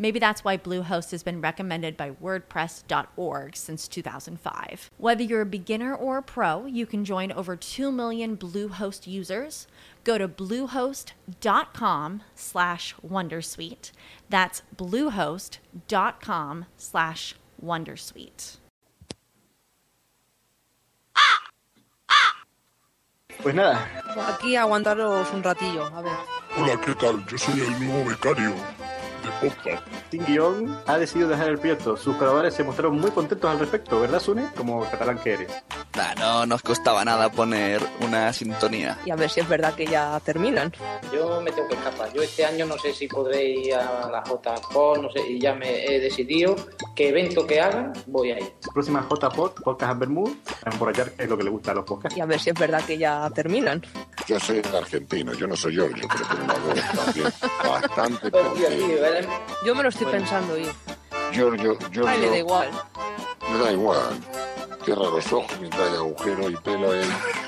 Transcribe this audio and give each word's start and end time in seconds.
Maybe 0.00 0.18
that's 0.18 0.42
why 0.42 0.56
Bluehost 0.56 1.10
has 1.10 1.22
been 1.22 1.42
recommended 1.42 1.94
by 1.94 2.12
WordPress.org 2.12 3.54
since 3.54 3.86
2005. 3.86 4.90
Whether 4.96 5.22
you're 5.22 5.42
a 5.42 5.46
beginner 5.46 5.94
or 5.94 6.16
a 6.16 6.22
pro, 6.22 6.64
you 6.64 6.86
can 6.86 7.04
join 7.04 7.30
over 7.30 7.54
2 7.54 7.92
million 7.92 8.34
Bluehost 8.34 9.06
users. 9.06 9.66
Go 10.02 10.16
to 10.16 10.26
bluehost.com 10.26 12.22
slash 12.34 12.94
wondersuite. 13.06 13.92
That's 14.30 14.62
bluehost.com 14.74 16.64
slash 16.78 17.34
wondersuite. 17.62 18.56
Pues 23.42 23.54
nada, 23.54 23.88
Aquí 24.28 24.56
aguantaros 24.56 25.32
un 25.32 25.42
ratillo, 25.42 25.84
a 25.94 26.02
ver. 26.02 26.12
Hola, 26.58 26.80
¿qué 26.80 26.94
tal? 26.94 27.24
Yo 27.26 27.38
soy 27.38 27.60
el 27.60 27.86
nuevo 27.86 28.10
becario 28.10 28.50
de 28.50 28.56
podcast. 28.56 28.89
Sin 30.10 30.24
Guión 30.24 30.78
ha 30.86 30.98
decidido 30.98 31.28
dejar 31.28 31.48
el 31.48 31.58
proyecto. 31.58 31.96
Sus 31.96 32.16
colaboradores 32.16 32.54
se 32.54 32.64
mostraron 32.64 32.98
muy 32.98 33.10
contentos 33.10 33.50
al 33.50 33.58
respecto, 33.58 34.00
¿verdad, 34.00 34.20
Sune? 34.20 34.48
Como 34.56 34.82
catalán 34.90 35.18
que 35.18 35.34
eres. 35.34 35.52
Nah, 35.96 36.14
no 36.14 36.46
nos 36.46 36.62
costaba 36.62 37.04
nada 37.04 37.30
poner 37.30 37.80
una 38.00 38.32
sintonía. 38.32 38.98
Y 39.04 39.10
a 39.10 39.16
ver 39.16 39.30
si 39.30 39.40
es 39.40 39.48
verdad 39.48 39.74
que 39.74 39.86
ya 39.86 40.20
terminan. 40.20 40.72
Yo 41.12 41.40
me 41.40 41.50
tengo 41.52 41.68
que 41.68 41.74
escapar. 41.74 42.12
Yo 42.12 42.22
este 42.22 42.44
año 42.44 42.66
no 42.66 42.78
sé 42.78 42.92
si 42.92 43.08
podré 43.08 43.44
ir 43.44 43.74
a 43.74 44.08
la 44.08 44.22
JPOD, 44.22 44.98
no 44.98 45.10
sé, 45.10 45.20
y 45.28 45.40
ya 45.40 45.54
me 45.54 45.84
he 45.84 46.00
decidido 46.00 46.56
que 46.94 47.08
evento 47.08 47.46
que 47.46 47.60
hagan, 47.60 47.92
voy 48.06 48.30
a 48.32 48.38
ir. 48.38 48.52
Próxima 48.72 49.06
JPod, 49.08 49.52
Podcast 49.62 49.98
Bermud, 49.98 50.30
emborrachar, 50.64 51.12
que 51.12 51.24
es 51.24 51.28
lo 51.28 51.36
que 51.36 51.44
le 51.44 51.50
gusta 51.50 51.72
a 51.72 51.74
los 51.74 51.84
podcasts. 51.84 52.16
Y 52.16 52.20
a 52.20 52.26
ver 52.26 52.40
si 52.40 52.50
es 52.50 52.58
verdad 52.58 52.82
que 52.84 52.96
ya 52.98 53.28
terminan. 53.34 53.82
Yo 54.26 54.38
soy 54.38 54.62
argentino, 54.74 55.32
yo 55.34 55.46
no 55.46 55.56
soy 55.56 55.74
Giorgio, 55.74 56.08
pero 56.12 56.28
tengo 56.28 56.44
una 56.44 56.54
voz 56.54 57.04
también 57.04 57.32
bastante 57.64 58.30
Pues, 58.30 58.54
tío, 58.54 58.68
tío, 58.68 59.02
Yo 59.64 59.74
me 59.74 59.82
lo 59.82 59.88
estoy 59.88 60.04
Bueno. 60.06 60.18
pensando 60.20 60.56
ir. 60.58 60.72
Giorgio, 61.32 61.78
Giorgio, 61.92 62.06
Ay, 62.08 62.20
le 62.20 62.30
da 62.30 62.38
igual. 62.38 62.70
me 63.52 63.58
da 63.64 63.72
igual. 63.72 64.20
Cierra 64.84 65.02
los 65.04 65.32
ojos 65.32 65.52
mientras 65.60 65.88
hay 65.88 65.96
agujero 65.96 66.50
y 66.50 66.56
pelo 66.56 66.94
él 66.94 67.06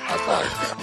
ataca. 0.09 0.77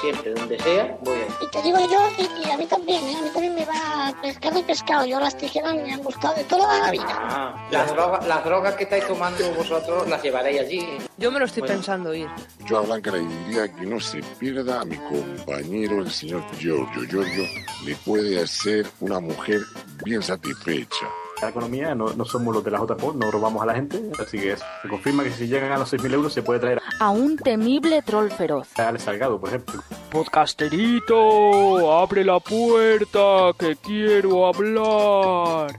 Siempre, 0.00 0.32
donde 0.32 0.56
sea, 0.60 0.96
voy 1.02 1.16
a 1.16 1.20
ir. 1.22 1.26
Y 1.40 1.46
te 1.50 1.62
digo 1.62 1.78
yo, 1.90 1.98
y, 2.18 2.46
y 2.46 2.50
a 2.52 2.56
mí 2.56 2.66
también, 2.66 3.02
¿eh? 3.04 3.16
a 3.18 3.22
mí 3.22 3.30
también 3.34 3.54
me 3.56 3.64
va 3.64 4.14
pescado 4.22 4.58
y 4.60 4.62
pescado. 4.62 5.04
Yo 5.04 5.18
las 5.18 5.36
tijeras 5.36 5.74
me 5.74 5.92
han 5.92 6.02
gustado 6.04 6.34
de 6.36 6.44
toda 6.44 6.78
la 6.78 6.90
vida. 6.92 7.04
Ah, 7.08 7.68
las, 7.72 7.92
drogas, 7.92 8.26
las 8.28 8.44
drogas 8.44 8.74
que 8.76 8.84
estáis 8.84 9.06
tomando 9.08 9.50
vosotros 9.54 10.08
las 10.08 10.22
llevaréis 10.22 10.60
allí. 10.60 10.86
Yo 11.16 11.32
me 11.32 11.40
lo 11.40 11.46
estoy 11.46 11.62
Bueno. 11.62 11.74
pensando 11.74 12.14
ir. 12.14 12.28
Yo 12.64 12.78
a 12.78 12.82
Blanca 12.82 13.10
le 13.10 13.18
diría 13.20 13.74
que 13.74 13.86
no 13.86 13.98
se 13.98 14.22
pierda 14.38 14.82
a 14.82 14.84
mi 14.84 14.96
compañero, 14.98 15.98
el 15.98 16.10
señor 16.12 16.44
Giorgio. 16.56 17.02
Giorgio 17.10 17.44
le 17.84 17.96
puede 17.96 18.40
hacer 18.40 18.86
una 19.00 19.18
mujer 19.18 19.62
bien 20.04 20.22
satisfecha. 20.22 21.06
La 21.40 21.50
economía, 21.50 21.94
no, 21.94 22.12
no 22.14 22.24
somos 22.24 22.52
los 22.52 22.64
de 22.64 22.70
la 22.72 22.78
JPod, 22.80 23.14
no 23.14 23.30
robamos 23.30 23.62
a 23.62 23.66
la 23.66 23.74
gente, 23.74 24.10
así 24.18 24.40
que 24.40 24.52
eso. 24.52 24.64
Se 24.82 24.88
confirma 24.88 25.22
que 25.22 25.30
si 25.30 25.46
llegan 25.46 25.70
a 25.70 25.78
los 25.78 25.92
6.000 25.92 26.14
euros 26.14 26.32
se 26.32 26.42
puede 26.42 26.58
traer 26.58 26.82
a 26.98 27.10
un 27.10 27.36
temible 27.36 28.02
troll 28.02 28.30
feroz. 28.30 28.68
a 28.76 28.88
Alex 28.88 29.04
Salgado, 29.04 29.38
por 29.38 29.50
ejemplo. 29.50 29.80
Podcasterito, 30.10 31.92
abre 31.96 32.24
la 32.24 32.40
puerta, 32.40 33.52
que 33.56 33.76
quiero 33.76 34.46
hablar. 34.46 35.78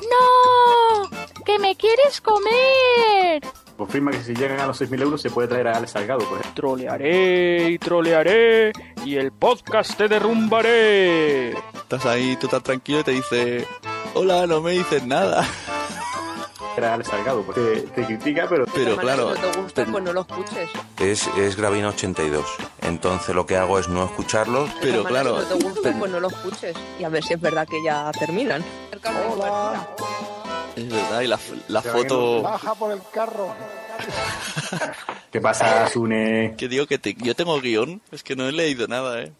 ¡No! 0.00 1.08
¡Que 1.44 1.58
me 1.58 1.76
quieres 1.76 2.20
comer! 2.20 3.42
Confirma 3.76 4.12
que 4.12 4.22
si 4.22 4.34
llegan 4.34 4.60
a 4.60 4.66
los 4.66 4.80
6.000 4.80 5.02
euros 5.02 5.20
se 5.20 5.30
puede 5.30 5.48
traer 5.48 5.66
a 5.68 5.76
Alex 5.76 5.92
Salgado, 5.92 6.20
por 6.20 6.38
ejemplo. 6.40 6.54
Trolearé 6.54 7.70
y 7.70 7.78
trolearé 7.78 8.72
y 9.04 9.16
el 9.16 9.32
podcast 9.32 9.96
te 9.96 10.06
derrumbaré. 10.08 11.50
Estás 11.74 12.06
ahí, 12.06 12.36
tú 12.36 12.46
estás 12.46 12.62
tranquilo 12.62 13.00
y 13.00 13.04
te 13.04 13.10
dice, 13.10 13.66
hola, 14.14 14.46
no 14.46 14.60
me 14.60 14.72
dices 14.72 15.04
nada. 15.04 15.44
Era 16.76 16.94
Alex 16.94 17.08
Salgado, 17.10 17.42
porque 17.42 17.84
te 17.94 18.04
critica, 18.04 18.46
pero 18.48 18.64
Pero 18.74 18.96
claro, 18.96 19.34
Si 19.36 19.40
no 19.42 19.48
te 19.50 19.60
gusta, 19.60 19.86
pues 19.86 20.04
no 20.04 20.12
lo 20.12 20.20
escuches. 20.22 20.70
Es, 20.98 21.26
es 21.36 21.56
Gravina 21.56 21.88
82. 21.90 22.44
Entonces 22.82 23.34
lo 23.34 23.46
que 23.46 23.56
hago 23.56 23.78
es 23.78 23.88
no 23.88 24.04
escucharlos. 24.04 24.70
pero 24.80 25.04
claro, 25.04 25.40
Si 25.40 25.48
no 25.50 25.56
te 25.58 25.64
gusta, 25.64 25.94
pues 25.98 26.10
no 26.10 26.20
lo 26.20 26.28
escuches. 26.28 26.76
Y 26.98 27.04
a 27.04 27.08
ver 27.08 27.22
si 27.22 27.34
es 27.34 27.40
verdad 27.40 27.66
que 27.68 27.82
ya 27.84 28.10
terminan. 28.18 28.64
Es 30.76 30.88
verdad, 30.88 31.20
y 31.20 31.26
la, 31.26 31.38
la 31.68 31.82
foto... 31.82 32.42
Baja 32.42 32.74
por 32.74 32.92
el 32.92 33.00
carro. 33.12 33.54
¿qué 35.30 35.40
pasa, 35.40 35.86
Sune? 35.88 36.54
Que 36.58 36.68
digo 36.68 36.86
que 36.86 36.98
te- 36.98 37.14
yo 37.14 37.34
tengo 37.34 37.60
guion, 37.60 38.00
es 38.10 38.22
que 38.22 38.34
no 38.36 38.48
he 38.48 38.52
leído 38.52 38.86
nada, 38.88 39.22
¿eh? 39.22 39.32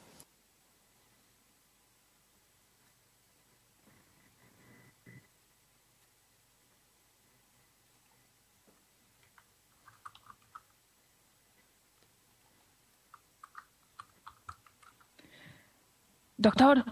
Doctor, 16.37 16.85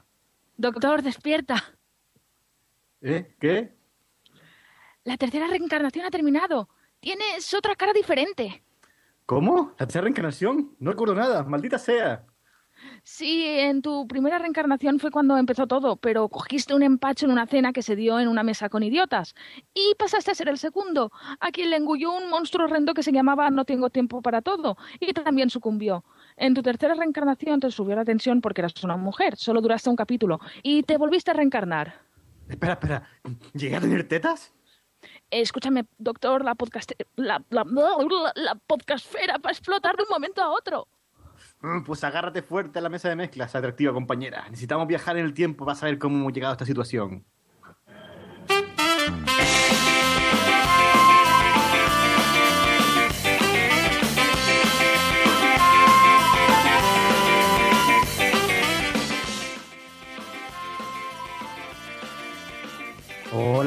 doctor, 0.57 1.03
despierta. 1.03 1.75
¿Eh? 3.01 3.35
¿Qué? 3.41 3.73
La 5.05 5.17
tercera 5.17 5.49
reencarnación 5.49 6.07
ha 6.07 6.11
terminado. 6.11 6.69
Tienes 7.01 7.53
otra 7.55 7.75
cara 7.75 7.93
diferente. 7.93 8.63
¿Cómo? 9.27 9.73
¿La 9.79 9.87
tercera 9.87 10.03
reencarnación? 10.03 10.77
No 10.79 10.93
recuerdo 10.93 11.17
nada, 11.17 11.43
maldita 11.43 11.79
sea. 11.79 12.25
Sí, 13.03 13.45
en 13.47 13.83
tu 13.83 14.07
primera 14.07 14.39
reencarnación 14.39 15.01
fue 15.01 15.11
cuando 15.11 15.37
empezó 15.37 15.67
todo, 15.67 15.97
pero 15.97 16.29
cogiste 16.29 16.75
un 16.75 16.83
empacho 16.83 17.27
en 17.27 17.33
una 17.33 17.47
cena 17.47 17.73
que 17.73 17.83
se 17.83 17.97
dio 17.97 18.21
en 18.21 18.29
una 18.29 18.45
mesa 18.45 18.69
con 18.69 18.83
idiotas. 18.83 19.35
Y 19.75 19.95
pasaste 19.99 20.31
a 20.31 20.35
ser 20.35 20.49
el 20.49 20.59
segundo, 20.59 21.11
a 21.41 21.51
quien 21.51 21.71
le 21.71 21.77
engulló 21.77 22.13
un 22.13 22.31
monstruo 22.31 22.67
horrendo 22.67 22.95
que 22.95 23.03
se 23.03 23.13
llamaba 23.13 23.51
No 23.51 23.65
tengo 23.65 23.91
tiempo 23.91 24.23
para 24.23 24.41
todo, 24.41 24.77
y 25.01 25.13
también 25.13 25.51
sucumbió. 25.51 26.05
En 26.37 26.55
tu 26.55 26.63
tercera 26.63 26.95
reencarnación 26.95 27.59
te 27.59 27.71
subió 27.71 27.97
la 27.97 28.05
tensión 28.05 28.41
porque 28.41 28.61
eras 28.61 28.83
una 28.85 28.97
mujer, 28.97 29.37
solo 29.37 29.61
duraste 29.61 29.91
un 29.91 29.97
capítulo, 29.97 30.41
y 30.63 30.85
te 30.85 30.97
volviste 30.97 31.33
a 31.33 31.35
reencarnar. 31.35 31.95
Espera, 32.49 32.75
espera. 32.75 33.09
¿Llegué 33.53 33.77
a 33.77 33.81
tener 33.81 34.07
tetas? 34.09 34.53
Escúchame, 35.33 35.87
doctor, 35.97 36.45
la 36.45 36.55
podcast... 36.55 36.93
La, 37.17 37.43
la, 37.49 37.65
la 37.65 38.55
podcastfera 38.67 39.39
va 39.39 39.49
a 39.49 39.53
explotar 39.53 39.97
de 39.97 40.03
un 40.03 40.11
momento 40.11 40.43
a 40.43 40.51
otro. 40.51 40.87
Mm, 41.63 41.85
Pues 41.85 42.05
agárrate 42.05 42.43
fuerte 42.43 42.79
a 42.79 42.83
la 42.83 42.91
mesa 42.91 43.09
de 43.09 43.17
mezclas, 43.17 43.55
atractiva 43.55 43.95
compañera. 43.95 44.45
Necesitamos 44.51 44.87
viajar 44.87 45.17
en 45.17 45.25
el 45.25 45.33
tiempo 45.33 45.65
para 45.65 45.75
saber 45.75 45.99
cómo 45.99 46.17
hemos 46.19 46.35
llegado 46.35 46.53
a 46.53 46.55
esta 46.55 46.67
situación. 46.67 47.25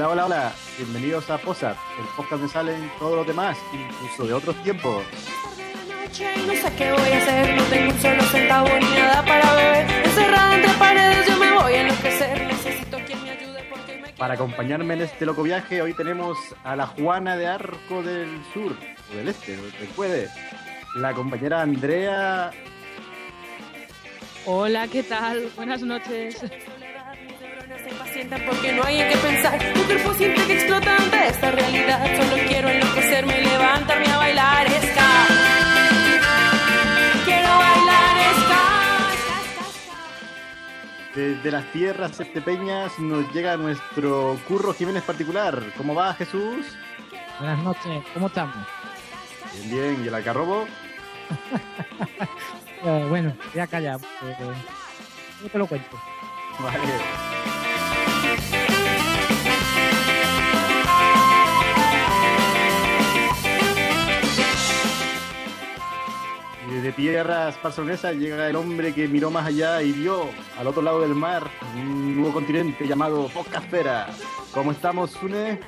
Hola, 0.07 0.25
hola, 0.25 0.25
hola. 0.25 0.53
Bienvenidos 0.77 1.27
a 1.31 1.39
Posat, 1.39 1.75
el 1.97 2.05
podcast 2.15 2.33
donde 2.33 2.47
salen 2.47 2.91
todos 2.99 3.15
los 3.15 3.25
demás, 3.25 3.57
incluso 3.73 4.27
de 4.27 4.33
otros 4.35 4.55
tiempos. 4.61 5.03
No 6.45 6.53
sé 6.53 6.75
qué 6.77 6.91
voy 6.91 7.11
a 7.11 7.17
hacer, 7.17 7.55
no 7.55 7.63
tengo 7.63 7.91
un 7.91 7.99
solo 7.99 8.21
centavo 8.25 8.67
ni 8.67 8.85
nada 8.85 9.25
para 9.25 9.55
beber. 9.55 10.05
Encerrada 10.05 10.55
entre 10.57 10.73
paredes, 10.73 11.27
yo 11.27 11.37
me 11.37 11.51
voy 11.53 11.73
a 11.73 11.81
enloquecer. 11.81 12.45
Necesito 12.45 12.97
quien 13.03 13.23
me 13.23 13.31
ayude 13.31 13.63
porque 13.67 13.97
me 13.97 14.09
Para 14.09 14.35
acompañarme 14.35 14.93
en 14.93 15.01
este 15.01 15.25
loco 15.25 15.41
viaje, 15.41 15.81
hoy 15.81 15.95
tenemos 15.95 16.37
a 16.63 16.75
la 16.75 16.85
Juana 16.85 17.35
de 17.35 17.47
Arco 17.47 18.03
del 18.03 18.29
Sur, 18.53 18.77
o 19.11 19.15
del 19.15 19.29
Este, 19.29 19.57
puede. 19.95 20.29
La 20.97 21.13
compañera 21.13 21.63
Andrea. 21.63 22.51
Hola, 24.45 24.87
¿qué 24.87 25.01
tal? 25.01 25.49
Buenas 25.55 25.81
noches. 25.81 26.43
Sientan 28.15 28.41
porque 28.45 28.71
no 28.71 28.81
hay 28.85 29.01
en 29.01 29.09
qué 29.09 29.17
pensar. 29.17 29.59
Mi 29.75 29.81
cuerpo 29.83 30.13
siente 30.13 30.41
que 30.47 30.53
explota 30.53 30.95
ante 30.95 31.27
esta 31.27 31.51
realidad. 31.51 31.99
Solo 32.15 32.41
quiero 32.47 32.69
enloquecerme 32.69 33.41
y 33.41 33.43
levantarme 33.43 34.07
a 34.07 34.17
bailar 34.17 34.67
ska. 34.69 35.09
Quiero 37.25 37.49
bailar 37.49 38.17
ska. 38.39 38.61
Desde 41.13 41.51
las 41.51 41.69
tierras 41.73 42.17
estepeñas 42.17 42.97
nos 42.99 43.29
llega 43.33 43.57
nuestro 43.57 44.39
Curro 44.47 44.73
Jiménez 44.73 45.03
particular. 45.03 45.61
¿Cómo 45.75 45.93
va, 45.93 46.13
Jesús? 46.13 46.65
Buenas 47.39 47.61
noches, 47.63 48.01
¿cómo 48.13 48.27
estamos? 48.27 48.55
Bien, 49.65 49.69
bien. 49.71 50.05
¿Y 50.05 50.07
el 50.07 50.15
algarrobo? 50.15 50.65
Eh, 52.87 53.05
bueno, 53.09 53.33
ya 53.55 53.65
calla. 53.65 53.95
eh, 53.95 54.35
yo 55.41 55.49
te 55.49 55.57
lo 55.57 55.65
cuento. 55.65 55.99
Vale. 56.59 57.54
Desde 66.75 66.91
tierras 66.91 67.55
barcelonesas 67.63 68.17
llega 68.17 68.49
el 68.49 68.55
hombre 68.57 68.93
que 68.93 69.07
miró 69.07 69.31
más 69.31 69.47
allá 69.47 69.81
y 69.81 69.93
vio 69.93 70.27
al 70.59 70.67
otro 70.67 70.81
lado 70.81 70.99
del 70.99 71.15
mar 71.15 71.49
un 71.73 72.17
nuevo 72.17 72.33
continente 72.33 72.85
llamado 72.85 73.29
Podcastera. 73.29 74.09
¿Cómo 74.51 74.73
estamos, 74.73 75.11
Sune? 75.11 75.61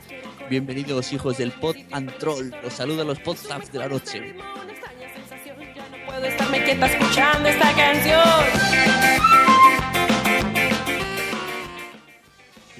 Bienvenidos 0.49 1.13
hijos 1.13 1.37
del 1.37 1.53
Pod 1.53 1.77
and 1.93 2.11
Troll. 2.17 2.51
Los 2.61 2.73
saluda 2.73 3.05
los 3.05 3.19
podcasts 3.19 3.71
de 3.71 3.79
la 3.79 3.87
noche. 3.87 4.35
Puedo 6.05 6.25
estarme 6.25 6.61
quieta 6.65 6.87
escuchando 6.87 7.47
esta 7.47 7.71
canción. 7.73 9.46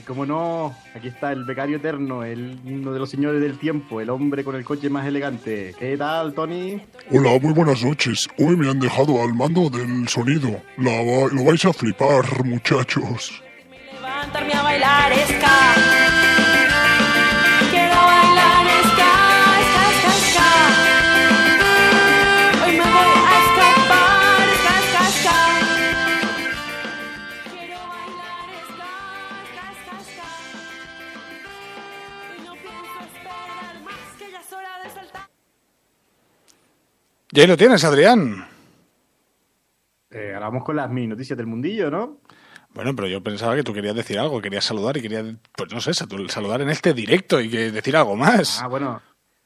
Y 0.08 0.10
como 0.10 0.26
no, 0.26 0.74
aquí 0.96 1.10
está 1.10 1.34
el 1.34 1.44
becario 1.44 1.76
eterno, 1.78 2.24
el, 2.24 2.58
uno 2.64 2.94
de 2.94 3.00
los 3.00 3.10
señores 3.10 3.42
del 3.42 3.58
tiempo, 3.60 4.00
el 4.00 4.10
hombre 4.10 4.42
con 4.46 4.56
el 4.56 4.64
coche 4.64 4.90
más 4.90 5.06
elegante. 5.06 5.76
¿Qué 5.78 5.98
tal, 5.98 6.34
Tony? 6.34 6.82
Hola, 7.12 7.38
muy 7.42 7.52
buenas 7.52 7.84
noches. 7.84 8.26
Hoy 8.40 8.56
me 8.56 8.70
han 8.70 8.80
dejado 8.80 9.22
al 9.22 9.34
mando 9.34 9.70
del 9.70 10.08
sonido. 10.08 10.62
La 10.78 10.92
va- 10.92 11.28
lo 11.34 11.44
vais 11.44 11.66
a 11.66 11.74
flipar, 11.74 12.24
muchachos. 12.46 13.44
Levantarme 14.02 14.54
a 14.54 14.62
bailar. 14.64 15.12
Y 37.38 37.40
ahí 37.40 37.46
lo 37.46 37.56
tienes, 37.56 37.84
Adrián. 37.84 38.48
Eh, 40.10 40.32
ahora 40.34 40.48
vamos 40.48 40.64
con 40.64 40.76
las 40.76 40.90
mini 40.90 41.06
noticias 41.06 41.38
del 41.38 41.46
mundillo, 41.46 41.92
¿no? 41.92 42.18
Bueno, 42.74 42.96
pero 42.96 43.08
yo 43.08 43.22
pensaba 43.22 43.56
que 43.56 43.62
tú 43.62 43.76
querías 43.76 43.96
decir 43.96 44.18
algo, 44.18 44.42
querías 44.42 44.64
saludar 44.64 44.98
y 44.98 45.04
querías, 45.04 45.36
pues 45.56 45.72
no 45.72 45.80
sé, 45.80 45.94
saludar 45.94 46.62
en 46.62 46.72
este 46.72 46.96
directo 46.96 47.40
y 47.40 47.48
que 47.48 47.72
decir 47.72 47.96
algo 47.96 48.16
más. 48.16 48.60
Ah, 48.60 48.68
bueno. 48.68 49.04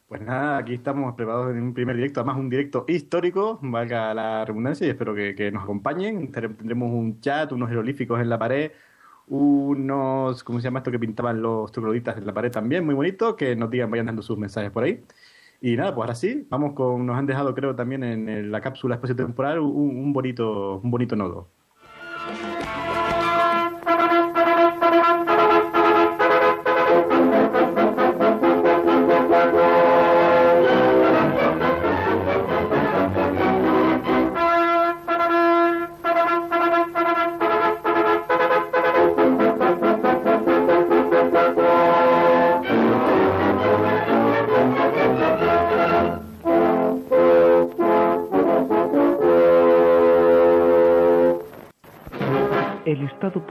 Pues 0.08 0.22
nada, 0.22 0.60
aquí 0.60 0.76
estamos 0.76 1.16
preparados 1.16 1.52
en 1.52 1.62
un 1.62 1.74
primer 1.74 1.98
directo, 1.98 2.22
además 2.22 2.38
un 2.38 2.50
directo 2.50 2.86
histórico, 2.88 3.60
valga 3.62 4.14
la 4.14 4.46
redundancia, 4.46 4.88
y 4.88 4.92
espero 4.92 5.14
que, 5.14 5.36
que 5.36 5.52
nos 5.52 5.64
acompañen. 5.64 6.32
Tendremos 6.32 6.58
tendremos 6.60 6.94
un 6.94 7.20
chat, 7.20 7.52
unos 7.52 7.68
jeroglíficos 7.68 8.22
en 8.22 8.30
la 8.30 8.40
pared, 8.40 8.72
unos, 9.28 10.46
¿cómo 10.46 10.62
se 10.62 10.64
llama 10.64 10.80
esto 10.80 10.92
que 10.92 11.00
pintaban 11.00 11.42
los 11.42 11.70
trogloditas 11.74 12.18
en 12.18 12.26
la 12.26 12.34
pared 12.34 12.52
también? 12.52 12.86
Muy 12.86 12.96
bonito, 12.96 13.36
que 13.36 13.54
nos 13.54 13.70
digan, 13.70 13.92
vayan 13.92 14.06
dando 14.06 14.22
sus 14.22 14.38
mensajes 14.38 14.72
por 14.72 14.86
ahí. 14.86 15.04
Y 15.62 15.76
nada, 15.78 15.94
pues 15.94 16.06
ahora 16.06 16.16
sí, 16.16 16.48
vamos 16.50 16.74
con, 16.74 17.06
nos 17.06 17.16
han 17.18 17.28
dejado 17.28 17.54
creo 17.54 17.76
también 17.76 18.04
en 18.04 18.52
la 18.52 18.62
cápsula 18.62 18.96
espacio-temporal 18.96 19.60
un, 19.60 19.96
un 19.98 20.14
bonito, 20.14 20.80
un 20.80 20.90
bonito 20.92 21.16
nodo. 21.16 21.52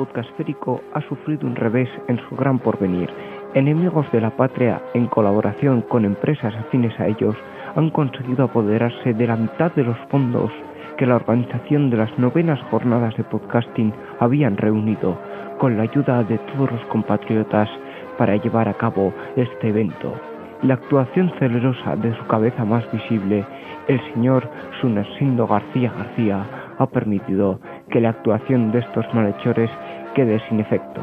Podcastférico 0.01 0.81
ha 0.95 1.03
sufrido 1.03 1.47
un 1.47 1.55
revés 1.55 1.91
en 2.09 2.19
su 2.27 2.35
gran 2.35 2.59
porvenir. 2.59 3.11
Enemigos 3.53 4.11
de 4.13 4.23
la 4.23 4.31
patria, 4.31 4.81
en 4.95 5.07
colaboración 5.09 5.83
con 5.83 6.07
empresas 6.07 6.55
afines 6.55 6.99
a 6.99 7.07
ellos, 7.07 7.37
han 7.77 7.91
conseguido 7.91 8.45
apoderarse 8.45 9.13
de 9.13 9.27
la 9.27 9.37
mitad 9.37 9.71
de 9.75 9.85
los 9.85 9.99
fondos 10.09 10.51
que 10.97 11.05
la 11.05 11.17
organización 11.17 11.91
de 11.91 11.99
las 11.99 12.19
novenas 12.19 12.59
jornadas 12.71 13.15
de 13.19 13.25
podcasting 13.25 13.93
habían 14.21 14.57
reunido, 14.57 15.19
con 15.59 15.77
la 15.77 15.83
ayuda 15.83 16.25
de 16.25 16.39
todos 16.39 16.73
los 16.73 16.85
compatriotas 16.87 17.69
para 18.17 18.37
llevar 18.37 18.71
a 18.71 18.79
cabo 18.79 19.13
este 19.37 19.69
evento. 19.69 20.15
La 20.63 20.75
actuación 20.75 21.31
celerosa 21.39 21.95
de 21.97 22.17
su 22.17 22.27
cabeza 22.27 22.65
más 22.65 22.91
visible, 22.91 23.45
el 23.87 24.01
señor 24.15 24.49
Sunersindo 24.81 25.47
García 25.47 25.93
García, 25.95 26.47
ha 26.79 26.87
permitido 26.87 27.61
que 27.91 28.01
la 28.01 28.11
actuación 28.11 28.73
de 28.73 28.79
estos 28.79 29.05
malhechores 29.13 29.71
quede 30.15 30.41
sin 30.49 30.61
efecto. 30.61 31.03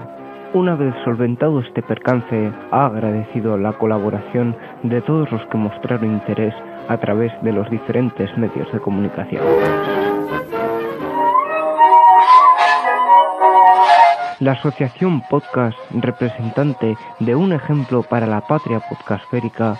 Una 0.53 0.75
vez 0.75 0.93
solventado 1.03 1.59
este 1.59 1.81
percance, 1.81 2.51
ha 2.71 2.85
agradecido 2.85 3.57
la 3.57 3.73
colaboración 3.73 4.55
de 4.83 5.01
todos 5.01 5.29
los 5.31 5.45
que 5.47 5.57
mostraron 5.57 6.11
interés 6.13 6.53
a 6.87 6.97
través 6.97 7.31
de 7.41 7.51
los 7.51 7.69
diferentes 7.69 8.35
medios 8.37 8.71
de 8.71 8.79
comunicación. 8.79 9.43
La 14.39 14.51
Asociación 14.51 15.21
Podcast, 15.29 15.77
representante 15.91 16.95
de 17.19 17.35
un 17.35 17.53
ejemplo 17.53 18.03
para 18.03 18.27
la 18.27 18.41
patria 18.41 18.79
podcastférica, 18.79 19.75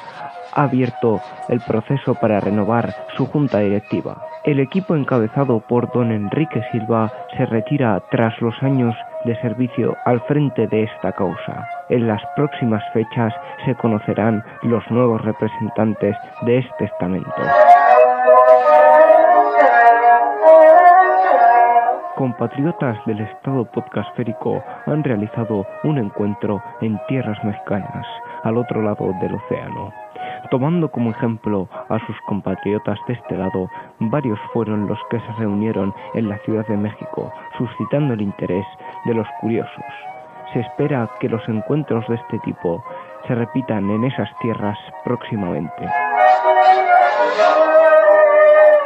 ha 0.54 0.64
abierto 0.64 1.22
el 1.48 1.62
proceso 1.62 2.16
para 2.16 2.40
renovar 2.40 2.94
su 3.16 3.28
junta 3.28 3.60
directiva. 3.60 4.18
El 4.44 4.60
equipo 4.60 4.96
encabezado 4.96 5.60
por 5.60 5.92
don 5.92 6.12
Enrique 6.12 6.64
Silva 6.72 7.12
se 7.38 7.46
retira 7.46 8.02
tras 8.10 8.42
los 8.42 8.56
años 8.64 8.96
de 9.26 9.36
servicio 9.42 9.96
al 10.06 10.22
frente 10.22 10.68
de 10.68 10.84
esta 10.84 11.12
causa. 11.12 11.68
En 11.90 12.08
las 12.08 12.22
próximas 12.36 12.84
fechas 12.94 13.34
se 13.66 13.76
conocerán 13.76 14.44
los 14.64 14.84
nuevos 14.92 15.22
representantes 15.24 16.16
de 16.42 16.60
este 16.60 16.86
estamento. 16.86 17.32
Compatriotas 22.16 22.98
del 23.06 23.20
Estado 23.22 23.66
podcastférico 23.66 24.64
han 24.88 25.04
realizado 25.04 25.68
un 25.84 26.00
encuentro 26.00 26.64
en 26.82 27.00
tierras 27.08 27.38
mexicanas, 27.44 28.08
al 28.44 28.58
otro 28.58 28.82
lado 28.82 29.14
del 29.22 29.36
océano. 29.36 29.94
Tomando 30.50 30.90
como 30.90 31.12
ejemplo 31.12 31.68
a 31.90 32.00
sus 32.06 32.16
compatriotas 32.26 32.98
de 33.08 33.14
este 33.14 33.38
lado, 33.38 33.70
varios 34.00 34.40
fueron 34.54 34.88
los 34.88 34.98
que 35.10 35.20
se 35.20 35.32
reunieron 35.38 35.94
en 36.14 36.30
la 36.30 36.38
Ciudad 36.40 36.66
de 36.68 36.78
México, 36.78 37.32
suscitando 37.58 38.14
el 38.14 38.22
interés 38.22 38.66
de 39.06 39.14
los 39.14 39.28
curiosos. 39.42 39.86
Se 40.54 40.60
espera 40.60 41.10
que 41.20 41.30
los 41.30 41.48
encuentros 41.48 42.08
de 42.08 42.16
este 42.16 42.40
tipo 42.40 42.84
se 43.28 43.36
repitan 43.36 43.90
en 43.90 44.06
esas 44.06 44.30
tierras 44.42 44.78
próximamente. 45.04 45.88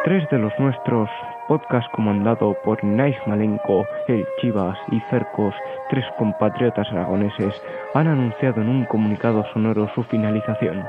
Tres 0.04 0.28
de 0.32 0.40
los 0.40 0.52
nuestros, 0.58 1.10
podcast 1.48 1.88
comandado 1.92 2.56
por 2.64 2.84
Nais 2.84 3.16
Malenko, 3.28 3.86
El 4.08 4.26
Chivas 4.40 4.78
y 4.92 5.00
Cercos, 5.12 5.54
tres 5.90 6.04
compatriotas 6.18 6.90
aragoneses, 6.92 7.54
han 7.94 8.08
anunciado 8.08 8.62
en 8.62 8.70
un 8.70 8.86
comunicado 8.86 9.46
sonoro 9.54 9.88
su 9.94 10.04
finalización. 10.06 10.84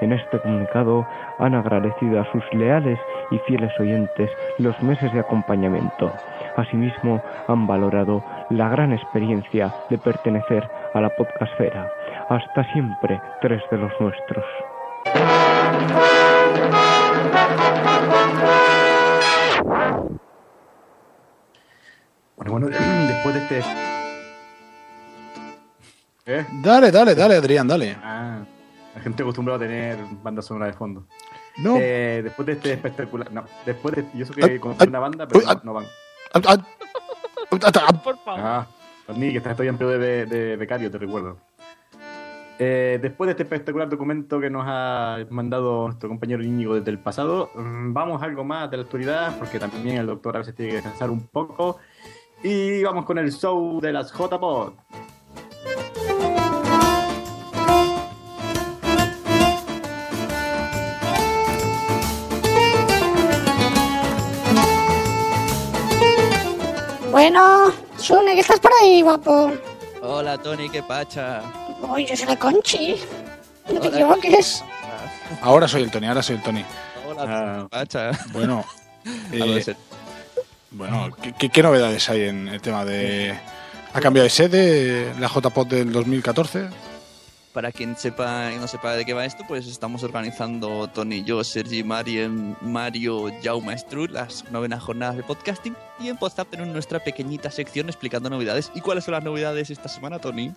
En 0.00 0.12
este 0.12 0.38
comunicado 0.38 1.06
han 1.38 1.54
agradecido 1.54 2.20
a 2.20 2.32
sus 2.32 2.44
leales 2.54 3.00
y 3.32 3.38
fieles 3.38 3.72
oyentes 3.80 4.30
los 4.58 4.80
meses 4.82 5.12
de 5.12 5.20
acompañamiento. 5.20 6.12
Asimismo, 6.56 7.22
han 7.48 7.66
valorado 7.66 8.22
la 8.50 8.68
gran 8.68 8.92
experiencia 8.92 9.72
de 9.88 9.98
pertenecer 9.98 10.68
a 10.94 11.00
la 11.00 11.08
podcastfera. 11.10 11.90
Hasta 12.28 12.70
siempre, 12.72 13.20
tres 13.40 13.62
de 13.70 13.78
los 13.78 13.92
nuestros. 14.00 14.44
Bueno, 22.36 22.52
bueno, 22.52 22.66
después 23.08 23.34
de 23.34 23.40
este 23.40 23.62
¿Eh? 26.24 26.46
Dale, 26.62 26.90
dale, 26.90 27.14
dale, 27.14 27.36
Adrián, 27.36 27.66
dale. 27.66 27.96
Ah, 28.02 28.44
la 28.94 29.00
gente 29.00 29.22
acostumbrada 29.22 29.56
a 29.56 29.68
tener 29.68 29.98
banda 30.22 30.40
sonora 30.40 30.66
de 30.66 30.72
fondo. 30.72 31.04
No. 31.56 31.76
Eh, 31.80 32.20
después 32.22 32.46
de 32.46 32.52
este 32.52 32.72
espectacular. 32.72 33.32
No, 33.32 33.44
después 33.66 33.96
de. 33.96 34.06
Yo 34.14 34.26
sé 34.26 34.32
Ay, 34.36 34.50
que 34.50 34.60
conocí 34.60 34.82
ay, 34.82 34.88
una 34.88 35.00
banda, 35.00 35.26
pero 35.26 35.40
no, 35.40 35.50
ah. 35.50 35.60
no 35.64 35.72
van. 35.74 35.86
Ah, 36.34 36.40
ah, 36.46 36.56
ah, 37.50 37.70
ah, 37.74 38.02
Por 38.02 38.18
favor. 38.18 38.40
Ah, 38.42 38.66
Tony, 39.06 39.32
que 39.32 39.38
estás 39.38 39.54
todavía 39.54 39.70
en 39.70 39.78
periodo 39.78 39.98
de, 39.98 40.26
de 40.26 40.56
becario, 40.56 40.90
te 40.90 40.98
recuerdo. 40.98 41.38
Eh, 42.58 42.98
después 43.02 43.26
de 43.26 43.32
este 43.32 43.42
espectacular 43.42 43.88
documento 43.88 44.40
que 44.40 44.48
nos 44.48 44.64
ha 44.66 45.18
mandado 45.30 45.88
nuestro 45.88 46.08
compañero 46.08 46.44
Íñigo 46.44 46.76
desde 46.76 46.90
el 46.90 46.98
pasado, 46.98 47.50
mm, 47.54 47.92
vamos 47.92 48.22
a 48.22 48.26
algo 48.26 48.44
más 48.44 48.70
de 48.70 48.76
la 48.76 48.84
actualidad, 48.84 49.36
porque 49.38 49.58
también 49.58 49.96
el 49.96 50.06
doctor 50.06 50.36
a 50.36 50.38
veces 50.38 50.54
tiene 50.54 50.70
que 50.70 50.76
descansar 50.76 51.10
un 51.10 51.26
poco. 51.26 51.78
Y 52.42 52.82
vamos 52.82 53.04
con 53.04 53.18
el 53.18 53.32
show 53.32 53.80
de 53.80 53.92
las 53.92 54.12
JPod. 54.12 54.74
Bueno, 67.32 67.72
Sune, 67.96 68.34
¿qué 68.34 68.40
estás 68.40 68.60
por 68.60 68.70
ahí, 68.82 69.00
guapo? 69.00 69.50
Hola, 70.02 70.36
Tony, 70.36 70.68
qué 70.68 70.82
pacha. 70.82 71.40
Uy, 71.80 72.04
yo 72.04 72.14
soy 72.14 72.26
la 72.26 72.38
Conchi. 72.38 72.96
No 73.72 73.80
te 73.80 73.88
Hola, 73.88 73.96
equivoques. 73.96 74.62
Ahora 75.40 75.66
soy 75.66 75.84
el 75.84 75.90
Tony, 75.90 76.08
ahora 76.08 76.22
soy 76.22 76.36
el 76.36 76.42
Tony. 76.42 76.62
Hola, 77.08 77.24
Ah. 77.26 77.66
pacha. 77.70 78.10
Bueno, 78.32 78.66
eh, 79.32 79.74
bueno 80.72 81.08
¿qué, 81.22 81.32
qué, 81.32 81.48
qué 81.48 81.62
novedades 81.62 82.06
hay 82.10 82.24
en 82.24 82.48
el 82.48 82.60
tema 82.60 82.84
de... 82.84 83.34
¿Ha 83.94 84.00
cambiado 84.02 84.24
de 84.24 84.30
sede 84.30 85.14
la 85.18 85.28
JPOT 85.28 85.68
del 85.70 85.90
2014? 85.90 86.68
Para 87.52 87.70
quien 87.70 87.96
sepa 87.96 88.50
y 88.50 88.58
no 88.58 88.66
sepa 88.66 88.94
de 88.94 89.04
qué 89.04 89.12
va 89.12 89.26
esto, 89.26 89.44
pues 89.46 89.66
estamos 89.66 90.02
organizando 90.04 90.88
Tony, 90.88 91.22
yo, 91.22 91.44
Sergi, 91.44 91.84
Marien, 91.84 92.56
Mario, 92.62 93.26
Jaume 93.42 93.76
Stru, 93.76 94.06
las 94.06 94.50
novenas 94.50 94.82
jornadas 94.82 95.16
de 95.18 95.22
podcasting. 95.22 95.76
Y 96.00 96.08
en 96.08 96.16
Podzap 96.16 96.48
tenemos 96.48 96.72
nuestra 96.72 97.00
pequeñita 97.04 97.50
sección 97.50 97.88
explicando 97.90 98.30
novedades. 98.30 98.72
¿Y 98.74 98.80
cuáles 98.80 99.04
son 99.04 99.12
las 99.12 99.22
novedades 99.22 99.68
esta 99.68 99.90
semana, 99.90 100.18
Tony? 100.18 100.52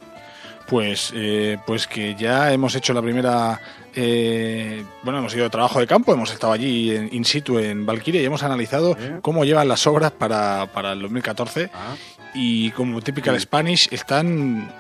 Pues, 0.70 1.12
eh, 1.14 1.58
pues 1.68 1.86
que 1.86 2.16
ya 2.16 2.54
hemos 2.54 2.74
hecho 2.76 2.94
la 2.94 3.02
primera. 3.02 3.60
eh, 3.94 4.86
bueno, 5.04 5.20
hemos 5.20 5.34
ido 5.36 5.44
de 5.44 5.50
trabajo 5.50 5.80
de 5.82 5.88
campo, 5.88 6.14
hemos 6.14 6.32
estado 6.32 6.54
allí 6.54 6.96
en- 6.96 7.10
in 7.14 7.24
situ 7.26 7.60
en 7.60 7.86
Valkyria 7.86 8.22
y 8.22 8.26
hemos 8.26 8.44
analizado 8.44 8.96
¿Eh? 9.00 9.20
cómo 9.22 9.44
llevan 9.46 9.68
las 9.68 9.86
obras 9.88 10.12
para, 10.12 10.66
para 10.74 10.94
el 10.94 11.02
2014. 11.02 11.70
Ah, 11.74 11.96
Y 12.34 12.72
como 12.72 13.02
typical 13.02 13.38
Spanish, 13.40 13.88
están. 13.92 14.72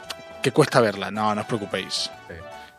Que 0.46 0.52
cuesta 0.52 0.80
verlas, 0.80 1.12
no, 1.12 1.34
no 1.34 1.42
os 1.42 1.48
preocupéis. 1.48 2.12
sí. 2.28 2.36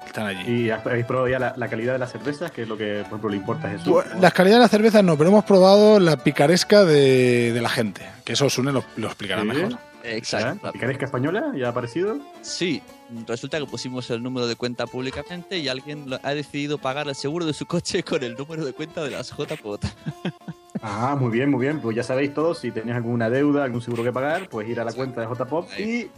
Están 0.07 0.25
allí. 0.29 0.49
¿Y 0.67 0.71
habéis 0.71 1.05
probado 1.05 1.27
ya 1.29 1.41
la, 1.41 1.53
la 1.57 1.67
calidad 1.67 1.95
de 1.95 1.99
las 1.99 2.13
cervezas? 2.13 2.53
Que 2.53 2.63
es 2.63 2.69
lo 2.69 2.77
que, 2.79 2.99
por 3.01 3.07
ejemplo, 3.09 3.29
le 3.29 3.37
importa 3.39 3.67
a 3.67 3.71
Jesús. 3.73 3.89
Bueno, 3.89 4.11
Las 4.21 4.33
calidades 4.33 4.59
de 4.61 4.63
las 4.65 4.71
cervezas 4.71 5.03
no, 5.03 5.19
pero 5.19 5.31
hemos 5.31 5.45
probado 5.45 5.99
la 5.99 6.17
picaresca 6.17 6.85
de, 6.85 7.53
de 7.53 7.61
la 7.61 7.69
gente. 7.69 8.03
Que 8.25 8.35
eso 8.35 8.49
Sune 8.49 8.71
lo, 8.71 8.85
lo 8.97 9.09
explicará 9.09 9.43
Sí. 9.43 9.49
mejor. 9.49 9.79
Exacto. 10.05 10.71
¿Picaresca 10.71 11.07
española? 11.07 11.53
¿Ya 11.57 11.67
ha 11.67 11.71
aparecido? 11.71 12.19
Sí, 12.41 12.81
resulta 13.27 13.59
que 13.59 13.67
pusimos 13.67 14.09
el 14.11 14.23
número 14.23 14.47
de 14.47 14.55
cuenta 14.55 14.87
públicamente 14.87 15.59
y 15.59 15.67
alguien 15.67 16.07
ha 16.23 16.35
decidido 16.35 16.79
pagar 16.79 17.09
el 17.09 17.17
seguro 17.17 17.45
de 17.45 17.53
su 17.53 17.67
coche 17.67 18.05
con 18.05 18.23
el 18.23 18.37
número 18.37 18.65
de 18.65 18.73
cuenta 18.75 19.03
de 19.03 19.11
las 19.11 19.33
JPOT. 19.37 19.85
Ah, 20.83 21.17
muy 21.19 21.31
bien, 21.31 21.51
muy 21.51 21.63
bien. 21.63 21.81
Pues 21.81 21.97
ya 21.97 22.03
sabéis 22.03 22.35
todos, 22.35 22.59
si 22.59 22.71
tenéis 22.71 22.97
alguna 22.97 23.31
deuda, 23.31 23.65
algún 23.65 23.81
seguro 23.81 24.05
que 24.05 24.13
pagar, 24.13 24.49
pues 24.51 24.69
ir 24.69 24.79
a 24.79 24.85
la 24.85 24.93
cuenta 24.93 25.23
de 25.23 25.27
JPOP 25.27 25.69
y 25.81 26.11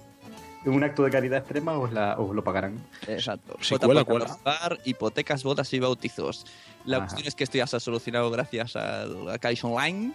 un 0.66 0.84
acto 0.84 1.02
de 1.04 1.10
caridad 1.10 1.38
extrema 1.38 1.78
os, 1.78 1.90
la, 1.92 2.18
os 2.18 2.34
lo 2.34 2.42
pagarán. 2.44 2.78
Exacto. 3.06 3.56
Si 3.60 3.76
cuela, 3.78 4.02
a 4.02 4.04
cuela. 4.04 4.36
pagar, 4.42 4.78
hipotecas, 4.84 5.42
bodas 5.44 5.72
y 5.72 5.78
bautizos. 5.80 6.44
La 6.84 6.98
Ajá. 6.98 7.06
cuestión 7.06 7.28
es 7.28 7.34
que 7.34 7.44
esto 7.44 7.56
ya 7.58 7.66
se 7.66 7.76
ha 7.76 7.80
solucionado 7.80 8.30
gracias 8.30 8.76
a 8.76 9.06
la 9.06 9.38
Caixa 9.38 9.66
Online. 9.66 10.12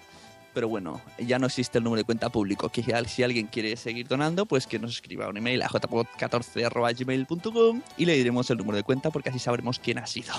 Pero 0.53 0.67
bueno, 0.67 1.01
ya 1.17 1.39
no 1.39 1.47
existe 1.47 1.79
el 1.79 1.83
número 1.83 2.01
de 2.01 2.05
cuenta 2.05 2.29
público. 2.29 2.69
Que 2.69 2.83
ya- 2.83 3.03
si 3.05 3.23
alguien 3.23 3.47
quiere 3.47 3.75
seguir 3.75 4.07
donando, 4.07 4.45
pues 4.45 4.67
que 4.67 4.77
nos 4.77 4.91
escriba 4.91 5.27
un 5.27 5.35
email 5.37 5.63
a 5.63 5.67
jpod14.gmail.com 5.67 7.81
y 7.97 8.05
le 8.05 8.13
diremos 8.13 8.47
el 8.51 8.57
número 8.59 8.77
de 8.77 8.83
cuenta 8.83 9.09
porque 9.09 9.31
así 9.31 9.39
sabremos 9.39 9.79
quién 9.79 9.97
ha 9.97 10.05
sido. 10.05 10.31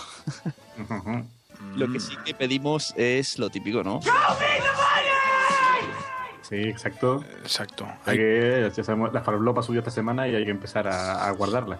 Lo 1.76 1.90
que 1.90 1.98
sí 1.98 2.12
que 2.24 2.32
pedimos 2.34 2.92
es 2.96 3.36
lo 3.38 3.48
típico, 3.50 3.82
¿no? 3.82 4.00
Sí, 6.46 6.56
exacto. 6.56 7.24
Exacto. 7.42 7.86
Hay 8.04 8.18
que, 8.18 8.70
ya 8.76 8.84
sabemos, 8.84 9.14
la 9.14 9.22
farlopa 9.22 9.62
subió 9.62 9.80
esta 9.80 9.90
semana 9.90 10.28
y 10.28 10.34
hay 10.34 10.44
que 10.44 10.50
empezar 10.50 10.86
a, 10.86 11.26
a 11.26 11.30
guardarla. 11.30 11.78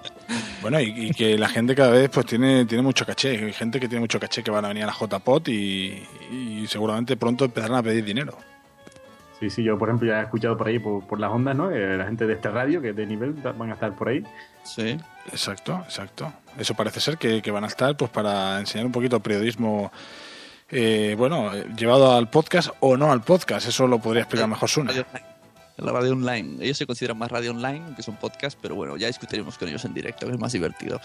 Bueno, 0.63 0.81
y, 0.81 1.09
y 1.09 1.11
que 1.11 1.37
la 1.37 1.51
gente 1.51 1.75
cada 1.75 1.91
vez 1.91 2.09
pues 2.09 2.25
tiene, 2.25 2.65
tiene 2.65 2.83
mucho 2.83 3.05
caché. 3.05 3.31
Hay 3.45 3.53
gente 3.53 3.79
que 3.79 3.89
tiene 3.89 4.01
mucho 4.01 4.19
caché 4.19 4.43
que 4.43 4.51
van 4.51 4.65
a 4.65 4.69
venir 4.69 4.85
a 4.85 4.87
la 4.87 4.95
JPOT 4.95 5.49
y, 5.49 6.03
y 6.31 6.67
seguramente 6.67 7.19
pronto 7.19 7.45
empezarán 7.45 7.77
a 7.77 7.83
pedir 7.83 8.05
dinero. 8.05 8.39
Sí, 9.39 9.51
sí, 9.51 9.63
yo 9.63 9.77
por 9.77 9.91
ejemplo 9.91 10.09
ya 10.09 10.21
he 10.21 10.23
escuchado 10.23 10.57
por 10.57 10.69
ahí, 10.69 10.79
por, 10.79 11.07
por 11.07 11.21
las 11.21 11.31
ondas, 11.31 11.55
¿no? 11.55 11.71
Eh, 11.71 11.99
la 11.99 12.07
gente 12.07 12.27
de 12.27 12.33
este 12.33 12.49
radio, 12.49 12.81
que 12.81 12.95
de 12.95 13.05
nivel, 13.05 13.33
van 13.33 13.71
a 13.71 13.75
estar 13.75 13.95
por 13.95 14.09
ahí. 14.09 14.25
Sí. 14.63 14.97
Exacto, 15.27 15.83
exacto. 15.85 16.33
Eso 16.57 16.73
parece 16.75 17.01
ser 17.01 17.19
que, 17.19 17.43
que 17.43 17.51
van 17.51 17.65
a 17.65 17.67
estar 17.67 17.95
pues 17.97 18.11
para 18.11 18.61
enseñar 18.61 18.87
un 18.87 18.93
poquito 18.93 19.21
periodismo, 19.21 19.93
eh, 20.71 21.15
bueno, 21.19 21.55
eh, 21.55 21.67
llevado 21.77 22.13
al 22.13 22.29
podcast 22.31 22.71
o 22.81 22.97
no 22.97 23.13
al 23.13 23.23
podcast. 23.23 23.69
Eso 23.69 23.87
lo 23.87 23.99
podría 23.99 24.23
explicar 24.23 24.49
mejor 24.49 24.69
Sune. 24.69 24.89
Radio 24.93 25.05
online. 25.13 25.35
La 25.77 25.91
radio 25.93 26.13
online. 26.13 26.65
Ellos 26.65 26.79
se 26.79 26.87
consideran 26.87 27.19
más 27.19 27.31
radio 27.33 27.51
online, 27.51 27.83
que 27.97 28.03
son 28.03 28.17
podcast, 28.17 28.57
pero 28.63 28.75
bueno, 28.77 28.97
ya 28.97 29.09
discutiremos 29.09 29.59
con 29.59 29.69
ellos 29.69 29.85
en 29.85 29.93
directo, 29.93 30.27
que 30.27 30.33
es 30.33 30.39
más 30.39 30.53
divertido. 30.53 31.01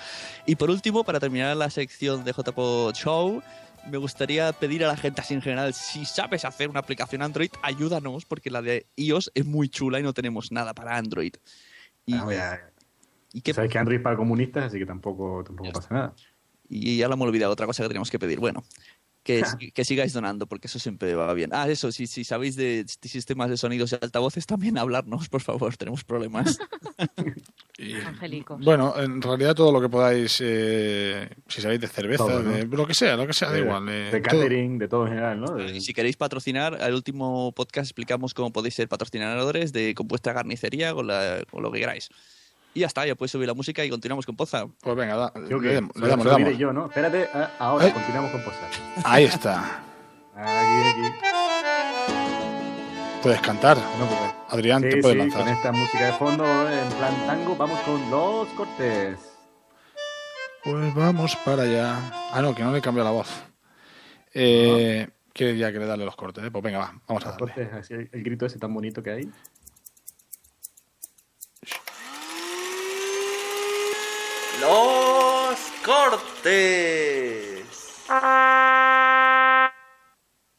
Y 0.46 0.56
por 0.56 0.70
último, 0.70 1.04
para 1.04 1.20
terminar 1.20 1.58
la 1.58 1.70
sección 1.72 2.24
de 2.24 2.34
JPO 2.34 2.92
Show, 2.94 3.42
me 3.89 3.98
gustaría 3.98 4.51
pedir 4.54 4.84
a 4.86 4.88
la 4.88 4.96
gente 4.98 5.22
así 5.22 5.34
en 5.34 5.42
general, 5.42 5.74
si 5.74 6.06
sabes 6.06 6.46
hacer 6.46 6.70
una 6.70 6.82
aplicación 6.82 7.24
Android, 7.24 7.50
ayúdanos, 7.63 8.25
porque 8.25 8.51
la 8.51 8.62
de 8.62 8.86
iOS 8.96 9.32
es 9.34 9.46
muy 9.46 9.70
chula 9.70 10.00
y 10.00 10.04
no 10.04 10.13
tenemos 10.13 10.51
nada 10.51 10.74
para 10.75 10.98
Android. 10.98 11.34
Y, 12.06 12.13
Ah, 12.13 12.28
ya- 12.30 12.72
y 13.34 13.42
qué- 13.42 13.54
Sabéis 13.56 13.72
que 13.74 13.80
Android 13.80 13.98
es 13.98 14.04
para 14.04 14.18
comunistas, 14.18 14.66
así 14.66 14.78
que 14.78 14.86
tampoco, 14.86 15.44
tampoco 15.46 15.72
pasa 15.72 15.88
nada. 15.94 16.13
y 16.70 16.98
ya 16.98 17.08
lo 17.08 17.16
hemos 17.16 17.28
olvidado, 17.28 17.51
otra 17.51 17.66
cosa 17.66 17.82
que 17.82 17.88
tenemos 17.88 18.12
que 18.12 18.20
pedir. 18.20 18.39
Bueno, 18.39 18.63
que, 19.30 19.44
que 19.74 19.86
sigáis 19.86 20.14
donando, 20.14 20.48
porque 20.48 20.68
eso 20.68 20.80
siempre 20.80 21.14
va 21.14 21.32
bien. 21.34 21.52
Ah, 21.54 21.70
eso, 21.70 21.92
si, 21.92 22.08
si 22.08 22.24
sabéis 22.24 22.56
de 22.56 22.86
sistemas 23.04 23.50
de 23.50 23.58
sonidos 23.58 23.92
y 23.92 23.96
altavoces, 24.02 24.46
también 24.46 24.78
hablarnos, 24.78 25.30
por 25.30 25.42
favor, 25.42 25.76
tenemos 25.78 26.04
problemas. 26.04 26.58
Y, 27.78 27.94
Angélicos. 28.06 28.60
bueno, 28.64 28.94
en 28.98 29.22
realidad 29.22 29.56
todo 29.56 29.72
lo 29.72 29.80
que 29.82 29.90
podáis, 29.90 30.38
eh, 30.42 31.30
si 31.48 31.62
sabéis 31.62 31.82
de 31.82 31.88
cerveza, 31.88 32.26
Todo, 32.26 32.44
¿no? 32.44 32.52
de 32.52 32.66
lo 32.66 32.88
que 32.88 32.94
sea, 32.94 33.16
lo 33.16 33.28
que 33.28 33.34
sea, 33.34 33.52
da 33.52 33.60
igual. 33.60 33.88
eh, 33.90 34.10
de 34.12 34.20
todo. 34.20 34.22
catering, 34.40 34.78
de 34.80 34.88
todo 34.88 35.04
en 35.04 35.10
general, 35.10 35.40
¿no? 35.42 35.56
De- 35.56 35.78
Y 35.78 35.82
si 35.82 35.94
queréis 35.94 36.18
patrocinar, 36.18 36.82
al 36.82 36.94
último 36.94 37.52
podcast 37.54 37.86
explicamos 37.88 38.34
cómo 38.34 38.52
podéis 38.52 38.76
ser 38.76 38.88
patrocinadores 38.88 39.72
de 39.74 39.94
compuesta 39.96 40.34
carnicería 40.34 40.94
con, 40.94 41.08
la- 41.08 41.44
con 41.52 41.64
lo 41.64 41.72
que 41.72 41.80
queráis. 41.80 42.10
Y 42.80 42.84
ya 42.84 42.88
está, 42.88 43.06
ya 43.06 43.14
puedes 43.14 43.30
subir 43.30 43.46
la 43.46 43.54
música 43.54 43.84
y 43.84 43.90
continuamos 43.90 44.26
con 44.26 44.38
Poza. 44.38 44.66
Pues 44.80 44.96
venga, 44.96 45.18
da- 45.18 45.34
Creo 45.34 45.60
le, 45.60 45.74
damos, 45.74 45.94
le 45.98 46.08
damos, 46.08 46.26
le 46.26 46.32
damos. 46.32 46.58
yo, 46.58 46.72
¿no? 46.72 46.86
Espérate, 46.86 47.28
ah, 47.34 47.52
ahora 47.60 47.88
Eh. 47.88 47.92
continuamos 47.92 48.32
con 48.32 48.42
posar. 48.42 48.70
Ahí 49.04 49.26
está. 49.26 49.82
Aquí, 50.34 50.88
aquí. 50.88 51.16
Puedes 53.22 53.42
cantar. 53.42 53.76
No, 53.76 54.06
pues, 54.08 54.20
Adrián, 54.48 54.82
sí, 54.82 54.90
te 54.92 54.98
puedes 55.02 55.16
sí, 55.16 55.20
lanzar. 55.20 55.42
con 55.44 55.50
esta 55.54 55.72
música 55.74 56.06
de 56.06 56.14
fondo, 56.14 56.46
en 56.72 56.88
plan 56.94 57.28
tango, 57.28 57.58
vamos 57.58 57.82
con 57.82 58.10
los 58.10 58.48
cortes. 58.56 59.20
Pues 60.64 60.96
vamos 60.96 61.36
para 61.44 61.64
allá. 61.64 61.98
Ah, 62.32 62.42
no, 62.42 62.56
que 62.56 62.64
no 62.64 62.72
le 62.72 62.80
cambia 62.80 63.04
la 63.04 63.12
voz. 63.12 63.28
Eh, 64.34 65.06
Quiere 65.34 65.58
ya 65.58 65.72
que 65.74 65.80
le 65.80 65.86
darle 65.86 66.06
los 66.06 66.16
cortes, 66.16 66.46
¿eh? 66.46 66.50
Pues 66.52 66.64
venga, 66.64 66.80
va, 66.80 66.94
vamos 67.10 67.26
a 67.26 67.32
darle. 67.32 67.40
cortes, 67.48 67.74
así, 67.74 67.94
el 67.94 68.24
grito 68.24 68.46
ese 68.46 68.58
tan 68.58 68.74
bonito 68.74 69.04
que 69.04 69.10
hay. 69.12 69.30
Los 74.62 75.72
cortes. 75.86 77.66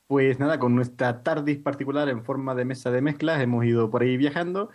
Pues 0.07 0.39
nada, 0.39 0.59
con 0.59 0.75
nuestra 0.75 1.23
TARDIS 1.23 1.59
particular 1.59 2.09
en 2.09 2.25
forma 2.25 2.55
de 2.55 2.65
mesa 2.65 2.91
de 2.91 3.03
mezclas 3.03 3.41
hemos 3.41 3.65
ido 3.65 3.91
por 3.91 4.03
ahí 4.03 4.17
viajando. 4.17 4.71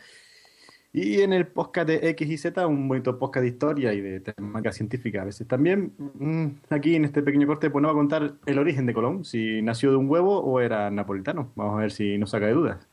Y 0.94 1.22
en 1.22 1.34
el 1.34 1.48
podcast 1.48 1.88
de 1.88 2.10
X 2.10 2.30
y 2.30 2.38
Z, 2.38 2.68
un 2.68 2.88
bonito 2.88 3.20
podcast 3.20 3.42
de 3.42 3.50
historia 3.50 3.94
y 3.94 4.00
de 4.00 4.22
temática 4.22 4.72
científica 4.72 5.24
a 5.24 5.26
veces 5.26 5.48
también. 5.48 5.92
mm, 5.98 6.46
Aquí 6.70 6.96
en 6.96 7.04
este 7.06 7.22
pequeño 7.22 7.48
corte, 7.48 7.70
pues 7.70 7.82
nos 7.82 7.90
va 7.90 7.94
a 7.94 7.98
contar 7.98 8.36
el 8.46 8.60
origen 8.60 8.86
de 8.86 8.94
Colón, 8.94 9.26
si 9.26 9.62
nació 9.62 9.92
de 9.92 9.98
un 9.98 10.10
huevo 10.10 10.40
o 10.40 10.62
era 10.62 10.90
napolitano. 10.92 11.52
Vamos 11.56 11.78
a 11.78 11.82
ver 11.82 11.92
si 11.92 12.18
nos 12.18 12.30
saca 12.30 12.46
de 12.46 12.54
dudas. 12.54 12.88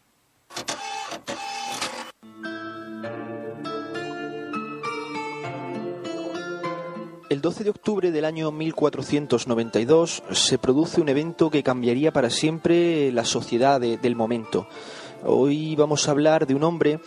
El 7.32 7.40
12 7.40 7.64
de 7.64 7.70
octubre 7.70 8.10
del 8.10 8.26
año 8.26 8.52
1492 8.52 10.22
se 10.32 10.58
produce 10.58 11.00
un 11.00 11.08
evento 11.08 11.48
que 11.48 11.62
cambiaría 11.62 12.12
para 12.12 12.28
siempre 12.28 13.10
la 13.10 13.24
sociedad 13.24 13.80
de- 13.80 13.96
del 13.96 14.16
momento. 14.16 14.66
Hoy 15.24 15.74
vamos 15.74 16.06
a 16.06 16.10
hablar 16.10 16.46
de 16.46 16.54
un 16.54 16.62
hombre 16.62 17.00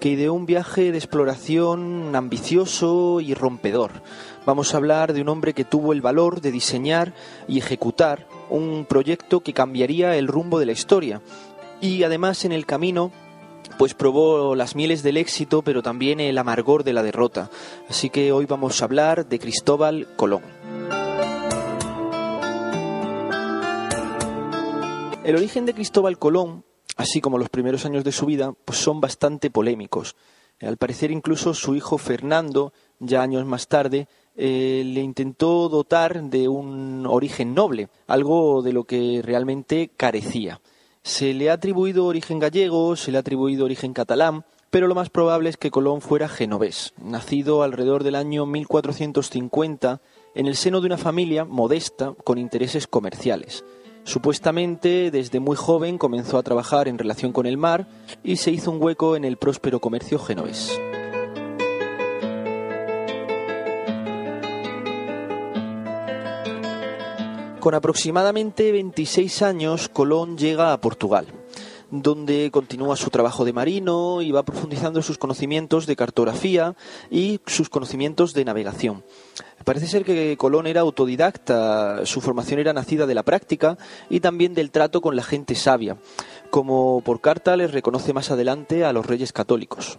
que 0.00 0.08
ideó 0.08 0.34
un 0.34 0.46
viaje 0.46 0.90
de 0.90 0.98
exploración 0.98 2.16
ambicioso 2.16 3.20
y 3.20 3.34
rompedor. 3.34 3.92
Vamos 4.44 4.74
a 4.74 4.78
hablar 4.78 5.12
de 5.12 5.22
un 5.22 5.28
hombre 5.28 5.54
que 5.54 5.64
tuvo 5.64 5.92
el 5.92 6.00
valor 6.00 6.40
de 6.40 6.50
diseñar 6.50 7.14
y 7.46 7.58
ejecutar 7.58 8.26
un 8.50 8.84
proyecto 8.84 9.44
que 9.44 9.52
cambiaría 9.52 10.16
el 10.16 10.26
rumbo 10.26 10.58
de 10.58 10.66
la 10.66 10.72
historia. 10.72 11.22
Y 11.80 12.02
además 12.02 12.44
en 12.44 12.50
el 12.50 12.66
camino 12.66 13.12
pues 13.78 13.94
probó 13.94 14.56
las 14.56 14.74
mieles 14.74 15.04
del 15.04 15.16
éxito, 15.16 15.62
pero 15.62 15.82
también 15.82 16.18
el 16.18 16.36
amargor 16.36 16.82
de 16.82 16.92
la 16.92 17.04
derrota. 17.04 17.48
Así 17.88 18.10
que 18.10 18.32
hoy 18.32 18.44
vamos 18.44 18.82
a 18.82 18.84
hablar 18.84 19.28
de 19.28 19.38
Cristóbal 19.38 20.08
Colón. 20.16 20.42
El 25.24 25.36
origen 25.36 25.64
de 25.64 25.74
Cristóbal 25.74 26.18
Colón, 26.18 26.64
así 26.96 27.20
como 27.20 27.38
los 27.38 27.50
primeros 27.50 27.84
años 27.86 28.02
de 28.02 28.12
su 28.12 28.26
vida, 28.26 28.52
pues 28.64 28.78
son 28.78 29.00
bastante 29.00 29.48
polémicos. 29.50 30.16
Al 30.60 30.76
parecer 30.76 31.12
incluso 31.12 31.54
su 31.54 31.76
hijo 31.76 31.98
Fernando, 31.98 32.72
ya 32.98 33.22
años 33.22 33.46
más 33.46 33.68
tarde, 33.68 34.08
eh, 34.34 34.82
le 34.84 35.02
intentó 35.02 35.68
dotar 35.68 36.24
de 36.24 36.48
un 36.48 37.06
origen 37.06 37.54
noble, 37.54 37.90
algo 38.08 38.60
de 38.62 38.72
lo 38.72 38.84
que 38.84 39.20
realmente 39.22 39.90
carecía. 39.96 40.60
Se 41.08 41.32
le 41.32 41.48
ha 41.48 41.54
atribuido 41.54 42.04
origen 42.04 42.38
gallego, 42.38 42.94
se 42.94 43.10
le 43.10 43.16
ha 43.16 43.20
atribuido 43.20 43.64
origen 43.64 43.94
catalán, 43.94 44.44
pero 44.68 44.86
lo 44.86 44.94
más 44.94 45.08
probable 45.08 45.48
es 45.48 45.56
que 45.56 45.70
Colón 45.70 46.02
fuera 46.02 46.28
genovés, 46.28 46.92
nacido 47.02 47.62
alrededor 47.62 48.04
del 48.04 48.14
año 48.14 48.44
1450 48.44 50.02
en 50.34 50.46
el 50.46 50.54
seno 50.54 50.82
de 50.82 50.86
una 50.86 50.98
familia 50.98 51.46
modesta 51.46 52.12
con 52.24 52.36
intereses 52.36 52.86
comerciales. 52.86 53.64
Supuestamente, 54.04 55.10
desde 55.10 55.40
muy 55.40 55.56
joven 55.56 55.96
comenzó 55.96 56.36
a 56.36 56.42
trabajar 56.42 56.88
en 56.88 56.98
relación 56.98 57.32
con 57.32 57.46
el 57.46 57.56
mar 57.56 57.88
y 58.22 58.36
se 58.36 58.50
hizo 58.50 58.70
un 58.70 58.82
hueco 58.82 59.16
en 59.16 59.24
el 59.24 59.38
próspero 59.38 59.80
comercio 59.80 60.18
genovés. 60.18 60.78
Con 67.68 67.74
aproximadamente 67.74 68.72
26 68.72 69.42
años, 69.42 69.90
Colón 69.90 70.38
llega 70.38 70.72
a 70.72 70.80
Portugal, 70.80 71.26
donde 71.90 72.48
continúa 72.50 72.96
su 72.96 73.10
trabajo 73.10 73.44
de 73.44 73.52
marino 73.52 74.22
y 74.22 74.30
va 74.32 74.42
profundizando 74.42 75.02
sus 75.02 75.18
conocimientos 75.18 75.86
de 75.86 75.94
cartografía 75.94 76.76
y 77.10 77.42
sus 77.44 77.68
conocimientos 77.68 78.32
de 78.32 78.46
navegación. 78.46 79.04
Parece 79.66 79.86
ser 79.86 80.06
que 80.06 80.38
Colón 80.38 80.66
era 80.66 80.80
autodidacta, 80.80 82.06
su 82.06 82.22
formación 82.22 82.58
era 82.58 82.72
nacida 82.72 83.04
de 83.04 83.14
la 83.14 83.22
práctica 83.22 83.76
y 84.08 84.20
también 84.20 84.54
del 84.54 84.70
trato 84.70 85.02
con 85.02 85.14
la 85.14 85.22
gente 85.22 85.54
sabia, 85.54 85.98
como 86.48 87.02
por 87.04 87.20
carta 87.20 87.54
les 87.58 87.72
reconoce 87.72 88.14
más 88.14 88.30
adelante 88.30 88.86
a 88.86 88.94
los 88.94 89.04
reyes 89.04 89.34
católicos. 89.34 89.98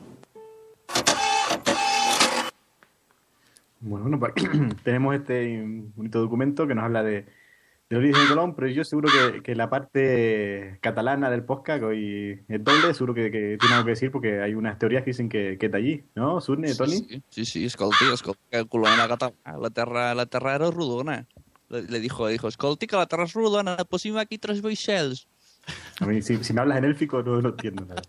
Bueno, 3.79 4.19
pues, 4.19 4.33
tenemos 4.83 5.13
este 5.13 5.63
bonito 5.95 6.19
documento 6.19 6.65
que 6.65 6.73
nos 6.73 6.85
habla 6.85 7.03
de, 7.03 7.27
de 7.89 7.97
origen 7.97 8.27
Colón, 8.27 8.55
pero 8.55 8.67
yo 8.67 8.83
seguro 8.83 9.09
que, 9.09 9.41
que, 9.41 9.55
la 9.55 9.69
parte 9.69 10.77
catalana 10.79 11.29
del 11.31 11.43
podcast, 11.43 11.83
hoy 11.83 12.39
es 12.47 12.63
doble, 12.63 12.93
seguro 12.93 13.15
que, 13.15 13.31
que, 13.31 13.57
tiene 13.59 13.75
algo 13.75 13.85
que 13.85 13.91
decir 13.91 14.11
porque 14.11 14.41
hay 14.41 14.53
unas 14.53 14.77
teorías 14.77 15.03
que 15.03 15.09
dicen 15.09 15.27
que, 15.27 15.57
que 15.59 15.65
está 15.65 15.79
allí, 15.79 16.03
¿no? 16.13 16.39
Surne, 16.39 16.75
Toni? 16.75 16.97
Sí, 16.97 17.23
sí, 17.29 17.45
sí, 17.45 17.65
escolti, 17.65 18.05
escolti, 18.13 18.41
que 18.51 18.65
Colón 18.67 18.93
era 18.93 19.07
la 19.07 19.69
terra, 19.71 20.13
la 20.13 20.25
terra 20.27 20.55
era 20.55 20.69
rodona. 20.69 21.25
Le, 21.69 21.81
le 21.83 21.99
dijo, 21.99 22.27
le 22.27 22.33
dijo, 22.33 22.47
escolti, 22.47 22.85
que 22.85 22.95
la 22.95 23.07
terra 23.07 23.23
es 23.23 23.33
rodona, 23.33 23.75
pusim 23.77 24.17
aquí 24.17 24.37
tres 24.37 24.61
boixels. 24.61 25.27
A 25.99 26.05
mí, 26.05 26.21
si, 26.21 26.43
si 26.43 26.53
me 26.53 26.61
hablas 26.61 26.77
en 26.77 26.85
élfico, 26.85 27.23
no 27.23 27.41
lo 27.41 27.49
entiendo 27.49 27.85
nada. 27.85 28.01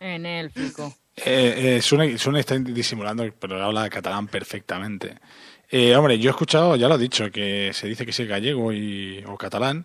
En 0.00 0.26
élfico. 0.26 0.92
Eh, 1.16 1.76
eh, 1.76 1.82
Sune, 1.82 2.18
Sune 2.18 2.40
está 2.40 2.58
disimulando, 2.58 3.24
pero 3.38 3.62
habla 3.62 3.88
catalán 3.88 4.26
perfectamente. 4.26 5.14
Eh, 5.76 5.96
hombre, 5.96 6.16
yo 6.20 6.30
he 6.30 6.30
escuchado, 6.30 6.76
ya 6.76 6.86
lo 6.86 6.94
he 6.94 6.98
dicho, 6.98 7.32
que 7.32 7.72
se 7.72 7.88
dice 7.88 8.06
que 8.06 8.26
gallego 8.26 8.72
y, 8.72 9.24
o 9.26 9.36
catalán. 9.36 9.84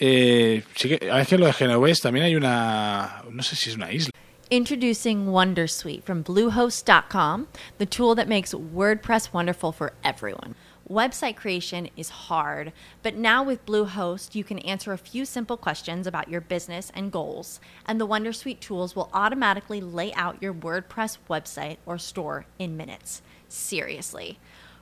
Eh, 0.00 0.64
sí 0.74 0.88
que, 0.88 1.10
a 1.10 1.16
veces 1.16 1.38
lo 1.38 1.44
de 1.44 1.94
también 2.02 2.24
hay 2.24 2.34
una, 2.34 3.24
no 3.30 3.42
sé 3.42 3.54
si 3.54 3.68
es 3.68 3.76
una 3.76 3.92
isla. 3.92 4.10
Introducing 4.48 5.26
Wondersuite 5.26 6.02
from 6.02 6.24
Bluehost.com, 6.24 7.46
the 7.76 7.84
tool 7.84 8.14
that 8.14 8.26
makes 8.26 8.54
WordPress 8.54 9.30
wonderful 9.30 9.70
for 9.70 9.92
everyone. 10.02 10.54
Website 10.88 11.36
creation 11.36 11.90
is 11.94 12.08
hard, 12.30 12.72
but 13.02 13.14
now 13.14 13.42
with 13.42 13.66
Bluehost, 13.66 14.34
you 14.34 14.42
can 14.42 14.58
answer 14.60 14.94
a 14.94 14.96
few 14.96 15.26
simple 15.26 15.58
questions 15.58 16.06
about 16.06 16.30
your 16.30 16.40
business 16.40 16.90
and 16.94 17.12
goals, 17.12 17.60
and 17.84 18.00
the 18.00 18.06
Wondersuite 18.06 18.60
tools 18.60 18.96
will 18.96 19.10
automatically 19.12 19.82
lay 19.82 20.10
out 20.14 20.40
your 20.40 20.54
WordPress 20.54 21.18
website 21.28 21.76
or 21.84 21.98
store 21.98 22.46
in 22.58 22.78
minutes. 22.78 23.20
Seriously. 23.50 24.38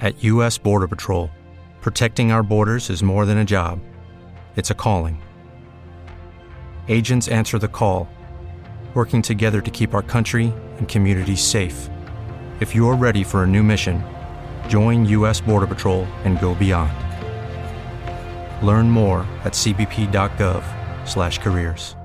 At 0.00 0.22
U.S. 0.22 0.56
Border 0.58 0.86
Patrol, 0.86 1.28
protecting 1.80 2.30
our 2.30 2.44
borders 2.44 2.90
is 2.90 3.02
more 3.02 3.26
than 3.26 3.38
a 3.38 3.44
job, 3.44 3.80
it's 4.54 4.70
a 4.70 4.74
calling. 4.74 5.20
Agents 6.86 7.26
answer 7.26 7.58
the 7.58 7.66
call, 7.66 8.08
working 8.94 9.20
together 9.20 9.60
to 9.60 9.70
keep 9.72 9.94
our 9.94 10.02
country 10.02 10.54
and 10.78 10.88
communities 10.88 11.40
safe. 11.40 11.90
If 12.60 12.72
you're 12.72 12.94
ready 12.94 13.24
for 13.24 13.42
a 13.42 13.46
new 13.46 13.64
mission, 13.64 14.00
join 14.68 15.04
U.S. 15.06 15.40
Border 15.40 15.66
Patrol 15.66 16.04
and 16.22 16.40
go 16.40 16.54
beyond. 16.54 16.92
Learn 18.64 18.88
more 18.88 19.26
at 19.44 19.54
cbp.gov/careers. 19.54 21.96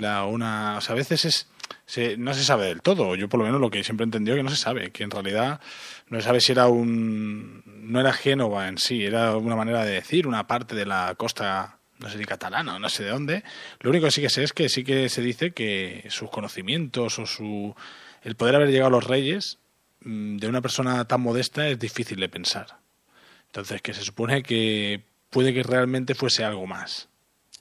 La 0.00 0.26
una, 0.26 0.76
o 0.76 0.80
sea, 0.80 0.94
a 0.94 0.96
veces 0.96 1.24
es 1.24 1.46
se, 1.86 2.16
no 2.16 2.34
se 2.34 2.44
sabe 2.44 2.66
del 2.66 2.82
todo. 2.82 3.14
Yo 3.14 3.28
por 3.28 3.38
lo 3.38 3.46
menos 3.46 3.60
lo 3.60 3.70
que 3.70 3.84
siempre 3.84 4.04
he 4.04 4.06
entendido 4.06 4.36
que 4.36 4.42
no 4.42 4.50
se 4.50 4.56
sabe, 4.56 4.90
que 4.90 5.04
en 5.04 5.10
realidad 5.10 5.60
no 6.08 6.18
se 6.18 6.24
sabe 6.24 6.40
si 6.40 6.52
era 6.52 6.68
un 6.68 7.62
no 7.66 8.00
era 8.00 8.12
Génova 8.12 8.68
en 8.68 8.78
sí, 8.78 9.04
era 9.04 9.36
una 9.36 9.56
manera 9.56 9.84
de 9.84 9.92
decir, 9.92 10.26
una 10.26 10.46
parte 10.46 10.74
de 10.74 10.86
la 10.86 11.14
costa 11.16 11.78
no 11.98 12.08
sé 12.08 12.18
si 12.18 12.24
catalana 12.24 12.76
o 12.76 12.78
no 12.78 12.88
sé 12.88 13.04
de 13.04 13.10
dónde. 13.10 13.44
Lo 13.80 13.90
único 13.90 14.06
que 14.06 14.10
sí 14.10 14.20
que 14.20 14.30
sé 14.30 14.42
es 14.42 14.52
que 14.52 14.68
sí 14.68 14.84
que 14.84 15.08
se 15.08 15.22
dice 15.22 15.52
que 15.52 16.06
sus 16.10 16.30
conocimientos 16.30 17.18
o 17.18 17.26
su 17.26 17.74
el 18.22 18.36
poder 18.36 18.56
haber 18.56 18.70
llegado 18.70 18.88
a 18.88 18.90
los 18.90 19.04
reyes 19.04 19.58
mm, 20.00 20.38
de 20.38 20.48
una 20.48 20.60
persona 20.62 21.04
tan 21.06 21.20
modesta 21.20 21.68
es 21.68 21.78
difícil 21.78 22.18
de 22.20 22.28
pensar. 22.28 22.78
Entonces, 23.46 23.82
que 23.82 23.94
se 23.94 24.02
supone 24.02 24.42
que 24.42 25.04
puede 25.30 25.54
que 25.54 25.62
realmente 25.62 26.14
fuese 26.14 26.44
algo 26.44 26.66
más. 26.66 27.08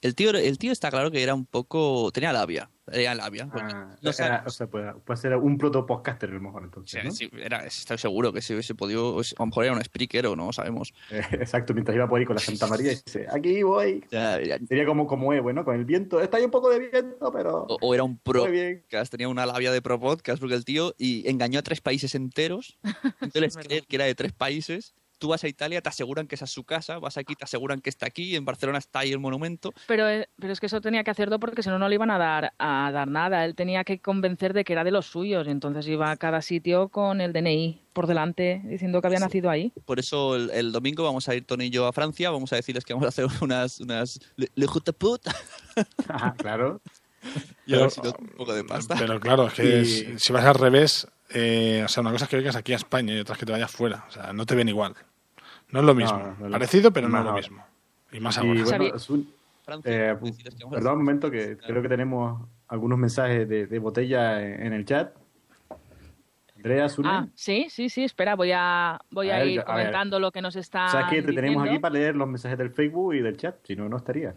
El 0.02 0.16
tío, 0.16 0.32
el 0.32 0.58
tío 0.58 0.72
está 0.72 0.90
claro 0.90 1.12
que 1.12 1.22
era 1.22 1.36
un 1.36 1.46
poco. 1.46 2.12
tenía 2.12 2.34
labia. 2.34 2.70
Tenía 2.86 3.16
labia. 3.16 3.50
Ah, 3.54 3.96
no 4.02 4.12
era, 4.12 4.44
o 4.46 4.50
sea, 4.50 4.68
puede, 4.68 4.94
puede, 4.94 5.18
ser 5.18 5.36
un 5.38 5.58
proto-podcaster 5.58 6.30
a 6.30 6.34
lo 6.34 6.42
mejor 6.42 6.64
entonces. 6.64 7.02
Sí, 7.02 7.08
¿no? 7.08 7.12
sí, 7.14 7.30
era, 7.42 7.66
estoy 7.66 7.98
seguro 7.98 8.34
que 8.34 8.42
si 8.42 8.54
hubiese 8.54 8.76
podido. 8.76 9.20
A 9.20 9.24
lo 9.40 9.46
mejor 9.46 9.64
era 9.64 9.74
un 9.74 9.82
speaker 9.82 10.28
o 10.28 10.36
no 10.36 10.52
sabemos. 10.52 10.94
Eh, 11.10 11.24
exacto, 11.32 11.74
mientras 11.74 11.96
iba 11.96 12.10
por 12.10 12.20
ahí 12.20 12.26
con 12.26 12.36
la 12.36 12.42
Santa 12.42 12.68
María 12.68 12.92
y 12.92 12.96
dice: 12.96 13.26
Aquí 13.32 13.64
voy. 13.64 14.04
Ya, 14.12 14.42
ya. 14.42 14.58
Sería 14.68 14.86
como, 14.86 15.08
como 15.08 15.32
es, 15.32 15.42
bueno, 15.42 15.64
con 15.64 15.76
el 15.76 15.86
viento. 15.86 16.20
Está 16.20 16.38
ahí 16.38 16.44
un 16.44 16.52
poco 16.52 16.70
de 16.70 16.80
viento, 16.80 17.32
pero. 17.32 17.64
O, 17.70 17.78
o 17.82 17.94
era 17.94 18.04
un 18.04 18.18
pro 18.18 18.44
podcast, 18.44 19.12
tenía 19.12 19.30
una 19.30 19.46
labia 19.46 19.72
de 19.72 19.82
pro 19.82 19.98
podcast 19.98 20.42
porque 20.42 20.56
el 20.56 20.66
tío 20.66 20.94
y 20.98 21.30
engañó 21.30 21.60
a 21.60 21.64
tres 21.64 21.80
países 21.80 22.16
enteros. 22.16 22.78
Entonces 23.22 23.56
creer 23.56 23.86
que 23.88 23.96
era 23.96 24.06
de 24.06 24.16
tres 24.16 24.34
países. 24.34 24.94
Tú 25.24 25.30
vas 25.30 25.42
a 25.46 25.48
Italia, 25.48 25.80
te 25.82 25.88
aseguran 25.88 26.28
que 26.28 26.36
esa 26.36 26.44
es 26.44 26.52
su 26.52 26.66
casa, 26.66 27.00
vas 27.00 27.16
aquí, 27.16 27.34
te 27.34 27.46
aseguran 27.46 27.80
que 27.80 27.90
está 27.90 28.08
aquí, 28.08 28.36
en 28.36 28.44
Barcelona 28.44 28.78
está 28.78 29.00
ahí 29.00 29.14
el 29.14 29.20
monumento. 29.20 29.72
Pero, 29.88 30.10
eh, 30.10 30.28
pero 30.38 30.52
es 30.52 30.60
que 30.60 30.66
eso 30.66 30.82
tenía 30.82 31.06
que 31.06 31.12
hacerlo 31.12 31.40
porque 31.40 31.64
si 31.64 31.70
no, 31.70 31.80
no 31.80 31.88
le 31.88 31.96
iban 31.96 32.12
a 32.12 32.18
dar, 32.18 32.52
a 32.60 32.92
dar 32.92 33.08
nada. 33.08 33.46
Él 33.46 33.56
tenía 33.56 33.86
que 33.86 34.00
convencer 34.00 34.52
de 34.52 34.66
que 34.66 34.74
era 34.74 34.84
de 34.84 34.92
los 34.92 35.06
suyos 35.06 35.48
y 35.48 35.52
entonces 35.52 35.88
iba 35.88 36.12
a 36.12 36.18
cada 36.18 36.42
sitio 36.42 36.90
con 36.90 37.22
el 37.22 37.32
DNI 37.32 37.80
por 37.94 38.06
delante 38.08 38.62
diciendo 38.66 39.00
que 39.00 39.08
había 39.08 39.20
nacido 39.20 39.50
ahí. 39.50 39.72
Por 39.86 39.98
eso 40.00 40.36
el, 40.36 40.50
el 40.50 40.74
domingo 40.74 41.06
vamos 41.06 41.30
a 41.30 41.36
ir 41.36 41.46
Tony 41.46 41.68
y 41.68 41.70
yo 41.70 41.88
a 41.88 41.94
Francia, 41.94 42.30
vamos 42.30 42.52
a 42.52 42.58
decirles 42.58 42.84
que 42.84 42.94
vamos 42.94 43.06
a 43.06 43.10
hacer 43.10 43.26
unas, 43.42 43.80
unas 43.80 44.20
le, 44.36 44.50
le 44.56 44.68
Jute 44.68 44.92
Put. 44.92 45.22
Ajá, 46.10 46.34
claro. 46.38 46.82
y 47.66 47.76
a 47.76 47.78
ver 47.80 47.92
si 47.92 48.02
nos 48.02 48.12
da 48.12 48.20
un 48.20 48.28
poco 48.28 48.54
de 48.54 48.66
pasta. 48.66 48.96
Pero 49.00 49.18
claro, 49.22 49.48
es 49.48 49.54
que 49.54 49.82
Y- 49.82 50.20
si 50.20 50.34
vas 50.34 50.44
al 50.44 50.56
revés, 50.56 51.08
eh, 51.36 51.82
o 51.86 51.88
sea, 51.88 52.02
una 52.02 52.12
cosa 52.12 52.26
es 52.26 52.30
que 52.30 52.36
vengas 52.38 52.56
aquí 52.56 52.74
a 52.74 52.76
España 52.76 53.14
y 53.16 53.20
otra 53.20 53.34
es 53.34 53.40
que 53.40 53.46
te 53.46 53.52
vayas 53.54 53.72
fuera. 53.72 54.06
O 54.10 54.12
sea, 54.12 54.34
no 54.34 54.46
te 54.46 54.54
ven 54.56 54.68
igual. 54.70 54.94
No 55.74 55.80
es 55.80 55.86
lo 55.86 55.96
mismo. 55.96 56.18
No, 56.20 56.36
no, 56.40 56.46
no. 56.46 56.52
Parecido, 56.52 56.92
pero 56.94 57.10
no 57.10 57.18
es 57.18 57.26
lo 57.26 57.34
mismo. 57.34 57.66
Y 58.12 58.20
más 58.20 58.38
Y 58.38 58.48
ahora. 58.48 58.64
bueno, 58.64 59.00
Sun- 59.00 59.28
eh, 59.86 60.16
perdón 60.70 60.94
un 60.94 61.00
momento 61.00 61.32
que 61.32 61.58
creo 61.58 61.82
que 61.82 61.90
tenemos 61.90 62.48
algunos 62.68 63.00
mensajes 63.00 63.50
de, 63.50 63.66
de 63.66 63.80
botella 63.80 64.40
en, 64.42 64.72
el 64.72 64.86
chat. 64.86 65.16
Andrea, 66.56 66.88
Sune. 66.90 67.10
Ah, 67.10 67.28
sí, 67.34 67.68
sí, 67.70 67.90
sí, 67.90 68.04
espera, 68.04 68.36
voy 68.36 68.52
a, 68.54 69.00
voy 69.10 69.32
A 69.32 69.38
a, 69.38 69.40
ver, 69.40 69.48
ir 69.48 69.60
a 69.62 69.66
comentando 69.66 70.20
lo 70.20 70.32
que 70.32 70.42
nos 70.42 70.56
está 70.56 70.86
o 70.86 70.90
sea, 70.90 71.08
que 71.10 71.24
te 71.24 71.34
tenemos 71.34 71.68
aquí 71.68 71.80
para 71.80 71.94
leer 71.94 72.16
los 72.16 72.28
mensajes 72.28 72.58
del 72.58 72.70
Facebook 72.70 73.16
y 73.16 73.20
del 73.22 73.36
chat, 73.36 73.56
si 73.66 73.76
no, 73.76 73.90
no 73.90 73.98
estaría. 73.98 74.36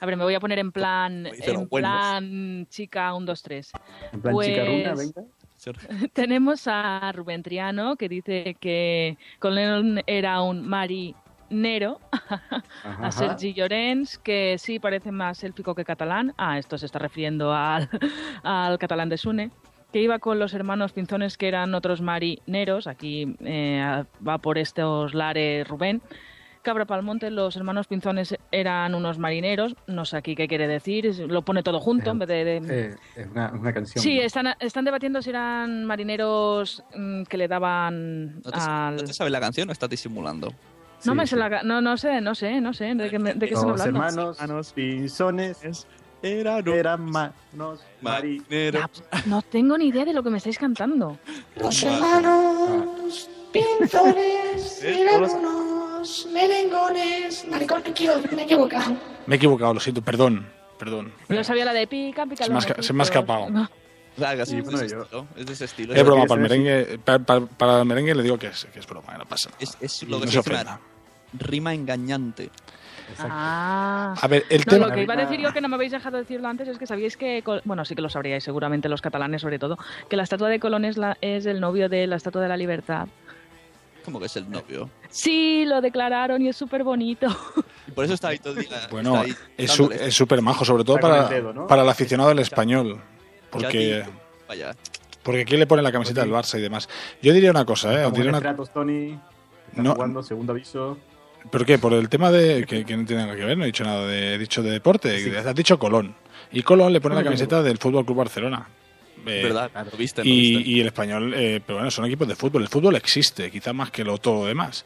A 0.00 0.06
ver, 0.06 0.16
me 0.18 0.24
voy 0.24 0.34
a 0.34 0.40
poner 0.40 0.58
en 0.58 0.70
plan, 0.70 1.26
en 1.26 1.68
plan 1.68 2.66
chica 2.68 3.14
1, 3.14 3.24
2, 3.24 3.42
3. 3.42 3.72
En 4.12 4.20
plan 4.20 4.34
Pues, 4.34 4.48
chicaruna, 4.48 4.94
venga. 4.94 5.22
Tenemos 6.12 6.66
a 6.66 7.12
Rubén 7.12 7.42
Triano 7.42 7.96
que 7.96 8.08
dice 8.08 8.56
que 8.60 9.16
Colón 9.38 10.02
era 10.06 10.42
un 10.42 10.66
marinero. 10.66 12.00
Ajá. 12.12 13.06
A 13.06 13.10
Sergi 13.12 13.54
Llorens, 13.54 14.18
que 14.18 14.56
sí 14.58 14.78
parece 14.78 15.12
más 15.12 15.42
élfico 15.44 15.74
que 15.74 15.84
catalán. 15.84 16.34
Ah, 16.36 16.58
esto 16.58 16.78
se 16.78 16.86
está 16.86 16.98
refiriendo 16.98 17.54
al, 17.54 17.88
al 18.42 18.78
catalán 18.78 19.08
de 19.08 19.18
Sune. 19.18 19.50
Que 19.92 20.02
iba 20.02 20.18
con 20.18 20.40
los 20.40 20.54
hermanos 20.54 20.92
Pinzones, 20.92 21.38
que 21.38 21.46
eran 21.46 21.74
otros 21.74 22.00
marineros. 22.00 22.88
Aquí 22.88 23.36
eh, 23.44 24.04
va 24.26 24.38
por 24.38 24.58
estos 24.58 25.14
lares 25.14 25.68
Rubén. 25.68 26.02
Cabra 26.64 26.84
Palmonte, 26.86 27.30
los 27.30 27.54
hermanos 27.56 27.86
Pinzones 27.86 28.34
eran 28.50 28.94
unos 28.94 29.18
marineros. 29.18 29.76
No 29.86 30.04
sé 30.04 30.16
aquí 30.16 30.34
qué 30.34 30.48
quiere 30.48 30.66
decir. 30.66 31.04
Lo 31.28 31.42
pone 31.42 31.62
todo 31.62 31.78
junto 31.78 32.10
en 32.10 32.18
vez 32.18 32.28
de- 32.28 32.44
de, 32.44 32.56
Eh, 32.90 32.94
es 33.14 33.26
una, 33.28 33.52
una 33.52 33.72
canción. 33.72 34.02
Sí, 34.02 34.18
están, 34.18 34.48
están 34.58 34.84
debatiendo 34.84 35.22
si 35.22 35.30
eran 35.30 35.84
marineros 35.84 36.82
mm, 36.96 37.24
que 37.24 37.36
le 37.36 37.46
daban 37.46 38.36
¿No 38.42 38.50
te, 38.50 38.58
al... 38.58 38.96
¿No 38.96 39.04
te 39.04 39.12
sabes 39.12 39.30
la 39.32 39.40
canción 39.40 39.68
o 39.68 39.72
estás 39.72 39.90
disimulando? 39.90 40.52
No 41.04 41.14
me 41.14 41.26
sé 41.26 41.36
la... 41.36 41.62
No, 41.62 41.80
no 41.82 41.96
sé, 41.98 42.20
no 42.22 42.34
sé, 42.34 42.60
no 42.62 42.72
sé. 42.72 42.94
¿De 42.94 43.10
qué, 43.10 43.18
me- 43.18 43.34
de 43.34 43.46
qué 43.46 43.54
están 43.54 43.68
Los 43.70 43.80
hablando? 43.82 44.32
hermanos 44.32 44.72
pinzones 44.72 45.86
eran, 46.22 47.04
manos 47.04 47.80
marineros. 48.00 48.86
No 49.26 49.42
tengo 49.42 49.76
ni 49.76 49.88
idea 49.88 50.06
de 50.06 50.14
lo 50.14 50.22
que 50.22 50.30
me 50.30 50.38
estáis 50.38 50.58
cantando. 50.58 51.18
Los 51.60 51.82
hermanos 51.82 53.28
pinzones 53.54 54.82
eran 54.82 55.22
unos 55.24 56.26
merengones. 56.32 57.46
Maricón, 57.48 57.82
que 57.82 57.92
quiero, 57.92 58.16
me 58.34 58.42
he 58.42 58.44
equivocado. 58.44 58.96
Me 59.26 59.34
he 59.34 59.38
equivocado, 59.38 59.74
lo 59.74 59.80
siento, 59.80 60.02
perdón. 60.02 60.46
Perdón. 60.78 61.12
Yo 61.28 61.44
sabía 61.44 61.64
la 61.64 61.72
de 61.72 61.86
pica, 61.86 62.26
pica 62.26 62.44
Se 62.44 62.50
me 62.50 62.58
ha 62.58 62.82
se 62.82 62.92
me 62.92 63.02
ha 63.02 63.04
escapado. 63.04 63.46
Claro, 64.16 64.44
sí, 64.46 64.52
Sí, 64.52 64.58
es, 64.58 64.64
bueno, 64.64 64.78
de 64.78 64.86
ese 64.86 64.94
yo- 64.96 65.02
estilo, 65.02 65.26
es 65.36 65.46
de 65.46 65.52
ese 65.52 65.64
estilo. 65.64 65.94
Es 65.94 66.04
broma, 66.04 66.26
para 66.26 66.40
el, 66.40 66.48
merengue, 66.48 66.98
pa- 67.04 67.18
pa- 67.18 67.40
para, 67.46 67.80
el 67.80 67.84
merengue 67.86 68.14
le 68.14 68.22
digo 68.22 68.38
que 68.38 68.48
es, 68.48 68.66
que 68.72 68.78
es 68.80 68.86
broma, 68.86 69.12
que 69.12 69.18
no 69.18 69.26
pasa 69.26 69.50
nada. 69.50 69.58
Es, 69.60 69.76
es 69.80 70.02
lo 70.08 70.20
que 70.20 70.26
no 70.26 70.32
se 70.32 70.38
ofenda. 70.40 70.80
rima 71.32 71.74
engañante. 71.74 72.50
Ah. 73.18 74.14
A 74.20 74.28
ver, 74.28 74.44
el 74.50 74.60
no, 74.60 74.64
tema- 74.64 74.86
lo 74.88 74.94
que 74.94 75.02
iba 75.02 75.14
a 75.14 75.16
decir 75.16 75.40
yo 75.40 75.52
que 75.52 75.60
no 75.60 75.68
me 75.68 75.74
habéis 75.76 75.92
dejado 75.92 76.16
decirlo 76.18 76.48
antes 76.48 76.68
es 76.68 76.78
que 76.78 76.86
sabíais 76.86 77.16
que, 77.16 77.42
bueno, 77.64 77.84
sí 77.84 77.94
que 77.94 78.02
lo 78.02 78.08
sabríais 78.08 78.42
seguramente 78.44 78.88
los 78.88 79.00
catalanes 79.02 79.42
sobre 79.42 79.58
todo, 79.58 79.78
que 80.08 80.16
la 80.16 80.22
estatua 80.22 80.48
de 80.48 80.58
Colón 80.60 80.84
es, 80.84 80.96
la, 80.96 81.16
es 81.20 81.44
el 81.46 81.60
novio 81.60 81.88
de 81.88 82.06
la 82.06 82.16
estatua 82.16 82.40
de 82.42 82.48
la 82.48 82.56
libertad. 82.56 83.08
Como 84.04 84.20
que 84.20 84.26
es 84.26 84.36
el 84.36 84.50
novio. 84.50 84.90
Sí, 85.08 85.64
lo 85.66 85.80
declararon 85.80 86.42
y 86.42 86.48
es 86.48 86.56
súper 86.56 86.84
bonito. 86.84 87.26
Y 87.86 87.90
por 87.92 88.04
eso 88.04 88.14
está 88.14 88.28
ahí 88.28 88.38
todo 88.38 88.52
el 88.58 88.66
día. 88.66 88.86
Bueno, 88.90 89.16
ahí 89.20 89.34
es 89.56 89.70
su- 89.70 89.88
dándole. 89.88 90.08
es 90.08 90.14
súper 90.14 90.42
majo, 90.42 90.64
sobre 90.64 90.84
todo 90.84 90.98
para, 90.98 91.24
el 91.24 91.28
dedo, 91.30 91.52
¿no? 91.52 91.66
para 91.66 91.82
el 91.82 91.88
aficionado 91.88 92.28
del 92.30 92.38
español. 92.40 93.00
Porque, 93.50 94.04
Vaya. 94.48 94.74
porque 95.22 95.42
aquí 95.42 95.56
le 95.56 95.66
pone 95.66 95.82
la 95.82 95.92
camiseta 95.92 96.20
del 96.22 96.30
Barça 96.30 96.58
y 96.58 96.62
demás. 96.62 96.88
Yo 97.22 97.32
diría 97.32 97.50
una 97.50 97.64
cosa, 97.64 97.92
¿eh? 98.00 98.04
Os 98.04 98.12
diré 98.12 98.28
una- 98.28 98.40
Tony. 98.72 99.18
Está 99.70 99.82
No. 99.82 99.94
jugando, 99.94 100.22
segundo 100.22 100.52
aviso. 100.52 100.98
¿Por 101.50 101.64
qué? 101.66 101.78
Por 101.78 101.92
el 101.92 102.08
tema 102.08 102.30
de. 102.30 102.64
Que, 102.66 102.84
que 102.84 102.96
no 102.96 103.04
tiene 103.04 103.22
nada 103.24 103.36
que 103.36 103.44
ver, 103.44 103.56
no 103.58 103.64
he 103.64 103.66
dicho 103.66 103.84
nada 103.84 104.06
de. 104.06 104.34
He 104.34 104.38
dicho 104.38 104.62
de 104.62 104.70
deporte. 104.70 105.36
Has 105.38 105.54
dicho 105.54 105.78
Colón. 105.78 106.14
Y 106.52 106.62
Colón 106.62 106.92
le 106.92 107.00
pone 107.00 107.14
la 107.16 107.24
camiseta 107.24 107.62
del 107.62 107.78
Fútbol 107.78 108.04
Club 108.04 108.18
Barcelona. 108.18 108.66
Eh, 109.26 109.42
verdad, 109.42 109.70
lo 109.90 109.96
viste, 109.98 110.22
lo 110.22 110.28
y, 110.28 110.56
viste. 110.56 110.70
y 110.70 110.80
el 110.80 110.86
español, 110.86 111.34
eh, 111.34 111.60
pero 111.66 111.78
bueno, 111.78 111.90
son 111.90 112.04
equipos 112.06 112.28
de 112.28 112.34
fútbol. 112.36 112.62
El 112.62 112.68
fútbol 112.68 112.96
existe, 112.96 113.50
quizá 113.50 113.72
más 113.72 113.90
que 113.90 114.04
lo 114.04 114.18
todo 114.18 114.46
demás. 114.46 114.84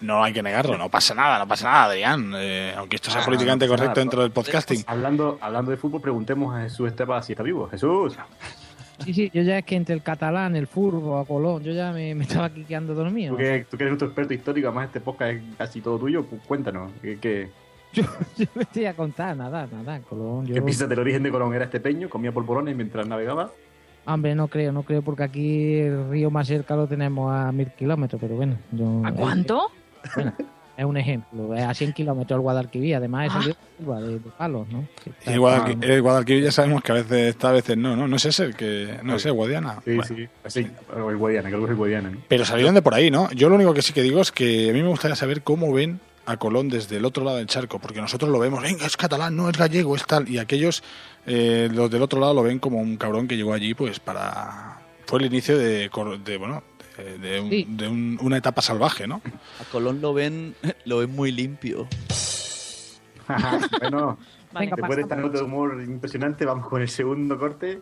No 0.00 0.24
hay 0.24 0.32
que 0.32 0.42
negarlo, 0.42 0.78
no 0.78 0.88
pasa 0.88 1.14
nada, 1.14 1.38
no 1.38 1.46
pasa 1.46 1.70
nada, 1.70 1.84
Adrián. 1.84 2.32
Eh, 2.34 2.72
aunque 2.76 2.96
esto 2.96 3.10
sea 3.10 3.20
Ah, 3.20 3.24
políticamente 3.26 3.66
no 3.66 3.70
correcto 3.72 3.90
nada. 3.90 4.00
dentro 4.00 4.22
del 4.22 4.30
podcasting. 4.30 4.82
Hablando, 4.86 5.38
hablando 5.42 5.70
de 5.70 5.76
fútbol, 5.76 6.00
preguntemos 6.00 6.54
a 6.56 6.62
Jesús 6.62 6.88
Estepa 6.88 7.20
si 7.22 7.32
está 7.32 7.42
vivo. 7.42 7.68
Jesús. 7.68 8.16
Sí, 9.04 9.14
sí, 9.14 9.30
yo 9.32 9.42
ya 9.42 9.58
es 9.58 9.64
que 9.64 9.76
entre 9.76 9.94
el 9.94 10.02
catalán, 10.02 10.56
el 10.56 10.66
furbo, 10.66 11.18
a 11.18 11.24
Colón, 11.26 11.62
yo 11.62 11.72
ya 11.72 11.90
me, 11.92 12.14
me 12.14 12.24
estaba 12.24 12.46
aquí 12.46 12.64
quedando 12.64 12.94
dormido. 12.94 13.32
Tú 13.32 13.38
que, 13.38 13.66
tú 13.70 13.76
que 13.76 13.84
eres 13.84 13.92
nuestro 13.92 14.08
experto 14.08 14.34
histórico, 14.34 14.68
además 14.68 14.86
este 14.86 15.00
podcast 15.00 15.32
es 15.32 15.42
casi 15.56 15.80
todo 15.80 15.98
tuyo, 15.98 16.22
pues 16.24 16.42
cuéntanos. 16.46 16.92
¿Qué, 17.00 17.18
qué, 17.18 17.48
Yo 17.94 18.02
me 18.54 18.62
estoy 18.62 18.84
a 18.86 18.94
contar, 18.94 19.36
nada, 19.36 19.66
nada, 19.70 20.00
Colón. 20.00 20.46
Yo... 20.46 20.54
qué 20.54 20.62
piensas 20.62 20.88
del 20.88 20.98
origen 20.98 21.22
de 21.22 21.30
Colón? 21.30 21.54
¿Era 21.54 21.64
estepeño? 21.64 22.08
¿Comía 22.10 22.30
polvorones 22.32 22.76
mientras 22.76 23.06
navegaba? 23.06 23.50
Hombre, 24.12 24.34
no 24.34 24.48
creo, 24.48 24.72
no 24.72 24.82
creo, 24.82 25.02
porque 25.02 25.22
aquí 25.22 25.74
el 25.78 26.08
río 26.10 26.30
más 26.30 26.46
cerca 26.48 26.74
lo 26.76 26.86
tenemos 26.86 27.32
a 27.32 27.52
mil 27.52 27.68
kilómetros, 27.72 28.20
pero 28.20 28.34
bueno. 28.36 28.56
Yo, 28.72 29.02
¿A 29.04 29.12
cuánto? 29.12 29.68
Bueno, 30.14 30.32
es 30.76 30.84
un 30.86 30.96
ejemplo, 30.96 31.54
es 31.54 31.62
a 31.62 31.74
100 31.74 31.92
kilómetros 31.92 32.36
el 32.38 32.40
Guadalquivir, 32.40 32.96
además 32.96 33.26
es 33.26 33.32
Ah. 33.34 33.38
el 33.38 33.44
río 33.86 33.94
de 34.00 34.12
de, 34.14 34.18
palos, 34.38 34.66
¿no? 34.70 34.84
Y 35.26 35.30
el 35.30 35.38
Guadalquivir, 35.40 35.90
el 35.90 36.02
Guadalquivir 36.02 36.44
ya 36.44 36.52
sabemos 36.52 36.82
que 36.82 36.92
a 36.92 36.94
veces 36.94 37.12
está, 37.28 37.50
a 37.50 37.52
veces 37.52 37.76
no, 37.76 37.94
¿no? 37.96 38.08
No 38.08 38.16
es 38.16 38.24
ese 38.24 38.44
el 38.44 38.56
que. 38.56 38.98
No 39.02 39.16
es 39.16 39.26
el 39.26 39.32
Guadiana. 39.32 39.74
Sí, 39.84 39.94
Bueno. 39.96 40.02
sí. 40.04 40.28
sí. 40.46 40.66
O 40.98 41.10
el 41.10 41.16
Guadiana, 41.18 41.48
creo 41.48 41.60
que 41.60 41.64
es 41.66 41.70
el 41.70 41.76
Guadiana. 41.76 42.10
¿no? 42.10 42.18
Pero 42.28 42.44
salieron 42.46 42.74
de 42.74 42.82
por 42.82 42.94
ahí, 42.94 43.10
¿no? 43.10 43.30
Yo 43.32 43.48
lo 43.50 43.56
único 43.56 43.74
que 43.74 43.82
sí 43.82 43.92
que 43.92 44.02
digo 44.02 44.20
es 44.22 44.32
que 44.32 44.70
a 44.70 44.72
mí 44.72 44.82
me 44.82 44.88
gustaría 44.88 45.16
saber 45.16 45.42
cómo 45.42 45.70
ven 45.72 46.00
a 46.30 46.36
Colón 46.38 46.68
desde 46.68 46.96
el 46.96 47.04
otro 47.04 47.24
lado 47.24 47.36
del 47.38 47.46
charco, 47.46 47.78
porque 47.78 48.00
nosotros 48.00 48.30
lo 48.30 48.38
vemos, 48.38 48.62
venga, 48.62 48.86
es 48.86 48.96
catalán, 48.96 49.36
no 49.36 49.48
es 49.48 49.56
gallego, 49.56 49.94
es 49.96 50.04
tal, 50.04 50.28
y 50.28 50.38
aquellos, 50.38 50.82
eh, 51.26 51.68
los 51.72 51.90
del 51.90 52.02
otro 52.02 52.20
lado 52.20 52.34
lo 52.34 52.42
ven 52.42 52.58
como 52.58 52.78
un 52.78 52.96
cabrón 52.96 53.26
que 53.28 53.36
llegó 53.36 53.52
allí, 53.52 53.74
pues 53.74 54.00
para... 54.00 54.78
Fue 55.06 55.18
el 55.18 55.26
inicio 55.26 55.58
de, 55.58 55.90
cor- 55.90 56.18
de 56.22 56.36
bueno, 56.36 56.62
de, 56.96 57.18
de 57.18 57.40
un- 57.40 57.50
Sí. 57.50 57.66
de 57.68 57.88
un- 57.88 58.18
una 58.22 58.36
etapa 58.36 58.62
salvaje, 58.62 59.06
¿no? 59.08 59.20
A 59.60 59.64
Colón 59.72 60.00
lo 60.00 60.14
ven, 60.14 60.54
lo 60.84 60.98
ven 60.98 61.10
muy 61.14 61.32
limpio. 61.32 61.88
bueno, 63.80 64.18
después 64.52 64.96
de 64.96 65.02
esta 65.02 65.16
nota 65.16 65.38
de 65.38 65.44
humor 65.44 65.82
impresionante, 65.86 66.44
vamos 66.44 66.68
con 66.68 66.82
el 66.82 66.88
segundo 66.88 67.38
corte 67.38 67.80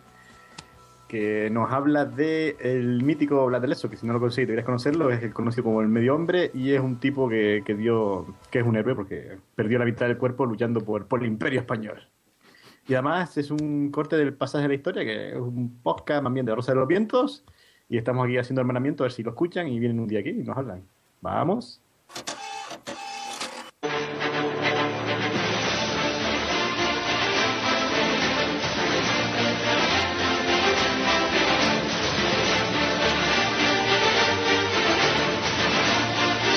que 1.09 1.49
nos 1.51 1.73
habla 1.73 2.05
de 2.05 2.57
el 2.61 3.03
mítico 3.03 3.47
Blateleso, 3.47 3.89
que 3.89 3.97
si 3.97 4.07
no 4.07 4.13
lo 4.13 4.21
conseguís 4.21 4.47
deberías 4.47 4.67
conocerlo, 4.67 5.11
es 5.11 5.23
el 5.23 5.33
conocido 5.33 5.65
como 5.65 5.81
el 5.81 5.89
medio 5.89 6.15
hombre 6.15 6.51
y 6.55 6.73
es 6.73 6.81
un 6.81 7.01
tipo 7.01 7.29
que, 7.29 7.63
que 7.65 7.75
dio 7.75 8.27
que 8.51 8.61
es 8.61 8.67
un 8.67 8.77
héroe 8.77 8.95
porque 8.95 9.39
perdió 9.55 9.79
la 9.79 9.85
mitad 9.85 10.07
del 10.07 10.19
cuerpo 10.19 10.47
luchando 10.47 10.81
por, 10.83 11.07
por 11.07 11.21
el 11.21 11.27
imperio 11.27 11.61
español. 11.61 12.09
Y 12.87 12.95
además 12.95 13.37
es 13.37 13.51
un 13.51 13.91
corte 13.91 14.17
del 14.17 14.35
pasaje 14.35 14.63
de 14.63 14.69
la 14.69 14.75
historia, 14.75 15.05
que 15.05 15.31
es 15.31 15.37
un 15.37 15.79
podcast 15.83 16.23
más 16.23 16.33
bien 16.33 16.47
de 16.47 16.55
Rosa 16.55 16.73
de 16.73 16.79
los 16.79 16.89
Vientos, 16.89 17.45
y 17.89 17.99
estamos 17.99 18.25
aquí 18.25 18.39
haciendo 18.39 18.61
hermanamiento 18.61 19.03
a 19.03 19.07
ver 19.07 19.13
si 19.13 19.23
lo 19.23 19.31
escuchan 19.31 19.69
y 19.69 19.79
vienen 19.79 20.01
un 20.01 20.09
día 20.09 20.21
aquí 20.21 20.31
y 20.31 20.43
nos 20.43 20.57
hablan. 20.57 20.83
Vamos. 21.21 21.83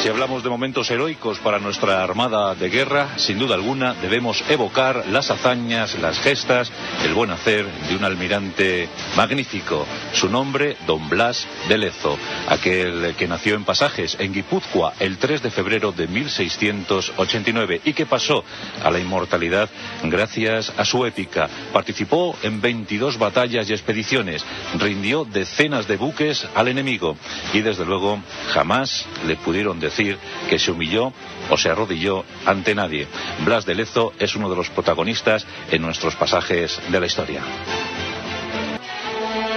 Si 0.01 0.09
hablamos 0.09 0.41
de 0.41 0.49
momentos 0.49 0.89
heroicos 0.89 1.37
para 1.37 1.59
nuestra 1.59 2.03
Armada 2.03 2.55
de 2.55 2.71
Guerra, 2.71 3.19
sin 3.19 3.37
duda 3.37 3.53
alguna 3.53 3.93
debemos 3.93 4.43
evocar 4.49 5.05
las 5.11 5.29
hazañas, 5.29 5.93
las 5.99 6.17
gestas, 6.17 6.71
el 7.05 7.13
buen 7.13 7.29
hacer 7.29 7.67
de 7.87 7.95
un 7.95 8.03
almirante 8.03 8.89
magnífico. 9.15 9.85
Su 10.13 10.27
nombre, 10.27 10.75
Don 10.87 11.07
Blas 11.07 11.45
de 11.69 11.77
Lezo, 11.77 12.17
aquel 12.49 13.13
que 13.15 13.27
nació 13.27 13.53
en 13.53 13.63
Pasajes, 13.63 14.17
en 14.19 14.33
Guipúzcoa, 14.33 14.93
el 14.99 15.19
3 15.19 15.43
de 15.43 15.51
febrero 15.51 15.91
de 15.91 16.07
1689 16.07 17.81
y 17.85 17.93
que 17.93 18.07
pasó 18.07 18.43
a 18.83 18.89
la 18.89 18.97
inmortalidad 18.97 19.69
gracias 20.05 20.73
a 20.77 20.83
su 20.83 21.05
épica. 21.05 21.47
Participó 21.71 22.35
en 22.41 22.59
22 22.59 23.19
batallas 23.19 23.69
y 23.69 23.73
expediciones, 23.73 24.43
rindió 24.79 25.25
decenas 25.25 25.87
de 25.87 25.97
buques 25.97 26.47
al 26.55 26.69
enemigo 26.69 27.17
y 27.53 27.61
desde 27.61 27.85
luego 27.85 28.19
jamás 28.51 29.05
le 29.27 29.35
pudieron 29.35 29.79
decir 29.79 29.90
decir 29.91 30.17
que 30.49 30.57
se 30.57 30.71
humilló 30.71 31.13
o 31.49 31.57
se 31.57 31.69
arrodilló 31.69 32.23
ante 32.45 32.73
nadie. 32.73 33.07
Blas 33.43 33.65
de 33.65 33.75
Lezo 33.75 34.13
es 34.17 34.35
uno 34.35 34.49
de 34.49 34.55
los 34.55 34.69
protagonistas 34.69 35.45
en 35.69 35.81
nuestros 35.81 36.15
pasajes 36.15 36.81
de 36.89 36.99
la 36.99 37.05
historia. 37.05 37.41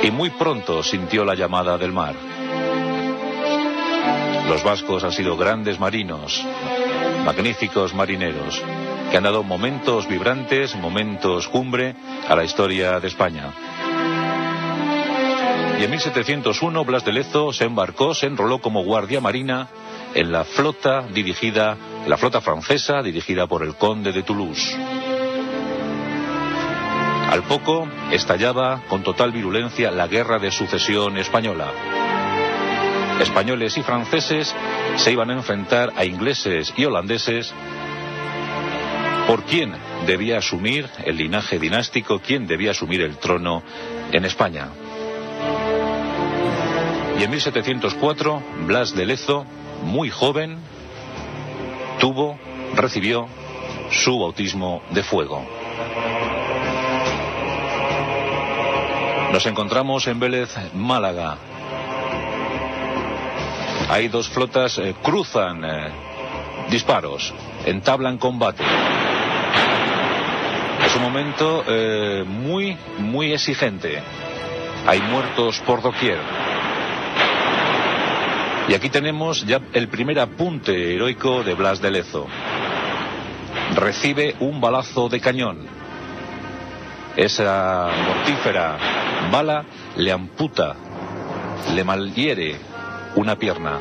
Y 0.02 0.10
muy 0.10 0.30
pronto 0.30 0.82
sintió 0.82 1.24
la 1.24 1.34
llamada 1.34 1.78
del 1.78 1.92
mar. 1.92 2.14
Los 4.48 4.62
vascos 4.62 5.04
han 5.04 5.12
sido 5.12 5.36
grandes 5.38 5.80
marinos, 5.80 6.44
magníficos 7.24 7.94
marineros, 7.94 8.62
que 9.10 9.16
han 9.16 9.22
dado 9.22 9.42
momentos 9.42 10.06
vibrantes, 10.06 10.74
momentos 10.76 11.48
cumbre 11.48 11.94
a 12.28 12.36
la 12.36 12.44
historia 12.44 13.00
de 13.00 13.08
España. 13.08 13.52
Y 15.80 15.84
en 15.84 15.90
1701 15.90 16.84
Blas 16.84 17.04
de 17.04 17.12
Lezo 17.12 17.52
se 17.52 17.64
embarcó, 17.64 18.14
se 18.14 18.26
enroló 18.26 18.60
como 18.60 18.84
guardia 18.84 19.20
marina 19.20 19.68
en 20.14 20.32
la 20.32 20.44
flota 20.44 21.02
dirigida, 21.02 21.76
la 22.06 22.16
flota 22.16 22.40
francesa 22.40 23.02
dirigida 23.02 23.46
por 23.46 23.62
el 23.62 23.74
conde 23.74 24.12
de 24.12 24.22
Toulouse. 24.22 24.76
Al 27.30 27.42
poco 27.44 27.88
estallaba 28.12 28.82
con 28.88 29.02
total 29.02 29.32
virulencia 29.32 29.90
la 29.90 30.06
guerra 30.06 30.38
de 30.38 30.50
sucesión 30.50 31.16
española. 31.18 31.72
Españoles 33.20 33.76
y 33.76 33.82
franceses 33.82 34.54
se 34.96 35.12
iban 35.12 35.30
a 35.30 35.34
enfrentar 35.34 35.92
a 35.96 36.04
ingleses 36.04 36.72
y 36.76 36.84
holandeses 36.84 37.52
por 39.26 39.44
quién 39.44 39.72
debía 40.06 40.38
asumir 40.38 40.88
el 41.04 41.16
linaje 41.16 41.58
dinástico, 41.58 42.20
quién 42.20 42.46
debía 42.46 42.72
asumir 42.72 43.00
el 43.00 43.16
trono 43.16 43.62
en 44.12 44.24
España. 44.24 44.68
Y 47.18 47.22
en 47.22 47.30
1704, 47.30 48.42
Blas 48.66 48.94
de 48.94 49.06
Lezo, 49.06 49.46
muy 49.84 50.10
joven, 50.10 50.58
tuvo, 52.00 52.38
recibió 52.74 53.26
su 53.90 54.18
bautismo 54.18 54.82
de 54.90 55.02
fuego. 55.02 55.44
Nos 59.32 59.46
encontramos 59.46 60.06
en 60.06 60.20
Vélez, 60.20 60.54
Málaga. 60.74 61.36
Hay 63.88 64.08
dos 64.08 64.28
flotas, 64.28 64.78
eh, 64.78 64.94
cruzan 65.02 65.64
eh, 65.64 65.88
disparos, 66.70 67.34
entablan 67.66 68.18
combate. 68.18 68.64
Es 70.86 70.96
un 70.96 71.02
momento 71.02 71.64
eh, 71.66 72.24
muy, 72.26 72.76
muy 72.98 73.32
exigente. 73.32 74.02
Hay 74.86 75.00
muertos 75.00 75.60
por 75.60 75.82
doquier. 75.82 76.18
Y 78.68 78.74
aquí 78.74 78.88
tenemos 78.88 79.44
ya 79.44 79.60
el 79.74 79.88
primer 79.88 80.18
apunte 80.18 80.94
heroico 80.94 81.42
de 81.42 81.54
Blas 81.54 81.82
de 81.82 81.90
Lezo. 81.90 82.26
Recibe 83.74 84.36
un 84.40 84.60
balazo 84.60 85.08
de 85.08 85.20
cañón. 85.20 85.66
Esa 87.16 87.90
mortífera 88.06 88.78
bala 89.30 89.64
le 89.96 90.10
amputa, 90.10 90.76
le 91.74 91.84
malhiere 91.84 92.56
una 93.16 93.36
pierna. 93.36 93.80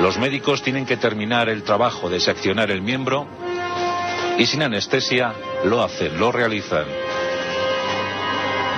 Los 0.00 0.16
médicos 0.18 0.62
tienen 0.62 0.86
que 0.86 0.96
terminar 0.96 1.48
el 1.48 1.62
trabajo 1.62 2.08
de 2.08 2.20
seccionar 2.20 2.70
el 2.70 2.80
miembro 2.80 3.26
y 4.38 4.46
sin 4.46 4.62
anestesia 4.62 5.34
lo 5.64 5.82
hacen, 5.82 6.18
lo 6.18 6.32
realizan. 6.32 6.86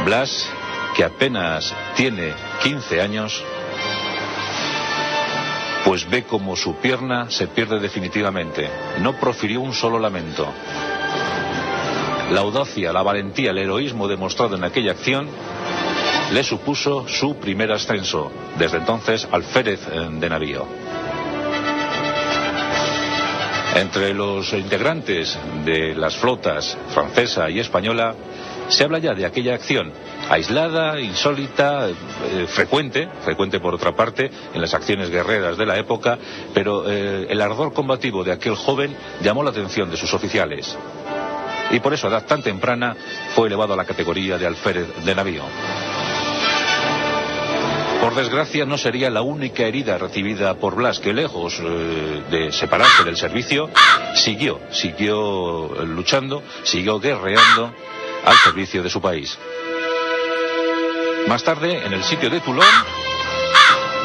Blas, 0.05 0.51
que 0.97 1.05
apenas 1.05 1.75
tiene 1.95 2.33
15 2.63 3.01
años, 3.01 3.45
pues 5.91 6.09
ve 6.09 6.23
como 6.23 6.55
su 6.55 6.77
pierna 6.77 7.29
se 7.31 7.49
pierde 7.49 7.81
definitivamente. 7.81 8.71
No 9.01 9.15
profirió 9.19 9.61
un 9.61 9.75
solo 9.75 9.99
lamento. 9.99 10.47
La 12.31 12.43
audacia, 12.43 12.93
la 12.93 13.03
valentía, 13.03 13.51
el 13.51 13.59
heroísmo 13.59 14.07
demostrado 14.07 14.55
en 14.55 14.63
aquella 14.63 14.93
acción 14.93 15.27
le 16.33 16.45
supuso 16.45 17.09
su 17.09 17.35
primer 17.39 17.73
ascenso, 17.73 18.31
desde 18.57 18.77
entonces 18.77 19.27
alférez 19.33 19.81
eh, 19.91 20.09
de 20.13 20.29
navío. 20.31 20.65
Entre 23.75 24.15
los 24.15 24.53
integrantes 24.53 25.37
de 25.65 25.97
las 25.97 26.15
flotas 26.15 26.79
francesa 26.95 27.51
y 27.51 27.59
española 27.59 28.15
se 28.69 28.85
habla 28.85 29.01
ya 29.01 29.13
de 29.15 29.27
aquella 29.27 29.55
acción 29.55 29.93
aislada, 30.31 31.01
insólita, 31.01 31.89
eh, 31.89 32.47
frecuente, 32.49 33.09
frecuente 33.25 33.59
por 33.59 33.75
otra 33.75 33.97
parte 33.97 34.31
en 34.55 34.61
las 34.61 34.73
acciones 34.75 35.11
guerreras 35.11 35.59
de 35.59 35.67
la 35.67 35.77
época, 35.77 36.19
pero 36.55 36.89
eh, 36.89 37.27
el 37.29 37.41
ardor 37.41 37.73
combativo 37.73 38.23
de 38.23 38.31
aquel 38.31 38.55
joven 38.55 38.97
llamó 39.21 39.43
la 39.43 39.51
atención 39.51 39.91
de 39.91 39.97
sus 39.97 40.15
oficiales. 40.15 40.79
Y 41.73 41.81
por 41.81 41.95
eso 41.95 42.07
a 42.07 42.11
edad 42.11 42.27
tan 42.27 42.43
temprana 42.43 42.97
fue 43.35 43.49
elevado 43.49 43.75
a 43.75 43.77
la 43.77 43.85
categoría 43.85 44.39
de 44.39 44.47
alférez 44.47 45.05
de 45.05 45.15
navío. 45.15 45.43
Por 48.01 48.15
desgracia, 48.15 48.65
no 48.65 48.79
sería 48.79 49.11
la 49.11 49.23
única 49.23 49.65
herida 49.65 49.99
recibida 49.99 50.55
por 50.55 50.77
Blas, 50.77 51.01
que 51.01 51.13
lejos 51.13 51.61
eh, 51.61 52.23
de 52.31 52.53
separarse 52.53 53.03
del 53.03 53.17
servicio, 53.17 53.69
siguió, 54.15 54.61
siguió 54.71 55.85
luchando, 55.85 56.43
siguió 56.63 57.01
guerreando 57.01 57.75
al 58.25 58.37
servicio 58.37 58.83
de 58.83 58.91
su 58.91 59.01
país. 59.01 59.37
Más 61.31 61.45
tarde, 61.45 61.87
en 61.87 61.93
el 61.93 62.03
sitio 62.03 62.29
de 62.29 62.41
Toulon, 62.41 62.67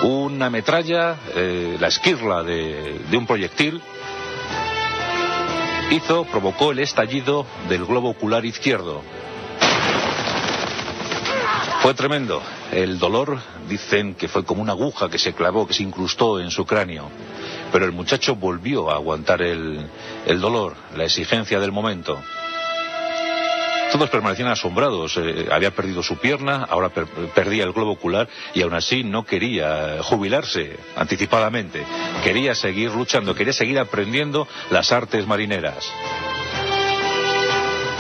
una 0.03 0.51
metralla, 0.51 1.17
eh, 1.33 1.75
la 1.79 1.88
esquirla 1.88 2.43
de, 2.43 3.01
un 3.13 3.25
proyectil, 3.25 3.81
hizo, 5.89 6.25
provocó 6.25 6.71
el 6.71 6.77
estallido 6.77 7.47
del 7.67 7.83
globo 7.83 8.11
ocular 8.11 8.45
izquierdo. 8.45 9.01
Fue 11.81 11.95
tremendo. 11.95 12.43
El 12.71 12.99
dolor, 12.99 13.39
dicen 13.67 14.13
que 14.13 14.27
fue 14.27 14.45
como 14.45 14.61
una 14.61 14.73
aguja 14.73 15.09
que 15.09 15.17
se 15.17 15.33
clavó, 15.33 15.65
que 15.65 15.73
se 15.73 15.81
incrustó 15.81 16.39
en 16.39 16.51
su 16.51 16.63
cráneo. 16.67 17.09
Pero 17.71 17.85
el 17.85 17.91
muchacho 17.91 18.35
volvió 18.35 18.91
a 18.91 18.97
aguantar 18.97 19.41
el, 19.41 19.83
el 20.27 20.39
dolor, 20.39 20.75
la 20.95 21.05
exigencia 21.05 21.59
del 21.59 21.71
momento. 21.71 22.21
Todos 23.91 24.09
permanecían 24.09 24.49
asombrados. 24.49 25.15
Eh, 25.17 25.47
había 25.51 25.71
perdido 25.71 26.03
su 26.03 26.17
pierna, 26.17 26.65
ahora 26.69 26.89
per- 26.89 27.05
perdía 27.33 27.63
el 27.63 27.71
globo 27.71 27.91
ocular 27.91 28.27
y 28.53 28.61
aún 28.61 28.73
así 28.73 29.03
no 29.03 29.23
quería 29.25 29.99
jubilarse 30.03 30.77
anticipadamente. 30.95 31.83
Quería 32.23 32.55
seguir 32.55 32.91
luchando, 32.91 33.33
quería 33.35 33.53
seguir 33.53 33.79
aprendiendo 33.79 34.47
las 34.69 34.91
artes 34.91 35.25
marineras. 35.27 35.89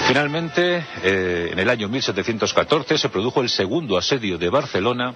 Finalmente, 0.07 0.85
eh, 1.03 1.49
en 1.51 1.59
el 1.59 1.69
año 1.69 1.87
1714 1.89 2.97
se 2.97 3.09
produjo 3.09 3.41
el 3.41 3.49
segundo 3.49 3.97
asedio 3.97 4.37
de 4.37 4.49
Barcelona 4.49 5.15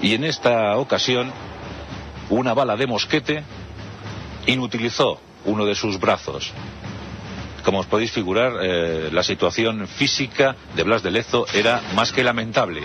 y 0.00 0.14
en 0.14 0.24
esta 0.24 0.76
ocasión 0.76 1.32
una 2.30 2.54
bala 2.54 2.76
de 2.76 2.86
mosquete 2.86 3.42
inutilizó 4.46 5.20
uno 5.44 5.64
de 5.66 5.74
sus 5.74 5.98
brazos. 5.98 6.52
Como 7.68 7.80
os 7.80 7.86
podéis 7.86 8.12
figurar, 8.12 8.54
eh, 8.62 9.10
la 9.12 9.22
situación 9.22 9.86
física 9.86 10.56
de 10.74 10.84
Blas 10.84 11.02
de 11.02 11.10
Lezo 11.10 11.44
era 11.52 11.82
más 11.94 12.12
que 12.12 12.24
lamentable. 12.24 12.80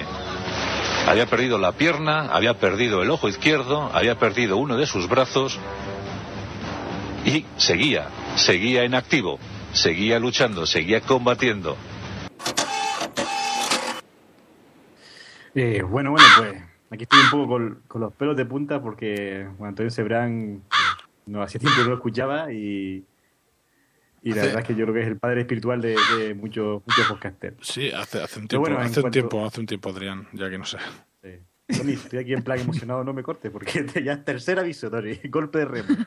Había 1.08 1.26
perdido 1.26 1.58
la 1.58 1.72
pierna, 1.72 2.28
había 2.28 2.56
perdido 2.56 3.02
el 3.02 3.10
ojo 3.10 3.30
izquierdo, 3.30 3.90
había 3.94 4.20
perdido 4.20 4.58
uno 4.58 4.76
de 4.76 4.86
sus 4.86 5.08
brazos 5.08 5.58
y 7.24 7.46
seguía, 7.56 8.10
seguía 8.36 8.84
en 8.84 8.94
activo, 8.94 9.40
seguía 9.72 10.20
luchando, 10.20 10.66
seguía 10.66 11.00
combatiendo. 11.00 11.78
Eh, 15.56 15.82
bueno, 15.82 16.12
bueno, 16.12 16.28
pues 16.38 16.62
aquí 16.92 17.04
estoy 17.04 17.20
un 17.22 17.30
poco 17.30 17.48
con, 17.88 18.02
los 18.02 18.14
pelos 18.16 18.36
de 18.36 18.44
punta 18.44 18.82
porque 18.82 19.48
Juan 19.58 19.70
Antonio 19.70 19.92
Sebrán 19.92 20.62
eh, 20.62 21.04
no 21.28 21.42
hacía 21.42 21.62
tiempo 21.62 21.78
que 21.78 21.84
no 21.84 21.90
lo 21.92 21.96
escuchaba 21.96 22.52
y, 22.52 23.06
y 24.24 24.30
la 24.34 24.44
verdad 24.44 24.62
es 24.62 24.68
que 24.68 24.76
yo 24.76 24.86
creo 24.86 24.94
que 24.96 25.02
es 25.02 25.08
el 25.08 25.18
padre 25.18 25.42
espiritual 25.42 25.82
de, 25.82 25.96
de 26.20 26.34
muchos, 26.34 26.82
muchos 26.88 27.08
podcasters. 27.08 27.56
Sí, 27.62 27.92
hace, 27.92 28.22
hace 28.24 28.40
un 28.40 28.48
tiempo, 28.48 28.62
bueno, 28.68 28.80
hace 28.80 29.00
un 29.00 29.04
cuanto- 29.04 29.12
tiempo, 29.12 29.46
hace 29.46 29.60
un 29.60 29.66
tiempo, 29.68 29.90
Adrián, 29.90 30.28
ya 30.34 30.50
que 30.50 30.58
no 30.58 30.66
sé. 30.66 30.78
Tony, 31.78 31.94
estoy 31.94 32.20
aquí 32.20 32.34
en 32.34 32.44
plan 32.44 32.60
emocionado, 32.60 33.04
no 33.04 33.14
me 33.14 33.24
cortes, 33.24 33.50
porque 33.52 33.86
ya 34.04 34.14
es 34.14 34.26
tercer 34.26 34.60
aviso, 34.60 34.90
Tony, 34.90 35.20
golpe 35.30 35.60
de 35.60 35.66
remo. 35.66 35.88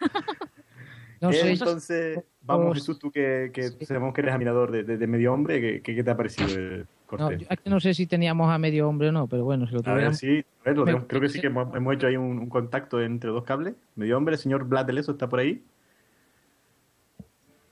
No 1.18 1.32
sé. 1.32 1.50
Entonces, 1.50 2.20
vamos, 2.42 2.66
Pues- 2.66 2.80
Jesús, 2.80 2.98
tú 2.98 3.10
que, 3.10 3.50
que 3.52 3.70
sabemos 3.86 4.12
que 4.12 4.20
eres 4.20 4.34
admirador 4.34 4.70
de, 4.70 4.84
de- 4.84 4.98
de 4.98 5.06
medio 5.06 5.32
hombre, 5.32 5.80
¿qué, 5.80 5.94
qué, 5.94 6.04
te 6.04 6.10
ha 6.10 6.16
parecido 6.16 6.46
el 6.54 6.80
No, 6.80 6.86
corte? 7.06 7.38
yo 7.38 7.46
aquí 7.48 7.70
no 7.70 7.80
sé 7.80 7.94
si 7.94 8.06
teníamos 8.06 8.50
a 8.52 8.58
medio 8.58 8.86
hombre 8.86 9.08
o 9.08 9.12
no, 9.12 9.26
pero 9.26 9.42
bueno, 9.42 9.66
si 9.66 9.72
lo 9.72 9.78
A 9.78 9.82
ver, 9.82 9.92
tuviéramos. 9.94 10.18
sí, 10.18 10.44
a 10.60 10.64
ver, 10.68 10.76
lo 10.76 10.84
Me- 10.84 10.92
tenemos- 10.92 11.08
creo 11.08 11.20
que 11.22 11.28
sí 11.30 11.40
que 11.40 11.46
hemos, 11.46 11.74
hemos 11.74 11.94
hecho 11.94 12.06
ahí 12.06 12.18
un, 12.18 12.38
un 12.38 12.48
contacto 12.50 13.00
entre 13.00 13.30
dos 13.30 13.44
cables. 13.44 13.74
Medio 13.94 14.18
hombre, 14.18 14.34
el 14.34 14.38
señor 14.40 14.64
Blas 14.68 14.86
de 14.86 14.92
Leso 14.92 15.12
está 15.12 15.26
por 15.26 15.40
ahí. 15.40 15.62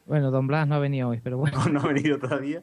Bueno, 0.06 0.30
Don 0.30 0.46
Blas 0.46 0.68
no 0.68 0.74
ha 0.74 0.78
venido 0.78 1.08
hoy, 1.08 1.20
pero 1.22 1.38
bueno. 1.38 1.58
No, 1.64 1.72
no 1.72 1.80
ha 1.80 1.86
venido 1.92 2.18
todavía. 2.18 2.62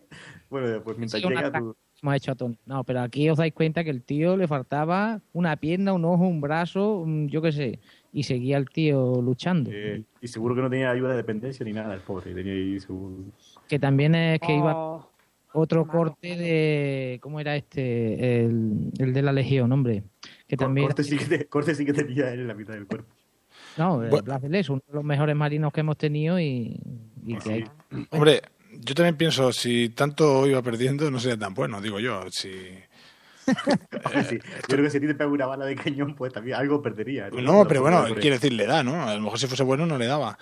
Bueno, 0.50 0.82
pues 0.84 0.98
mientras 0.98 1.22
Sí, 1.22 1.28
un 1.28 1.34
llega 1.34 1.52
tú... 1.52 1.76
hemos 2.02 2.16
hecho 2.16 2.32
a 2.32 2.36
Tony. 2.36 2.58
No, 2.66 2.84
pero 2.84 3.02
aquí 3.02 3.30
os 3.30 3.38
dais 3.38 3.54
cuenta 3.54 3.84
que 3.84 3.90
el 3.90 4.04
tío 4.04 4.38
le 4.38 4.48
faltaba 4.48 5.22
una 5.34 5.56
pierna, 5.56 5.94
un 5.94 6.06
ojo, 6.06 6.28
un 6.28 6.40
brazo, 6.42 7.04
mm, 7.06 7.28
yo 7.28 7.42
qué 7.42 7.52
sé. 7.52 7.80
Y 8.14 8.24
seguía 8.24 8.58
el 8.58 8.70
tío 8.70 9.22
luchando. 9.22 9.70
Eh, 9.74 10.04
y 10.22 10.28
seguro 10.28 10.54
que 10.56 10.62
no 10.62 10.70
tenía 10.70 10.92
ayuda 10.92 11.12
de 11.12 11.18
dependencia 11.18 11.66
ni 11.66 11.72
nada, 11.74 11.94
el 11.94 12.02
pobre. 12.02 12.34
Tenía 12.34 12.54
ahí 12.54 12.80
su... 12.80 13.32
Que 13.68 13.80
también 13.80 14.14
es 14.16 14.40
que 14.40 14.56
iba 14.56 14.74
Oh, 14.76 15.08
otro 15.54 15.86
corte 15.86 16.38
de. 16.38 17.20
¿Cómo 17.22 17.40
era 17.42 17.58
este? 17.58 18.46
El, 18.46 18.92
el 19.00 19.12
de 19.14 19.22
la 19.22 19.34
Legión, 19.34 19.70
hombre. 19.74 20.04
Que 20.48 20.56
también. 20.56 20.88
Corte 20.88 21.04
sí 21.04 21.18
que, 21.18 21.26
te- 21.26 21.46
corte 21.48 21.76
sí 21.76 21.84
que 21.86 21.92
tenía 21.92 22.32
él 22.32 22.40
en 22.42 22.48
la 22.48 22.54
mitad 22.54 22.74
del 22.74 22.88
cuerpo. 22.88 23.14
No, 23.78 23.98
Bueno. 23.98 24.22
Blas 24.24 24.42
de 24.42 24.48
Les, 24.50 24.70
uno 24.70 24.82
de 24.88 24.94
los 24.94 25.04
mejores 25.04 25.36
marinos 25.36 25.74
que 25.74 25.82
hemos 25.82 25.98
tenido 25.98 26.40
y, 26.40 26.80
y 27.26 27.38
que 27.38 27.54
hay. 27.54 27.66
Hombre, 28.10 28.42
yo 28.72 28.96
también 28.96 29.18
pienso, 29.18 29.52
si 29.52 29.90
tanto 29.90 30.48
iba 30.48 30.62
perdiendo, 30.62 31.12
no 31.12 31.20
sería 31.20 31.38
tan 31.38 31.54
bueno, 31.54 31.82
digo 31.82 32.00
yo. 32.00 32.30
Si... 32.32 32.52
Hombre, 34.06 34.24
sí. 34.24 34.40
Yo 34.40 34.68
creo 34.68 34.84
que 34.84 34.90
si 34.90 34.98
a 34.98 35.02
ti 35.02 35.08
te 35.08 35.16
pega 35.16 35.30
una 35.30 35.46
bala 35.46 35.66
de 35.66 35.76
cañón, 35.76 36.16
pues 36.16 36.32
también 36.32 36.58
algo 36.58 36.82
perdería. 36.82 37.30
No, 37.30 37.68
pero 37.68 37.82
bueno, 37.82 38.06
quiere 38.16 38.38
decir, 38.38 38.54
le 38.54 38.66
da, 38.66 38.84
¿no? 38.84 39.08
A 39.08 39.16
lo 39.16 39.22
mejor 39.22 39.40
si 39.40 39.48
fuese 39.48 39.64
bueno 39.64 39.86
no 39.86 39.98
le 39.98 40.06
daba. 40.06 40.38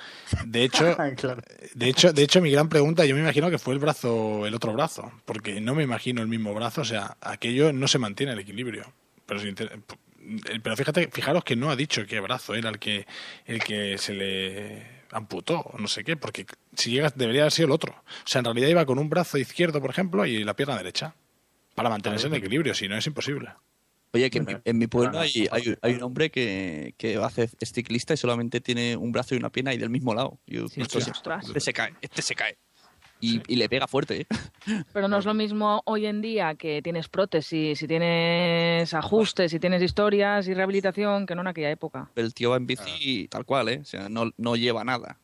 De 0.45 0.63
hecho, 0.63 0.95
Claro. 1.17 1.41
de 1.73 1.89
hecho, 1.89 2.13
de 2.13 2.23
hecho, 2.23 2.41
mi 2.41 2.51
gran 2.51 2.69
pregunta, 2.69 3.05
yo 3.05 3.15
me 3.15 3.21
imagino 3.21 3.49
que 3.49 3.57
fue 3.57 3.73
el 3.73 3.79
brazo, 3.79 4.45
el 4.45 4.53
otro 4.53 4.73
brazo, 4.73 5.11
porque 5.25 5.59
no 5.61 5.75
me 5.75 5.83
imagino 5.83 6.21
el 6.21 6.27
mismo 6.27 6.53
brazo, 6.53 6.81
o 6.81 6.85
sea, 6.85 7.17
aquello 7.21 7.73
no 7.73 7.87
se 7.87 7.99
mantiene 7.99 8.33
el 8.33 8.39
equilibrio. 8.39 8.83
Pero, 9.25 9.39
si 9.39 9.47
eh, 9.47 10.59
pero 10.61 10.75
fíjate, 10.75 11.09
fijaros 11.11 11.43
que 11.43 11.55
no 11.55 11.71
ha 11.71 11.75
dicho 11.75 12.05
qué 12.05 12.19
brazo 12.19 12.53
era 12.53 12.69
el 12.69 12.79
que, 12.79 13.07
el 13.45 13.63
que 13.63 13.97
se 13.97 14.13
le 14.13 14.98
amputó, 15.11 15.59
o 15.61 15.77
no 15.77 15.87
sé 15.87 16.03
qué, 16.03 16.15
porque 16.17 16.45
si 16.75 16.91
llegas 16.91 17.15
debería 17.17 17.41
haber 17.41 17.51
sido 17.51 17.67
el 17.67 17.71
otro. 17.71 17.93
O 17.93 18.27
sea, 18.27 18.39
en 18.39 18.45
realidad 18.45 18.67
iba 18.69 18.85
con 18.85 18.99
un 18.99 19.09
brazo 19.09 19.37
izquierdo, 19.37 19.81
por 19.81 19.89
ejemplo, 19.89 20.25
y 20.25 20.43
la 20.43 20.55
pierna 20.55 20.77
derecha, 20.77 21.15
para 21.75 21.89
mantenerse 21.89 22.27
en 22.27 22.33
equilibrio, 22.35 22.73
si 22.73 22.87
no 22.87 22.95
es 22.97 23.05
imposible. 23.07 23.49
Oye, 24.11 24.29
que 24.31 24.39
en 24.39 24.45
mi, 24.45 24.53
en 24.65 24.77
mi 24.79 24.87
pueblo 24.87 25.19
hay, 25.19 25.47
hay, 25.51 25.75
hay 25.83 25.93
un 25.93 26.01
hombre 26.03 26.31
que, 26.31 26.95
que 26.97 27.17
hace 27.17 27.47
es 27.59 27.71
ciclista 27.71 28.13
y 28.15 28.17
solamente 28.17 28.59
tiene 28.59 28.97
un 28.97 29.11
brazo 29.11 29.35
y 29.35 29.37
una 29.37 29.51
pierna 29.51 29.71
y 29.73 29.77
del 29.77 29.91
mismo 29.91 30.15
lado. 30.15 30.39
Yo, 30.47 30.65
esto 30.75 30.99
se- 30.99 31.11
Ostras. 31.11 31.45
este 31.47 31.59
se 31.59 31.73
cae, 31.73 31.93
este 32.01 32.21
se 32.23 32.33
cae. 32.33 32.57
Y, 33.21 33.41
y 33.47 33.55
le 33.57 33.67
pega 33.67 33.87
fuerte, 33.87 34.21
¿eh? 34.21 34.27
Pero 34.93 35.07
no 35.07 35.17
es 35.17 35.25
lo 35.25 35.33
mismo 35.33 35.81
hoy 35.85 36.05
en 36.05 36.21
día 36.21 36.55
que 36.55 36.81
tienes 36.81 37.09
prótesis, 37.09 37.77
si 37.79 37.87
tienes 37.87 38.93
ajustes, 38.93 39.51
si 39.51 39.59
tienes 39.59 39.81
historias 39.81 40.47
y 40.47 40.53
rehabilitación, 40.53 41.25
que 41.25 41.35
no 41.35 41.41
en 41.41 41.47
aquella 41.47 41.71
época. 41.71 42.09
El 42.15 42.33
tío 42.33 42.51
va 42.51 42.57
en 42.57 42.65
bici 42.67 43.27
tal 43.27 43.45
cual, 43.45 43.69
¿eh? 43.69 43.79
O 43.81 43.85
sea, 43.85 44.09
no, 44.09 44.31
no 44.37 44.55
lleva 44.55 44.83
nada. 44.83 45.17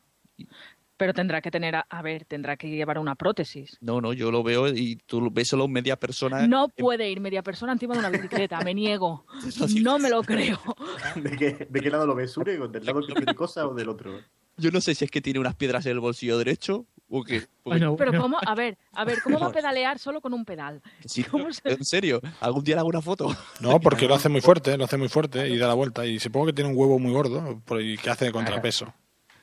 Pero 0.98 1.14
tendrá 1.14 1.42
que 1.42 1.52
tener, 1.52 1.76
a, 1.76 1.86
a 1.90 2.02
ver, 2.02 2.24
tendrá 2.24 2.56
que 2.56 2.70
llevar 2.70 3.00
una 3.00 3.16
prótesis. 3.16 3.78
No, 3.82 4.00
no, 4.00 4.14
yo 4.14 4.32
lo 4.32 4.44
veo 4.44 4.70
y 4.70 4.96
tú 5.06 5.30
ves 5.30 5.50
solo 5.50 5.68
media 5.68 5.98
persona. 5.98 6.48
No 6.48 6.70
puede 6.70 7.10
ir 7.10 7.20
media 7.20 7.44
persona 7.44 7.74
encima 7.74 7.94
de 7.96 8.00
una 8.00 8.10
bicicleta, 8.10 8.62
me 8.62 8.74
niego. 8.74 9.26
No 9.84 10.00
me 10.00 10.10
lo 10.10 10.24
creo. 10.24 10.60
¿De 11.16 11.36
qué, 11.38 11.68
¿De 11.70 11.82
qué 11.82 11.90
lado 11.90 12.08
lo 12.08 12.16
ves? 12.16 12.34
¿Del 12.36 12.86
lado 12.86 13.02
que 13.06 13.36
cosa 13.36 13.68
o 13.68 13.74
del 13.74 13.90
otro? 13.90 14.20
Yo 14.58 14.72
no 14.72 14.80
sé 14.80 14.96
si 14.96 15.04
es 15.04 15.12
que 15.12 15.22
tiene 15.22 15.40
unas 15.40 15.56
piedras 15.56 15.86
en 15.86 15.92
el 15.94 16.00
bolsillo 16.00 16.38
derecho 16.38 16.86
o 17.10 17.24
qué. 17.24 17.44
Porque- 17.64 17.96
Pero 17.98 18.22
cómo, 18.22 18.38
a 18.46 18.56
ver, 18.56 18.78
a 18.94 19.06
ver, 19.06 19.22
¿cómo 19.22 19.40
va 19.40 19.48
a 19.48 19.52
pedalear 19.62 20.00
solo 20.00 20.22
con 20.22 20.34
un 20.34 20.46
pedal? 20.46 20.82
Sí, 21.06 21.24
¿Cómo 21.24 21.52
se- 21.54 21.62
en 21.70 21.84
serio, 21.86 22.22
algún 22.42 22.64
día 22.64 22.76
le 22.76 22.80
hago 22.80 22.90
una 22.90 23.02
foto. 23.02 23.36
No, 23.60 23.80
porque 23.80 24.08
lo 24.08 24.16
hace 24.16 24.30
muy 24.30 24.42
fuerte, 24.42 24.78
lo 24.78 24.86
hace 24.86 24.98
muy 24.98 25.10
fuerte 25.10 25.48
y 25.50 25.58
da 25.58 25.68
la 25.68 25.74
vuelta. 25.74 26.06
Y 26.06 26.20
supongo 26.20 26.48
que 26.48 26.54
tiene 26.54 26.70
un 26.72 26.78
huevo 26.78 27.00
muy 27.00 27.12
gordo 27.12 27.62
y 27.80 27.98
que 27.98 28.10
hace 28.10 28.26
de 28.26 28.32
contrapeso. 28.32 28.94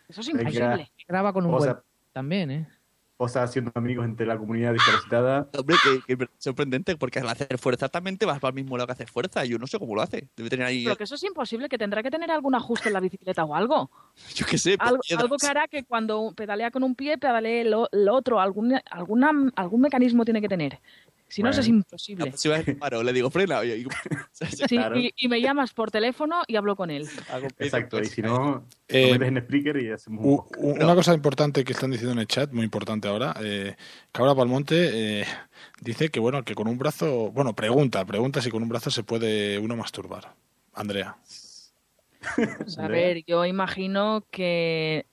Eso 0.09 0.21
es 0.21 0.29
imposible. 0.29 0.91
Graba 1.09 1.33
con 1.33 1.45
un 1.47 1.55
O 1.55 1.59
buen 1.59 1.71
sea- 1.71 1.83
también, 2.13 2.51
¿eh? 2.51 2.69
O 3.25 3.29
sea, 3.29 3.45
haciendo 3.45 3.71
amigos 3.77 4.05
entre 4.05 4.27
la 4.27 4.37
comunidad 4.37 4.73
discapacitada. 4.73 5.49
Hombre, 5.57 5.77
que, 6.09 6.17
que 6.17 6.29
sorprendente, 6.39 6.97
porque 6.97 7.21
al 7.21 7.29
hacer 7.29 7.57
fuerza 7.57 7.89
también 7.89 8.19
te 8.19 8.27
vas 8.27 8.41
para 8.41 8.49
el 8.51 8.57
mismo 8.57 8.77
lado 8.77 8.89
que 8.89 8.95
hacer 8.95 9.09
fuerza. 9.09 9.45
Yo 9.45 9.59
no 9.59 9.69
sé 9.69 9.79
cómo 9.79 9.95
lo 9.95 10.03
hace. 10.03 10.27
Debe 10.37 10.51
tener 10.51 10.67
ahí, 10.67 10.83
Pero 10.83 10.97
que 10.97 11.05
eso 11.05 11.15
es 11.15 11.23
imposible, 11.23 11.69
que 11.69 11.79
tendrá 11.79 12.03
que 12.03 12.11
tener 12.11 12.33
algún 12.33 12.57
ajuste 12.57 12.89
en 12.89 12.95
la 12.95 13.01
bicicleta 13.01 13.45
o 13.45 13.55
algo. 13.55 13.93
yo 14.35 14.45
qué 14.45 14.59
sé, 14.59 14.77
Algo, 14.81 15.01
algo 15.17 15.37
que 15.37 15.47
hará 15.47 15.69
que 15.69 15.85
cuando 15.85 16.33
pedalea 16.35 16.73
con 16.73 16.83
un 16.83 16.97
pie, 16.97 17.17
pedalee 17.17 17.61
el 17.61 18.09
otro. 18.09 18.41
Algún, 18.41 18.81
alguna, 18.91 19.31
algún 19.55 19.81
mecanismo 19.81 20.25
tiene 20.25 20.41
que 20.41 20.49
tener. 20.49 20.81
Si 21.33 21.43
no, 21.43 21.51
eso 21.51 21.61
es 21.63 21.69
imposible. 21.69 22.25
La 22.27 22.31
próxima 22.31 22.55
vez 22.57 22.65
que 22.67 22.75
paro, 22.75 23.03
le 23.03 23.13
digo 23.13 23.31
frena. 23.31 23.65
y- 23.65 23.71
y- 23.83 23.87
Sí, 24.69 24.77
y, 24.97 25.13
y 25.17 25.29
me 25.29 25.41
llamas 25.41 25.73
por 25.73 25.91
teléfono 25.91 26.43
y 26.47 26.57
hablo 26.57 26.77
con 26.77 26.91
él. 26.91 27.09
Exacto, 27.59 28.01
y 28.01 28.05
si 28.07 28.21
no, 28.23 28.67
Eh, 28.89 29.07
lo 29.07 29.13
metes 29.15 29.29
en 29.29 29.41
Spreaker 29.43 29.77
y 29.83 29.91
hacemos 29.91 30.25
un 30.25 30.31
U- 30.33 30.37
podcast. 30.39 30.63
u- 30.63 30.85
Una 30.85 30.95
cosa 30.95 31.15
importante 31.15 31.65
que 31.65 31.73
están 31.73 31.91
diciendo 31.91 32.13
en 32.13 32.19
el 32.19 32.27
chat, 32.27 32.53
muy 32.53 32.65
importante 32.65 33.09
ahora, 33.09 33.35
eh, 33.43 33.77
Cabra 34.13 34.35
Palmonte 34.35 35.21
eh, 35.23 35.25
dice 35.81 36.11
que 36.11 36.21
bueno, 36.21 36.43
que 36.45 36.55
con 36.55 36.69
un 36.69 36.77
brazo, 36.77 37.31
bueno, 37.33 37.55
pregunta, 37.55 38.05
pregunta 38.05 38.43
si 38.43 38.51
con 38.51 38.63
un 38.63 38.69
brazo 38.69 38.91
se 38.91 39.03
puede 39.03 39.59
uno 39.59 39.75
masturbar. 39.77 40.35
Andrea. 40.75 41.17
Pues, 42.37 42.79
a 42.79 42.89
ver, 42.89 43.25
yo 43.27 43.45
imagino 43.47 44.25
que 44.31 45.07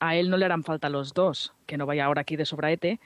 a 0.00 0.16
él 0.16 0.30
no 0.30 0.36
le 0.36 0.44
harán 0.44 0.64
falta 0.64 0.88
los 0.88 1.12
dos. 1.14 1.52
Que 1.66 1.76
no 1.76 1.86
vaya 1.86 2.04
ahora 2.06 2.22
aquí 2.22 2.36
de 2.36 2.44
sobraete. 2.46 3.00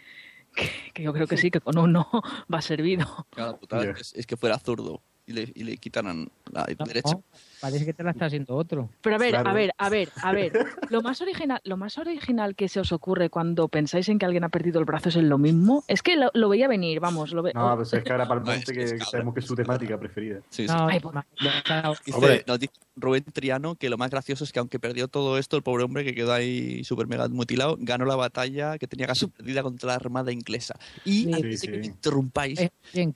Que, 0.58 0.70
que 0.94 1.02
yo 1.02 1.12
creo 1.12 1.26
que 1.26 1.36
sí, 1.36 1.50
que 1.50 1.60
con 1.60 1.78
uno 1.78 2.08
va 2.52 2.60
servido. 2.60 3.26
Claro, 3.30 3.58
es, 3.98 4.12
es 4.14 4.26
que 4.26 4.36
fuera 4.36 4.58
zurdo 4.58 5.02
y 5.26 5.32
le, 5.32 5.52
y 5.54 5.64
le 5.64 5.76
quitaran 5.76 6.30
la 6.50 6.64
derecha. 6.64 7.12
No, 7.12 7.24
parece 7.60 7.84
que 7.84 7.92
te 7.94 8.02
la 8.02 8.10
está 8.12 8.26
haciendo 8.26 8.54
otro. 8.56 8.90
Pero 9.02 9.16
a 9.16 9.18
ver, 9.18 9.30
Claro. 9.30 9.50
a 9.50 9.52
ver, 9.52 9.72
a 9.78 9.88
ver, 9.88 10.08
a 10.22 10.32
ver. 10.32 10.52
Lo 10.90 11.02
más 11.02 11.20
original, 11.20 11.60
lo 11.64 11.76
más 11.76 11.98
original 11.98 12.54
que 12.54 12.68
se 12.68 12.80
os 12.80 12.92
ocurre 12.92 13.30
cuando 13.30 13.68
pensáis 13.68 14.08
en 14.08 14.18
que 14.18 14.26
alguien 14.26 14.44
ha 14.44 14.48
perdido 14.48 14.78
el 14.78 14.84
brazo 14.84 15.08
es 15.08 15.16
en 15.16 15.28
lo 15.28 15.38
mismo. 15.38 15.84
Es 15.88 16.02
que 16.02 16.16
lo, 16.16 16.30
lo 16.34 16.48
veía 16.48 16.68
venir, 16.68 17.00
vamos, 17.00 17.32
lo 17.32 17.42
ve- 17.42 17.52
No, 17.54 17.76
pues 17.76 17.92
es 17.92 18.02
que 18.04 18.12
ahora 18.12 18.26
para 18.28 18.40
el 18.40 18.46
No, 18.46 18.52
monte 18.52 18.72
que 18.72 18.98
sabemos 18.98 19.34
que 19.34 19.40
es 19.40 19.46
su 19.46 19.54
temática 19.54 19.98
preferida. 19.98 20.40
Sí, 20.50 20.66
sí. 20.68 20.74
No, 20.74 20.86
Ay, 20.88 21.00
por- 21.00 21.14
Dice- 22.04 22.16
Hombre. 22.16 22.44
nos 22.46 22.58
dice 22.58 22.72
Rubén 22.96 23.24
Triano 23.24 23.74
que 23.76 23.88
lo 23.88 23.96
más 23.98 24.10
gracioso 24.10 24.44
es 24.44 24.52
que 24.52 24.58
aunque 24.58 24.78
perdió 24.80 25.08
todo 25.08 25.38
esto, 25.38 25.56
el 25.56 25.62
pobre 25.62 25.84
hombre 25.84 26.04
que 26.04 26.14
quedó 26.14 26.32
ahí 26.32 26.82
súper 26.84 27.06
mega 27.06 27.28
mutilado, 27.28 27.76
ganó 27.80 28.04
la 28.04 28.16
batalla 28.16 28.78
que 28.78 28.86
tenía 28.86 29.06
casi 29.06 29.26
perdida 29.28 29.62
contra 29.62 29.88
la 29.88 29.94
armada 29.94 30.32
inglesa. 30.32 30.74
Y 31.04 31.24
Sí, 31.24 31.32
antes 31.32 31.60
sí, 31.60 31.66
de 31.66 31.72
que 31.74 31.78
me 31.80 31.86
interrumpáis, 31.86 32.60
Eh, 32.60 32.70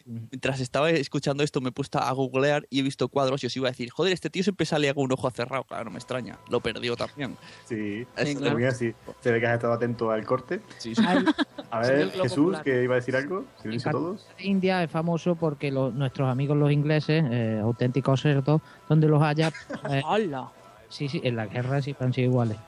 mientras 0.07 0.61
estaba 0.61 0.91
escuchando 0.91 1.43
esto 1.43 1.61
me 1.61 1.71
he 1.71 1.73
puesto 1.73 1.99
a 1.99 2.11
googlear 2.13 2.67
y 2.71 2.81
he 2.81 2.83
visto 2.83 3.09
cuadros 3.09 3.43
y 3.43 3.47
os 3.47 3.57
iba 3.57 3.69
a 3.69 3.71
decir, 3.73 3.91
joder, 3.91 4.13
este 4.13 4.31
tío 4.33 4.43
siempre 4.43 4.67
salía 4.67 4.93
con 4.95 5.05
un 5.05 5.13
ojo 5.13 5.31
cerrado. 5.31 5.63
Claro, 5.65 5.85
no 5.85 5.91
me 5.93 5.99
extraña. 5.99 6.39
Lo 6.51 6.61
perdió 6.61 6.97
también. 6.97 7.37
Sí, 7.65 8.05
sí. 8.25 8.95
Se 9.21 9.31
ve 9.31 9.39
que 9.41 9.47
has 9.47 9.55
estado 9.55 9.73
atento 9.75 10.11
al 10.11 10.25
corte. 10.25 10.61
Sí, 10.79 10.95
sí. 10.97 11.03
Ay, 11.07 11.25
A 11.71 11.85
Sí, 11.85 11.91
ver, 11.93 12.11
Jesús, 12.11 12.39
ocular. 12.39 12.63
que 12.65 12.83
iba 12.83 12.95
a 12.95 12.97
decir 12.97 13.15
algo. 13.15 13.45
Silencio 13.63 13.89
En 13.91 13.93
todos. 13.93 14.27
India 14.41 14.83
es 14.83 14.91
famoso 14.91 15.37
porque 15.37 15.71
los- 15.71 15.95
nuestros 15.95 16.29
amigos 16.29 16.57
los 16.57 16.73
ingleses, 16.73 17.25
eh, 17.31 17.61
auténticos 17.63 18.21
cerdos, 18.23 18.61
donde 18.89 19.07
los 19.09 19.23
haya. 19.23 19.53
eh, 19.91 20.03
¡Hala! 20.05 20.51
sí, 20.89 21.09
sí, 21.09 21.21
en 21.25 21.37
la 21.37 21.47
guerra 21.47 21.81
siempre 21.81 22.07
han 22.07 22.13
sido 22.13 22.29
iguales. 22.31 22.59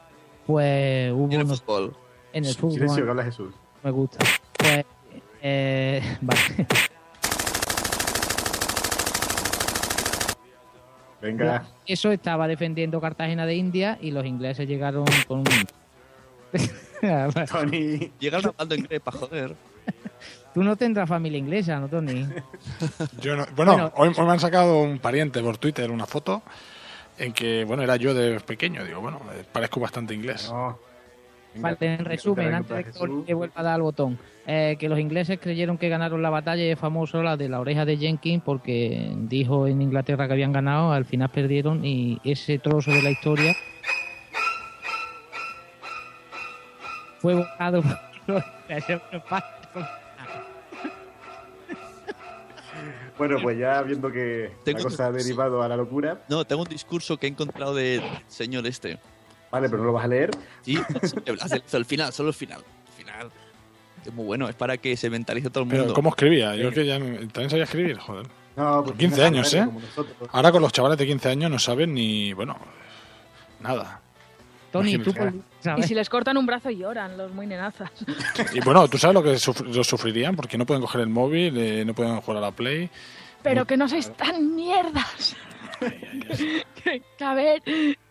Pues 0.46 1.12
hubo 1.12 1.24
en 1.26 1.32
el 1.32 1.44
unos- 1.44 1.60
fútbol. 1.62 1.96
en 2.32 2.44
el 2.44 2.54
fútbol. 2.54 2.72
Silencio, 2.74 3.04
que 3.04 3.10
habla 3.10 3.24
Jesús. 3.24 3.54
Me 3.82 3.90
gusta. 3.90 4.18
Pues, 4.58 4.84
eh, 5.42 6.02
vale. 6.22 6.66
Venga. 11.24 11.64
Eso 11.86 12.12
estaba 12.12 12.46
defendiendo 12.46 13.00
Cartagena 13.00 13.46
de 13.46 13.54
India 13.54 13.98
y 14.00 14.10
los 14.10 14.24
ingleses 14.26 14.68
llegaron 14.68 15.06
con 15.26 15.38
un. 15.40 15.44
Tony. 17.50 18.12
Llega 18.18 18.38
hablando 18.38 18.74
inglés 18.74 19.00
para 19.00 19.18
joder. 19.18 19.54
Tú 20.54 20.62
no 20.62 20.76
tendrás 20.76 21.08
familia 21.08 21.38
inglesa, 21.38 21.80
¿no, 21.80 21.88
Tony? 21.88 22.26
Yo 23.20 23.36
no- 23.36 23.46
bueno, 23.56 23.72
Bueno. 23.72 23.92
hoy, 23.96 24.12
hoy 24.16 24.24
me 24.26 24.32
han 24.32 24.40
sacado 24.40 24.82
un 24.82 24.98
pariente 24.98 25.40
por 25.42 25.58
Twitter 25.58 25.90
una 25.90 26.06
foto 26.06 26.42
en 27.18 27.32
que, 27.32 27.64
bueno, 27.64 27.82
era 27.82 27.96
yo 27.96 28.12
de 28.14 28.38
pequeño. 28.40 28.84
Digo, 28.84 29.00
bueno, 29.00 29.20
eh, 29.34 29.44
parezco 29.50 29.80
bastante 29.80 30.14
inglés. 30.14 30.48
No. 30.50 30.78
En 31.54 32.04
resumen, 32.04 32.46
venga, 32.46 32.56
antes 32.58 32.94
de 32.94 33.24
que 33.24 33.34
vuelva 33.34 33.60
a 33.60 33.62
dar 33.62 33.74
al 33.74 33.82
botón, 33.82 34.18
eh, 34.46 34.76
que 34.78 34.88
los 34.88 34.98
ingleses 34.98 35.38
creyeron 35.40 35.78
que 35.78 35.88
ganaron 35.88 36.20
la 36.20 36.30
batalla 36.30 36.64
y 36.64 36.70
es 36.70 36.78
famoso 36.78 37.22
la 37.22 37.36
de 37.36 37.48
la 37.48 37.60
oreja 37.60 37.84
de 37.84 37.96
Jenkins 37.96 38.42
porque 38.44 39.12
dijo 39.16 39.66
en 39.66 39.80
Inglaterra 39.80 40.26
que 40.26 40.32
habían 40.32 40.52
ganado, 40.52 40.92
al 40.92 41.04
final 41.04 41.30
perdieron 41.30 41.84
y 41.84 42.20
ese 42.24 42.58
trozo 42.58 42.90
de 42.90 43.02
la 43.02 43.10
historia 43.10 43.54
fue 47.18 47.34
borrado 47.34 47.82
por 47.82 48.34
los 48.34 48.44
ingleses. 48.68 49.00
Bueno, 53.16 53.36
pues 53.40 53.58
ya 53.58 53.80
viendo 53.82 54.10
que 54.10 54.50
Tengo 54.64 54.78
la 54.78 54.84
cosa 54.84 55.06
ha 55.06 55.12
derivado 55.12 55.62
a 55.62 55.68
la 55.68 55.76
locura. 55.76 56.24
No, 56.28 56.44
tengo 56.44 56.62
un 56.62 56.68
discurso 56.68 57.16
que 57.16 57.26
he 57.26 57.30
encontrado 57.30 57.74
del 57.74 58.02
señor 58.26 58.66
este. 58.66 58.98
Vale, 59.54 59.68
pero 59.68 59.78
no 59.82 59.86
lo 59.86 59.92
vas 59.92 60.04
a 60.04 60.08
leer. 60.08 60.30
Sí, 60.62 60.78
el 61.72 61.84
final, 61.84 62.12
solo 62.12 62.30
el 62.30 62.34
final. 62.34 62.60
El 62.88 62.92
final. 63.04 63.30
Es 64.04 64.12
muy 64.12 64.24
bueno, 64.26 64.48
es 64.48 64.54
para 64.54 64.76
que 64.76 64.96
se 64.96 65.08
mentalice 65.08 65.48
todo 65.50 65.64
el 65.64 65.70
Pero, 65.70 65.82
mundo. 65.84 65.94
¿cómo 65.94 66.10
escribía? 66.10 66.54
Yo 66.56 66.70
que 66.72 66.84
ya 66.84 66.98
no- 66.98 67.16
también 67.28 67.50
sabía 67.50 67.64
escribir, 67.64 67.96
joder. 67.98 68.26
No, 68.56 68.76
Con 68.76 68.84
pues 68.84 68.98
15 68.98 69.20
no 69.20 69.26
años, 69.26 69.54
¿eh? 69.54 69.66
Ahora 70.32 70.52
con 70.52 70.60
los 70.62 70.72
chavales 70.72 70.98
de 70.98 71.06
15 71.06 71.28
años 71.28 71.50
no 71.50 71.58
saben 71.58 71.94
ni, 71.94 72.32
bueno, 72.32 72.56
nada. 73.60 74.00
Tony, 74.70 74.98
tú 74.98 75.12
por- 75.14 75.32
Y 75.78 75.82
si 75.84 75.94
les 75.94 76.08
cortan 76.08 76.36
un 76.36 76.46
brazo 76.46 76.68
lloran 76.70 77.16
los 77.16 77.32
muy 77.32 77.46
nenazas. 77.46 77.90
Y 78.52 78.60
bueno, 78.60 78.86
tú 78.88 78.98
sabes 78.98 79.14
lo 79.14 79.22
que 79.22 79.38
lo 79.72 79.84
sufrirían 79.84 80.34
porque 80.36 80.58
no 80.58 80.66
pueden 80.66 80.82
coger 80.82 81.00
el 81.02 81.08
móvil, 81.08 81.56
eh, 81.56 81.84
no 81.84 81.94
pueden 81.94 82.20
jugar 82.20 82.38
a 82.38 82.46
la 82.46 82.50
Play. 82.50 82.90
Pero 83.42 83.64
que 83.66 83.76
no 83.76 83.88
sois 83.88 84.12
tan 84.16 84.54
mierdas. 84.56 85.36
Que, 85.80 86.62
que, 87.18 87.24
a 87.24 87.34
ver, 87.34 87.62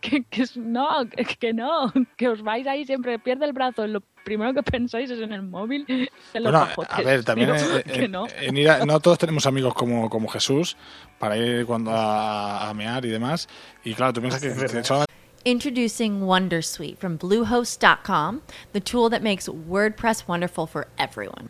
que, 0.01 0.23
que 0.29 0.41
es- 0.43 0.57
no, 0.57 0.87
que, 1.09 1.23
que 1.25 1.53
no, 1.53 1.91
que 2.17 2.27
os 2.29 2.41
vais 2.41 2.65
ahí 2.67 2.85
siempre 2.85 3.19
pierde 3.19 3.45
el 3.45 3.53
brazo. 3.53 3.85
Lo 3.87 4.01
primero 4.23 4.53
que 4.53 4.63
pensáis 4.63 5.09
es 5.09 5.19
en 5.19 5.33
el 5.33 5.41
móvil, 5.43 5.85
en 5.87 6.07
los 6.43 6.43
Bueno, 6.51 6.67
a 6.89 7.01
ver, 7.01 7.23
también 7.23 7.53
Digo, 7.53 7.83
que 7.83 8.05
en- 8.05 8.11
no. 8.11 8.25
en 8.41 8.57
ir 8.57 8.69
a- 8.69 8.85
no 8.85 8.99
todos 8.99 9.17
tenemos 9.17 9.45
amigos 9.45 9.73
como, 9.73 10.09
como 10.09 10.27
Jesús 10.29 10.77
para 11.19 11.37
ir 11.37 11.65
cuando 11.65 11.91
a, 11.91 12.69
a 12.69 12.73
mear 12.73 13.05
y 13.05 13.09
demás. 13.09 13.47
Y 13.83 13.93
claro, 13.93 14.13
tú 14.13 14.21
piensas 14.21 14.41
que, 14.41 14.49
que 14.53 15.03
Introducing 15.45 16.21
Wondersuite 16.21 16.97
from 16.97 17.17
Bluehost.com, 17.17 18.39
the 18.71 18.79
tool 18.79 19.09
that 19.09 19.21
makes 19.21 19.49
WordPress 19.49 20.25
wonderful 20.25 20.65
for 20.65 20.87
everyone. 20.97 21.49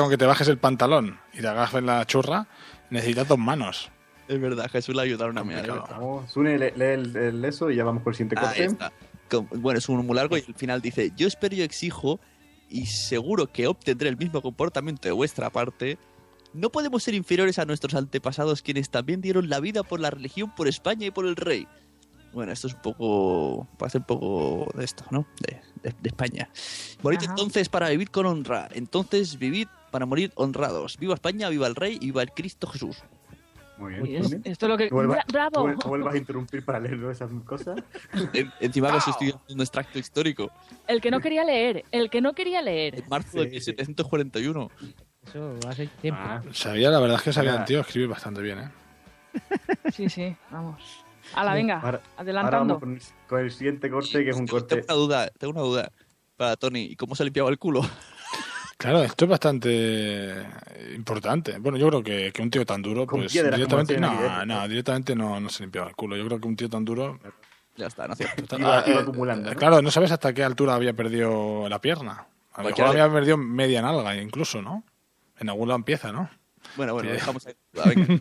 Con 0.00 0.08
que 0.08 0.16
te 0.16 0.24
bajes 0.24 0.48
el 0.48 0.56
pantalón 0.56 1.18
y 1.34 1.42
te 1.42 1.48
hagas 1.48 1.74
en 1.74 1.84
la 1.84 2.06
churra, 2.06 2.46
necesitas 2.88 3.28
dos 3.28 3.38
manos. 3.38 3.90
Es 4.26 4.40
verdad, 4.40 4.70
Jesús 4.70 4.94
le 4.96 5.02
ayudaron 5.02 5.36
a. 5.36 5.42
Vamos, 5.42 6.32
Sune, 6.32 6.58
lee, 6.58 6.72
lee 6.76 6.84
el, 6.86 7.14
el 7.14 7.44
eso 7.44 7.70
y 7.70 7.76
ya 7.76 7.84
vamos 7.84 8.02
por 8.02 8.14
el 8.14 8.16
siguiente 8.16 8.36
corte. 8.36 9.46
Bueno, 9.58 9.78
es 9.78 9.86
un 9.90 10.06
muy 10.06 10.16
largo 10.16 10.38
y 10.38 10.44
al 10.48 10.54
final 10.54 10.80
dice, 10.80 11.12
yo 11.14 11.26
espero 11.28 11.56
y 11.56 11.60
exijo 11.60 12.20
y 12.70 12.86
seguro 12.86 13.52
que 13.52 13.66
obtendré 13.66 14.08
el 14.08 14.16
mismo 14.16 14.40
comportamiento 14.40 15.08
de 15.08 15.12
vuestra 15.12 15.50
parte. 15.50 15.98
No 16.54 16.70
podemos 16.70 17.02
ser 17.02 17.12
inferiores 17.12 17.58
a 17.58 17.66
nuestros 17.66 17.94
antepasados 17.94 18.62
quienes 18.62 18.88
también 18.88 19.20
dieron 19.20 19.50
la 19.50 19.60
vida 19.60 19.82
por 19.82 20.00
la 20.00 20.08
religión, 20.10 20.54
por 20.56 20.68
España 20.68 21.06
y 21.06 21.10
por 21.10 21.26
el 21.26 21.36
rey. 21.36 21.68
Bueno, 22.32 22.50
esto 22.52 22.66
es 22.66 22.72
un 22.72 22.80
poco, 22.80 23.68
parece 23.78 23.98
un 23.98 24.04
poco 24.04 24.70
de 24.74 24.84
esto, 24.86 25.04
¿no? 25.10 25.26
De, 25.46 25.60
de- 25.82 25.94
de 26.00 26.08
España. 26.08 26.48
Morid 27.02 27.18
Ajá. 27.18 27.26
entonces 27.32 27.68
para 27.68 27.90
vivir 27.90 28.10
con 28.10 28.24
honra. 28.24 28.70
Entonces 28.72 29.38
vivid 29.38 29.68
para 29.92 30.06
morir 30.06 30.32
honrados. 30.34 30.96
Viva 30.98 31.14
España, 31.14 31.48
viva 31.48 31.68
el 31.68 31.76
rey 31.76 31.94
y 32.00 32.06
viva 32.06 32.22
el 32.22 32.32
Cristo 32.32 32.66
Jesús. 32.66 32.96
Muy 33.78 33.94
Uy, 34.00 34.08
bien. 34.10 34.42
esto 34.44 34.66
es 34.66 34.70
lo 34.70 34.76
que- 34.76 34.90
Vuelva- 34.90 35.16
Bra- 35.24 35.32
bravo. 35.32 35.66
vuel- 35.68 35.84
Vuelvas 35.88 36.14
a 36.14 36.18
interrumpir 36.18 36.64
para 36.64 36.78
leer 36.80 37.02
esas 37.10 37.30
cosas. 37.44 37.80
En- 38.34 38.52
encima 38.60 38.90
que 38.90 38.96
os 38.98 39.08
estoy 39.08 39.28
haciendo 39.28 39.54
un 39.54 39.60
extracto 39.60 39.98
histórico. 39.98 40.50
El 40.86 41.00
que 41.00 41.10
no 41.10 41.20
quería 41.20 41.44
leer, 41.44 41.84
el 41.90 42.10
que 42.10 42.20
no 42.20 42.32
quería 42.32 42.60
leer. 42.62 42.96
En 42.96 43.08
marzo 43.08 43.40
de 43.40 43.48
1741. 43.48 44.70
Eso 45.26 45.56
hace 45.68 45.86
tiempo. 46.00 46.20
Sabía, 46.52 46.90
la 46.90 46.98
verdad 47.00 47.16
es 47.18 47.22
que 47.22 47.32
sabía 47.32 47.64
tío 47.64 47.80
escribir 47.80 48.08
bastante 48.08 48.42
bien, 48.42 48.58
¿eh? 48.58 48.70
Sí, 49.92 50.08
sí, 50.08 50.34
vamos. 50.50 50.80
Ala, 51.34 51.54
venga, 51.54 51.76
Ahora- 51.76 51.86
Ahora 51.98 52.02
adelantando. 52.18 52.74
vamos 52.74 52.80
con 52.80 52.92
el, 52.94 53.02
con 53.28 53.40
el 53.40 53.50
siguiente 53.50 53.88
corte, 53.90 54.24
que 54.24 54.30
es 54.30 54.36
un 54.36 54.46
corte. 54.46 54.82
Tengo 54.82 54.84
una 54.94 54.94
duda, 55.06 55.30
tengo 55.38 55.52
una 55.52 55.62
duda 55.62 55.92
para 56.36 56.56
Tony. 56.56 56.82
¿Y 56.82 56.96
cómo 56.96 57.14
se 57.14 57.24
limpiaba 57.24 57.48
el 57.50 57.58
culo? 57.58 57.82
Claro, 58.82 59.02
esto 59.04 59.24
es 59.26 59.30
bastante 59.30 60.44
importante. 60.96 61.58
Bueno, 61.58 61.78
yo 61.78 61.88
creo 61.88 62.02
que, 62.02 62.32
que 62.32 62.42
un 62.42 62.50
tío 62.50 62.66
tan 62.66 62.82
duro, 62.82 63.06
Con 63.06 63.20
pues 63.20 63.32
directamente, 63.32 63.98
no, 63.98 64.44
no, 64.44 64.68
directamente 64.68 65.14
no, 65.14 65.38
no 65.40 65.48
se 65.48 65.62
limpiaba 65.62 65.88
el 65.88 65.94
culo. 65.94 66.16
Yo 66.16 66.26
creo 66.26 66.40
que 66.40 66.48
un 66.48 66.56
tío 66.56 66.68
tan 66.68 66.84
duro, 66.84 67.18
Ya 67.76 67.86
está, 67.86 68.08
no. 68.08 68.14
Iba- 68.58 68.78
Ah, 68.78 68.84
iba 68.86 68.98
eh, 68.98 69.02
acumulando, 69.02 69.50
¿no? 69.50 69.56
Claro, 69.56 69.80
no 69.82 69.90
sabes 69.90 70.10
hasta 70.10 70.32
qué 70.32 70.42
altura 70.44 70.74
había 70.74 70.92
perdido 70.94 71.68
la 71.68 71.80
pierna. 71.80 72.26
A 72.54 72.62
lo 72.62 72.68
mejor 72.70 72.86
había 72.86 73.10
perdido 73.10 73.36
media 73.38 73.80
nalga 73.82 74.14
incluso, 74.16 74.60
¿no? 74.60 74.84
En 75.38 75.48
algún 75.48 75.68
lado 75.68 75.78
empieza, 75.78 76.12
¿no? 76.12 76.28
Bueno, 76.76 76.92
bueno, 76.94 77.08
Sí. 77.10 77.14
dejamos 77.14 77.46
ahí. 77.46 77.54
venga. 77.72 78.20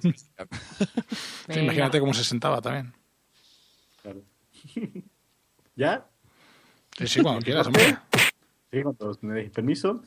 Sí, 1.50 1.60
imagínate 1.60 2.00
cómo 2.00 2.14
se 2.14 2.24
sentaba 2.24 2.62
también. 2.62 2.94
¿Ya? 5.76 6.06
Sí, 6.98 7.08
sí, 7.08 7.22
cuando 7.22 7.42
quieras, 7.42 7.68
hombre. 7.68 7.98
Sí, 8.72 8.82
cuando 8.84 9.18
me 9.22 9.34
deis 9.36 9.52
permiso. 9.52 10.02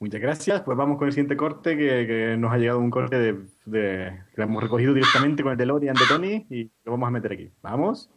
Muchas 0.00 0.22
gracias. 0.22 0.62
Pues 0.62 0.78
vamos 0.78 0.96
con 0.96 1.08
el 1.08 1.12
siguiente 1.12 1.36
corte, 1.36 1.76
que, 1.76 2.06
que 2.06 2.36
nos 2.38 2.50
ha 2.50 2.56
llegado 2.56 2.78
un 2.78 2.90
corte 2.90 3.18
de, 3.18 4.22
que 4.34 4.42
hemos 4.42 4.62
recogido 4.62 4.94
directamente 4.94 5.42
con 5.42 5.52
el 5.52 5.58
DeLorean 5.58 5.94
de 5.94 6.06
Tony 6.08 6.46
y 6.48 6.70
lo 6.84 6.92
vamos 6.92 7.08
a 7.08 7.10
meter 7.10 7.32
aquí. 7.32 7.50
¿Vamos? 7.62 8.08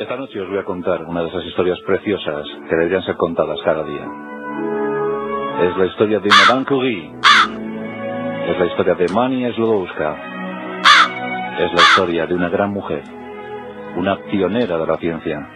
Esta 0.00 0.16
noche 0.16 0.40
os 0.40 0.48
voy 0.48 0.58
a 0.58 0.64
contar 0.64 1.04
una 1.04 1.22
de 1.22 1.28
esas 1.28 1.44
historias 1.44 1.78
preciosas 1.86 2.44
que 2.68 2.74
deberían 2.74 3.04
ser 3.04 3.16
contadas 3.16 3.60
cada 3.64 3.84
día. 3.84 4.04
Es 5.62 5.76
la 5.76 5.86
historia 5.86 6.18
de 6.18 6.28
Madame 6.28 6.66
Curie. 6.66 7.14
Es 8.48 8.58
la 8.58 8.66
historia 8.66 8.94
de 8.96 9.06
Mani 9.14 9.52
Slodowska. 9.52 10.16
Es 11.60 11.72
la 11.72 11.82
historia 11.82 12.26
de 12.26 12.34
una 12.34 12.48
gran 12.48 12.72
mujer. 12.72 13.04
Una 13.96 14.18
pionera 14.24 14.76
de 14.76 14.86
la 14.88 14.96
ciencia. 14.96 15.48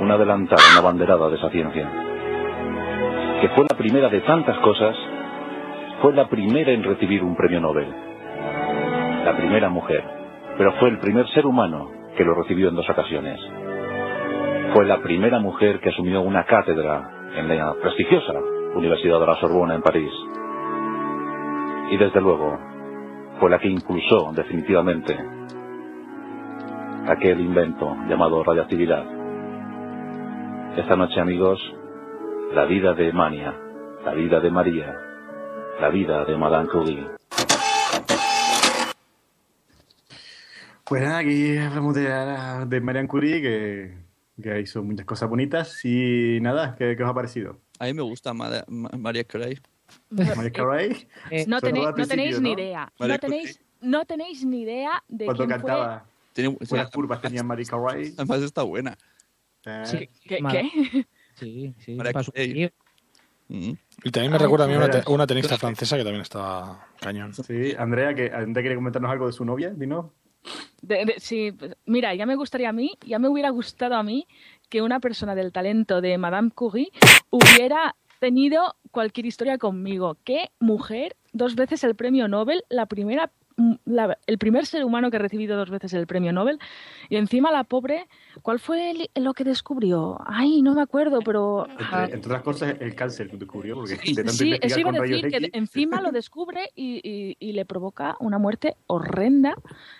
Una 0.00 0.14
adelantada, 0.14 0.62
una 0.70 0.82
banderada 0.82 1.28
de 1.30 1.36
esa 1.36 1.50
ciencia. 1.50 2.07
Que 3.40 3.48
fue 3.50 3.64
la 3.70 3.76
primera 3.76 4.08
de 4.08 4.20
tantas 4.22 4.58
cosas. 4.58 4.96
Fue 6.02 6.12
la 6.12 6.28
primera 6.28 6.72
en 6.72 6.82
recibir 6.82 7.22
un 7.22 7.36
premio 7.36 7.60
Nobel. 7.60 7.88
La 9.24 9.36
primera 9.36 9.68
mujer. 9.68 10.02
Pero 10.56 10.72
fue 10.80 10.88
el 10.88 10.98
primer 10.98 11.28
ser 11.28 11.46
humano 11.46 11.88
que 12.16 12.24
lo 12.24 12.34
recibió 12.34 12.68
en 12.68 12.74
dos 12.74 12.90
ocasiones. 12.90 13.38
Fue 14.74 14.84
la 14.86 14.98
primera 14.98 15.38
mujer 15.38 15.78
que 15.80 15.90
asumió 15.90 16.20
una 16.20 16.44
cátedra 16.44 17.10
en 17.36 17.48
la 17.48 17.74
prestigiosa 17.80 18.34
Universidad 18.74 19.20
de 19.20 19.26
la 19.26 19.36
Sorbona 19.36 19.74
en 19.76 19.82
París. 19.82 20.12
Y 21.90 21.96
desde 21.96 22.20
luego, 22.20 22.58
fue 23.38 23.50
la 23.50 23.58
que 23.60 23.68
impulsó 23.68 24.32
definitivamente 24.32 25.16
aquel 27.06 27.40
invento 27.40 27.96
llamado 28.08 28.42
radioactividad. 28.42 29.04
Esta 30.76 30.96
noche, 30.96 31.20
amigos, 31.20 31.60
la 32.52 32.64
vida 32.66 32.94
de 32.94 33.12
Mania, 33.12 33.54
la 34.04 34.14
vida 34.14 34.40
de 34.40 34.50
María, 34.50 34.94
la 35.80 35.88
vida 35.90 36.24
de 36.24 36.36
Madame 36.36 36.68
Curie. 36.68 37.06
Pues 40.84 41.02
nada, 41.02 41.18
aquí 41.18 41.56
hablamos 41.58 41.94
de, 41.94 42.08
de 42.66 42.80
Marianne 42.80 43.08
Curie, 43.08 43.42
que, 43.42 43.98
que 44.42 44.60
hizo 44.60 44.82
muchas 44.82 45.04
cosas 45.04 45.28
bonitas. 45.28 45.84
Y 45.84 46.38
nada, 46.40 46.74
¿qué, 46.78 46.96
qué 46.96 47.02
os 47.04 47.10
ha 47.10 47.14
parecido? 47.14 47.58
A 47.78 47.84
mí 47.84 47.92
me 47.94 48.02
gusta 48.02 48.32
Ma- 48.32 48.64
Ma- 48.68 48.90
María 48.96 49.24
Carey. 49.24 49.58
María 50.10 50.50
Carey. 50.50 51.06
no, 51.46 51.60
tenéis, 51.60 51.86
no 52.40 52.40
ni 52.42 52.54
¿no? 52.54 52.60
idea. 52.60 52.92
No 52.98 53.18
tenéis, 53.18 53.60
no 53.82 54.04
tenéis 54.06 54.44
ni 54.46 54.62
idea 54.62 55.02
de 55.08 55.26
Cuando 55.26 55.44
quién 55.46 55.58
cantaba, 55.58 56.04
Tiene, 56.32 56.56
buenas 56.68 56.90
curvas 56.90 57.20
tenía 57.20 57.42
María 57.42 57.66
Carey. 57.66 58.14
Además 58.16 58.40
está 58.42 58.62
buena. 58.62 58.96
Sí, 59.84 60.08
¿Qué? 60.24 60.38
Qué? 60.50 61.06
Sí, 61.38 61.74
sí. 61.78 61.94
Para 61.96 62.12
tío. 62.12 62.70
Y 63.50 64.10
también 64.10 64.30
me 64.32 64.36
Ay, 64.36 64.42
recuerda 64.42 64.66
a 64.66 64.68
mí 64.68 64.74
una, 64.76 64.90
te- 64.90 65.10
una 65.10 65.26
tenista 65.26 65.56
francesa 65.56 65.96
que 65.96 66.02
también 66.04 66.20
estaba 66.22 66.86
cañón. 67.00 67.32
Sí, 67.32 67.74
Andrea, 67.78 68.14
que 68.14 68.26
Andrea 68.26 68.62
quiere 68.62 68.74
comentarnos 68.74 69.10
algo 69.10 69.26
de 69.26 69.32
su 69.32 69.44
novia. 69.44 69.70
De- 69.70 71.04
de- 71.04 71.14
sí, 71.18 71.52
pues, 71.52 71.74
mira, 71.86 72.14
ya 72.14 72.26
me 72.26 72.36
gustaría 72.36 72.68
a 72.68 72.72
mí, 72.72 72.92
ya 73.06 73.18
me 73.18 73.28
hubiera 73.28 73.50
gustado 73.50 73.94
a 73.96 74.02
mí 74.02 74.26
que 74.68 74.82
una 74.82 75.00
persona 75.00 75.34
del 75.34 75.52
talento 75.52 76.00
de 76.00 76.18
Madame 76.18 76.50
Curie 76.54 76.90
hubiera 77.30 77.96
tenido 78.20 78.76
cualquier 78.90 79.26
historia 79.26 79.56
conmigo. 79.58 80.18
¿Qué 80.24 80.50
mujer? 80.60 81.16
Dos 81.32 81.54
veces 81.56 81.82
el 81.84 81.94
premio 81.94 82.28
Nobel, 82.28 82.64
la 82.68 82.86
primera, 82.86 83.26
mm, 83.26 83.47
la- 83.84 84.16
el 84.26 84.38
primer 84.38 84.66
ser 84.66 84.84
humano 84.84 85.10
que 85.10 85.16
ha 85.16 85.20
recibido 85.20 85.56
dos 85.56 85.70
veces 85.70 85.92
el 85.92 86.06
premio 86.06 86.32
Nobel. 86.32 86.58
Y 87.08 87.16
encima 87.16 87.50
la 87.50 87.64
pobre, 87.64 88.06
¿cuál 88.42 88.58
fue 88.60 88.90
el- 88.92 89.10
lo 89.22 89.34
que 89.34 89.44
descubrió? 89.44 90.18
Ay, 90.26 90.62
no 90.62 90.74
me 90.74 90.82
acuerdo, 90.82 91.20
pero... 91.20 91.66
Entre, 91.68 92.14
entre 92.14 92.18
otras 92.18 92.42
cosas, 92.42 92.76
el 92.80 92.94
cáncer 92.94 93.28
que 93.28 93.36
descubrió, 93.36 93.74
porque 93.74 93.96
de 93.96 94.14
tanto 94.14 94.32
Sí, 94.32 94.56
eso 94.60 94.80
iba 94.80 94.90
a 94.90 94.92
decir, 95.00 95.28
que 95.28 95.36
X, 95.36 95.50
encima 95.52 96.00
lo 96.00 96.12
descubre 96.12 96.70
y, 96.74 97.00
y- 97.02 97.36
y 97.40 97.52
le 97.52 97.64
provoca 97.64 98.16
una 98.20 98.38
muerte 98.38 98.76
horrenda, 98.86 99.54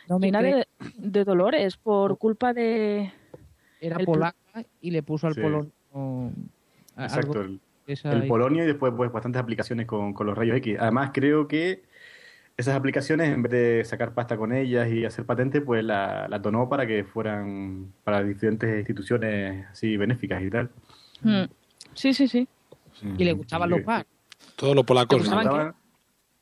No 0.08 0.18
llena 0.18 0.40
de, 0.42 0.66
de 0.96 1.24
dolores 1.24 1.76
por 1.76 2.16
culpa 2.18 2.52
de... 2.52 3.12
Era 3.80 3.98
polaca 3.98 4.36
y 4.80 4.90
le 4.90 5.02
puso 5.02 5.26
al 5.26 5.34
Sí. 5.34 5.40
polonio. 5.40 5.70
a- 6.96 7.04
Exacto, 7.04 7.40
algo- 7.40 7.42
el, 7.44 7.60
el 8.04 8.26
polonio 8.28 8.64
y 8.64 8.66
después 8.66 8.92
pues, 8.96 9.10
bastantes 9.10 9.40
aplicaciones 9.40 9.86
con, 9.86 10.12
con 10.12 10.26
los 10.26 10.36
rayos 10.36 10.56
X. 10.58 10.76
Además, 10.78 11.10
creo 11.14 11.48
que 11.48 11.82
esas 12.58 12.74
aplicaciones, 12.74 13.28
en 13.32 13.40
vez 13.42 13.52
de 13.52 13.84
sacar 13.84 14.12
pasta 14.12 14.36
con 14.36 14.52
ellas 14.52 14.90
y 14.90 15.04
hacer 15.04 15.24
patentes, 15.24 15.62
pues 15.64 15.82
la, 15.84 16.26
la 16.28 16.38
donó 16.40 16.68
para 16.68 16.86
que 16.86 17.04
fueran 17.04 17.92
para 18.04 18.22
diferentes 18.22 18.76
instituciones 18.78 19.64
así 19.70 19.96
benéficas 19.96 20.42
y 20.42 20.50
tal. 20.50 20.68
Mm. 21.22 21.44
Sí, 21.94 22.12
sí, 22.12 22.26
sí. 22.28 22.46
Y 23.16 23.24
le 23.24 23.32
gustaban 23.32 23.70
los 23.70 23.80
pájaros. 23.82 24.08
Todos 24.56 24.74
los 24.74 24.84
polacos. 24.84 25.24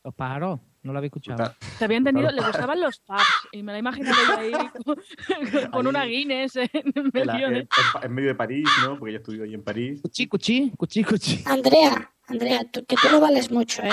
Los 0.03 0.13
pájaros. 0.15 0.59
No 0.83 0.93
lo 0.93 0.99
había 0.99 1.07
escuchado. 1.07 1.53
Te 1.77 1.85
había 1.85 1.97
entendido, 1.97 2.31
le 2.31 2.41
gustaban 2.41 2.79
los 2.79 2.97
pubs 2.99 3.47
y 3.51 3.61
me 3.61 3.73
la 3.73 3.77
he 3.77 3.79
imaginado 3.79 4.15
yo 4.27 4.37
ahí 4.39 4.51
con, 4.85 5.71
con 5.71 5.87
una 5.87 6.05
Guinness 6.05 6.55
en 6.55 6.71
medio 7.13 7.49
de... 7.49 7.67
en 8.01 8.13
medio 8.13 8.29
de 8.29 8.35
París, 8.35 8.67
¿no? 8.83 8.97
Porque 8.97 9.11
ella 9.11 9.19
estudió 9.19 9.43
ahí 9.43 9.53
en 9.53 9.63
París. 9.63 10.01
Cuchi, 10.01 10.27
cuchi, 10.27 10.71
cuchi, 10.77 11.03
cuchi. 11.03 11.43
Andrea, 11.45 12.09
Andrea, 12.27 12.61
tú- 12.71 12.85
que 12.85 12.95
tú 12.95 13.07
no 13.11 13.19
vales 13.19 13.51
mucho, 13.51 13.83
¿eh? 13.83 13.89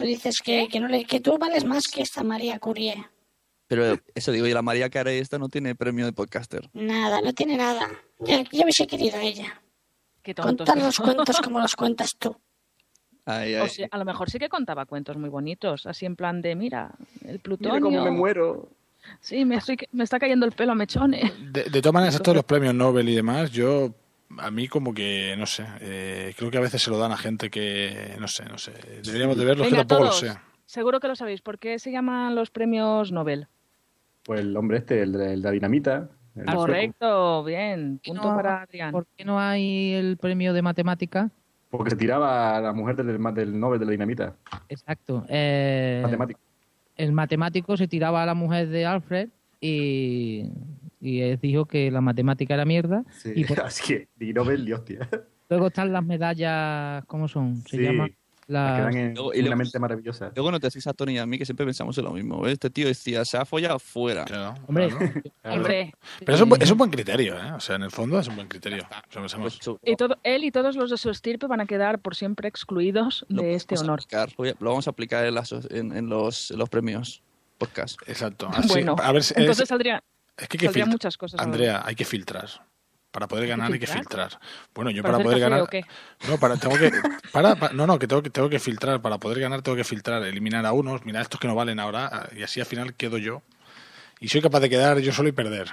Tú 0.00 0.06
dices 0.06 0.40
que, 0.40 0.66
que, 0.68 0.80
no 0.80 0.88
le, 0.88 1.04
que 1.04 1.20
tú 1.20 1.36
vales 1.36 1.66
más 1.66 1.86
que 1.86 2.00
esta 2.00 2.22
María 2.24 2.58
Curie. 2.58 3.04
Pero 3.66 3.98
eso 4.14 4.32
digo, 4.32 4.46
y 4.46 4.52
la 4.54 4.62
María 4.62 4.88
Carey 4.88 5.18
esta 5.18 5.38
no 5.38 5.50
tiene 5.50 5.74
premio 5.74 6.06
de 6.06 6.12
podcaster. 6.14 6.70
Nada, 6.72 7.20
no 7.20 7.34
tiene 7.34 7.58
nada. 7.58 7.88
Ya, 8.18 8.42
ya 8.50 8.64
hubiese 8.64 8.86
querido 8.86 9.18
a 9.18 9.22
ella. 9.22 9.62
Qué 10.22 10.34
Contar 10.34 10.78
los 10.78 10.96
cuentos 10.98 11.38
como 11.44 11.60
los 11.60 11.76
cuentas 11.76 12.16
tú. 12.18 12.34
Ay, 13.26 13.54
O 13.56 13.64
ay. 13.64 13.68
sea, 13.68 13.88
a 13.90 13.98
lo 13.98 14.06
mejor 14.06 14.30
sí 14.30 14.38
que 14.38 14.48
contaba 14.48 14.86
cuentos 14.86 15.18
muy 15.18 15.28
bonitos, 15.28 15.84
así 15.84 16.06
en 16.06 16.16
plan 16.16 16.40
de, 16.40 16.54
mira, 16.56 16.92
el 17.26 17.38
plutonio... 17.40 17.74
Mira 17.74 17.98
cómo 17.98 18.04
me 18.04 18.10
muero. 18.10 18.68
Sí, 19.20 19.44
me, 19.44 19.56
estoy, 19.56 19.76
me 19.92 20.04
está 20.04 20.18
cayendo 20.18 20.46
el 20.46 20.52
pelo 20.52 20.72
a 20.72 20.74
mechones. 20.74 21.30
De, 21.52 21.64
de 21.64 21.82
todas 21.82 21.92
maneras, 21.94 22.14
estos 22.16 22.34
los 22.34 22.44
premios 22.44 22.74
Nobel 22.74 23.08
y 23.08 23.14
demás, 23.14 23.50
yo 23.50 23.94
a 24.38 24.50
mí 24.50 24.68
como 24.68 24.94
que, 24.94 25.34
no 25.38 25.46
sé, 25.46 25.64
eh, 25.80 26.34
creo 26.36 26.50
que 26.50 26.58
a 26.58 26.62
veces 26.62 26.82
se 26.82 26.90
lo 26.90 26.98
dan 26.98 27.12
a 27.12 27.16
gente 27.16 27.50
que, 27.50 28.16
no 28.20 28.28
sé, 28.28 28.44
no 28.44 28.58
sé, 28.58 28.72
deberíamos 29.04 29.36
de 29.36 29.44
verlos, 29.44 29.66
que 29.66 29.72
Venga, 29.72 29.84
tampoco 29.86 30.10
todos, 30.10 30.22
lo 30.22 30.28
sé. 30.32 30.38
seguro 30.66 31.00
que 31.00 31.08
lo 31.08 31.16
sabéis. 31.16 31.42
¿Por 31.42 31.58
qué 31.58 31.78
se 31.78 31.90
llaman 31.92 32.34
los 32.34 32.50
premios 32.50 33.12
Nobel? 33.12 33.48
Pues 34.24 34.40
el 34.40 34.56
hombre 34.56 34.78
este, 34.78 35.02
el 35.02 35.12
de, 35.12 35.32
el 35.34 35.42
de 35.42 35.48
la 35.48 35.50
dinamita. 35.50 36.08
el 36.36 36.44
sueco. 36.44 36.58
Correcto, 36.60 37.44
bien. 37.44 38.00
Punto 38.04 38.28
No, 38.30 38.36
para 38.36 38.62
Adrián. 38.62 38.92
¿Por 38.92 39.06
qué 39.16 39.24
no 39.24 39.40
hay 39.40 39.94
el 39.94 40.16
premio 40.16 40.52
de 40.52 40.62
matemática? 40.62 41.30
Porque 41.70 41.90
se 41.90 41.96
tiraba 41.96 42.56
a 42.56 42.60
la 42.60 42.72
mujer 42.72 42.96
del, 42.96 43.06
del 43.34 43.58
Nobel 43.58 43.78
de 43.80 43.86
la 43.86 43.92
dinamita. 43.92 44.34
Exacto. 44.68 45.24
Eh, 45.28 46.00
Matemático. 46.02 46.40
el 46.96 47.12
matemático 47.12 47.76
se 47.76 47.86
tiraba 47.88 48.22
a 48.22 48.26
la 48.26 48.34
mujer 48.34 48.68
de 48.68 48.84
Alfred 48.86 49.28
y, 49.60 50.50
y 51.00 51.20
él 51.20 51.38
dijo 51.40 51.64
que 51.66 51.90
la 51.90 52.00
matemática 52.00 52.54
era 52.54 52.64
mierda. 52.64 53.04
Sí, 53.10 53.32
Y 53.34 53.44
por- 53.44 53.60
así 53.64 53.82
que, 53.86 54.08
ni 54.18 54.32
Nobel 54.32 54.64
ni 54.64 54.72
hostia. 54.72 55.08
luego 55.48 55.68
están 55.68 55.92
las 55.92 56.04
medallas, 56.04 57.04
¿cómo 57.06 57.26
son? 57.28 57.56
Se 57.66 57.76
Sí, 57.76 57.82
llaman 57.82 58.14
dan 58.48 58.96
en 58.96 59.14
Luego- 59.14 59.32
y 59.32 59.42
luego- 59.42 59.56
mente 59.56 59.78
maravillosa. 59.78 60.32
Luego 60.34 60.50
no 60.50 60.58
te 60.58 60.66
decís 60.66 60.84
a 60.88 60.92
Tony 60.92 61.12
y 61.12 61.18
a 61.18 61.24
mí 61.26 61.38
que 61.38 61.44
siempre 61.44 61.64
pensamos 61.64 61.96
en 61.98 62.04
lo 62.04 62.10
mismo. 62.10 62.40
¿ves? 62.40 62.54
Este 62.54 62.68
tío 62.68 62.88
decía, 62.88 63.24
se 63.24 63.36
ha 63.38 63.44
follado 63.44 63.78
fuera. 63.78 64.24
Hombre, 64.66 64.88
Claro. 64.88 65.22
Hombre. 65.44 65.94
Pero 66.18 66.34
es 66.34 66.40
un, 66.40 66.60
es 66.60 66.70
un 66.72 66.78
buen 66.78 66.90
criterio, 66.90 67.36
¿eh? 67.36 67.52
O 67.52 67.60
sea, 67.60 67.76
en 67.76 67.82
el 67.84 67.92
fondo 67.92 68.18
es 68.18 68.26
un 68.26 68.34
buen 68.34 68.48
criterio. 68.48 68.82
Pensamos- 69.14 69.60
Y 69.84 69.94
todo, 69.94 70.18
él 70.24 70.42
y 70.42 70.50
todos 70.50 70.74
los 70.74 70.90
de 70.90 70.96
su 70.96 71.10
estirpe 71.10 71.46
van 71.46 71.60
a 71.60 71.66
quedar 71.66 72.00
por 72.00 72.16
siempre 72.16 72.48
excluidos 72.48 73.24
de 73.28 73.54
este 73.54 73.78
honor. 73.78 74.00
aplicar, 74.00 74.30
lo 74.58 74.70
vamos 74.70 74.88
a 74.88 74.90
aplicar 74.90 75.24
en, 75.26 75.34
las- 75.36 75.52
en- 75.70 75.96
en 75.96 76.08
los, 76.08 76.50
en 76.50 76.58
los 76.58 76.68
premios 76.68 77.22
podcast. 77.56 78.00
Exacto. 78.08 78.50
Bueno, 78.68 78.96
a 79.00 79.12
ver 79.12 79.22
si- 79.22 79.34
entonces 79.36 79.62
es- 79.62 79.68
saldría, 79.68 80.02
Es 80.40 80.48
que 80.48 80.66
hay 80.66 80.72
que 80.72 80.84
muchas 80.86 81.16
cosas. 81.16 81.40
Andrea, 81.40 81.82
hay 81.84 81.94
que 81.94 82.04
filtrar. 82.04 82.48
Para 83.10 83.26
poder 83.26 83.42
¿Hay 83.44 83.48
que 83.48 83.50
ganar 83.50 83.72
hay 83.72 83.78
que 83.78 83.86
filtrar? 83.88 84.38
Bueno, 84.72 84.90
yo 84.90 85.02
¿Para 85.02 85.14
para, 85.14 85.24
poder 85.24 85.40
ganar. 85.40 85.68
No, 86.28 86.38
para, 86.38 86.56
tengo 86.56 86.78
que. 86.78 86.92
Para, 87.32 87.56
pa- 87.56 87.70
no, 87.70 87.86
no, 87.86 87.98
que 87.98 88.06
tengo 88.06 88.22
que 88.22 88.30
tengo 88.30 88.48
que 88.48 88.60
filtrar. 88.60 89.02
Para 89.02 89.18
poder 89.18 89.40
ganar 89.40 89.62
tengo 89.62 89.76
que 89.76 89.82
filtrar, 89.84 90.22
eliminar 90.22 90.64
a 90.64 90.72
unos, 90.72 91.04
mira 91.04 91.20
estos 91.20 91.40
que 91.40 91.48
no 91.48 91.56
valen 91.56 91.80
ahora, 91.80 92.28
y 92.36 92.44
así 92.44 92.60
al 92.60 92.66
final 92.66 92.94
quedo 92.94 93.18
yo. 93.18 93.42
Y 94.20 94.28
soy 94.28 94.40
capaz 94.40 94.60
de 94.60 94.70
quedar 94.70 94.98
yo 95.00 95.12
solo 95.12 95.28
y 95.28 95.32
perder. 95.32 95.72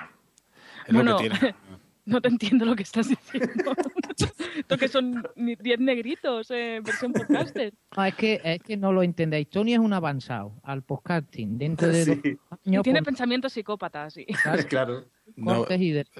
Es 0.88 0.94
Bueno, 0.94 1.12
lo 1.12 1.18
que 1.18 1.30
tiene. 1.30 1.56
No 2.08 2.22
te 2.22 2.30
entiendo 2.30 2.64
lo 2.66 2.74
que 2.74 2.84
estás 2.84 3.10
diciendo. 3.10 3.74
Esto 4.58 4.78
que 4.78 4.88
son 4.88 5.28
ni 5.36 5.56
10 5.56 5.80
negritos, 5.82 6.50
eh, 6.52 6.80
versión 6.82 7.12
podcaster. 7.12 7.74
No, 7.96 8.06
es 8.06 8.16
que, 8.16 8.42
es 8.44 8.64
que 8.64 8.78
no 8.78 8.94
lo 8.94 9.04
entendéis. 9.04 9.50
Tony 9.50 9.74
es 9.74 9.80
un 9.80 9.92
avanzado 9.92 10.54
al 10.64 10.84
podcasting. 10.84 11.58
Dentro 11.58 11.90
de 11.90 12.38
años, 12.66 12.84
tiene 12.84 13.00
pues, 13.00 13.04
pensamientos 13.04 13.52
psicópatas. 13.52 14.14
Sí. 14.14 14.26
claro. 14.70 15.04
No, 15.36 15.66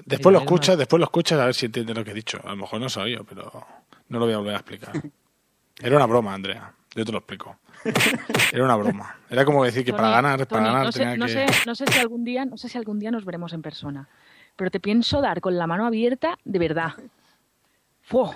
después 0.04 0.32
lo 0.32 0.40
escuchas, 0.40 0.76
después 0.76 1.00
lo 1.00 1.06
escuchas 1.06 1.40
a 1.40 1.46
ver 1.46 1.54
si 1.54 1.64
entiendes 1.66 1.96
lo 1.96 2.04
que 2.04 2.10
he 2.10 2.14
dicho. 2.14 2.38
A 2.44 2.50
lo 2.50 2.56
mejor 2.56 2.80
no 2.80 2.90
sabía, 2.90 3.20
pero 3.26 3.50
no 4.10 4.18
lo 4.18 4.26
voy 4.26 4.34
a 4.34 4.38
volver 4.38 4.54
a 4.54 4.58
explicar. 4.58 4.92
Era 5.80 5.96
una 5.96 6.06
broma, 6.06 6.34
Andrea. 6.34 6.74
Yo 6.94 7.04
te 7.06 7.12
lo 7.12 7.18
explico. 7.18 7.56
Era 8.52 8.64
una 8.64 8.76
broma. 8.76 9.16
Era 9.30 9.44
como 9.44 9.64
decir 9.64 9.84
que 9.84 9.92
para 9.92 10.10
ganar, 10.10 10.46
para 10.46 10.48
Tony, 10.48 10.64
ganar 10.64 10.84
no 10.84 10.92
sé, 10.92 10.98
tenía 10.98 11.16
no 11.16 11.26
que. 11.26 11.32
sé, 11.32 11.46
no 11.66 11.74
sé 11.74 11.86
si 11.86 11.98
algún 11.98 12.24
día, 12.24 12.44
no 12.44 12.56
sé 12.56 12.68
si 12.68 12.76
algún 12.76 12.98
día 12.98 13.10
nos 13.10 13.24
veremos 13.24 13.52
en 13.52 13.62
persona, 13.62 14.08
pero 14.58 14.72
te 14.72 14.80
pienso 14.80 15.20
dar 15.22 15.40
con 15.40 15.56
la 15.56 15.68
mano 15.68 15.86
abierta 15.86 16.36
de 16.44 16.58
verdad. 16.58 16.90
¡Fu! 18.02 18.28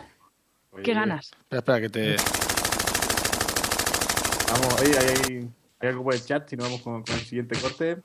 ¡Qué 0.84 0.94
ganas! 0.94 1.32
Espera, 1.32 1.58
espera, 1.58 1.80
que 1.80 1.88
te. 1.88 2.16
Vamos, 4.52 4.80
ahí 4.80 4.92
hay, 5.00 5.50
hay 5.80 5.88
algo 5.88 6.04
por 6.04 6.14
el 6.14 6.24
chat, 6.24 6.48
si 6.48 6.56
no 6.56 6.62
vamos 6.62 6.80
con, 6.80 7.02
con 7.02 7.14
el 7.14 7.20
siguiente 7.22 7.58
corte. 7.60 8.02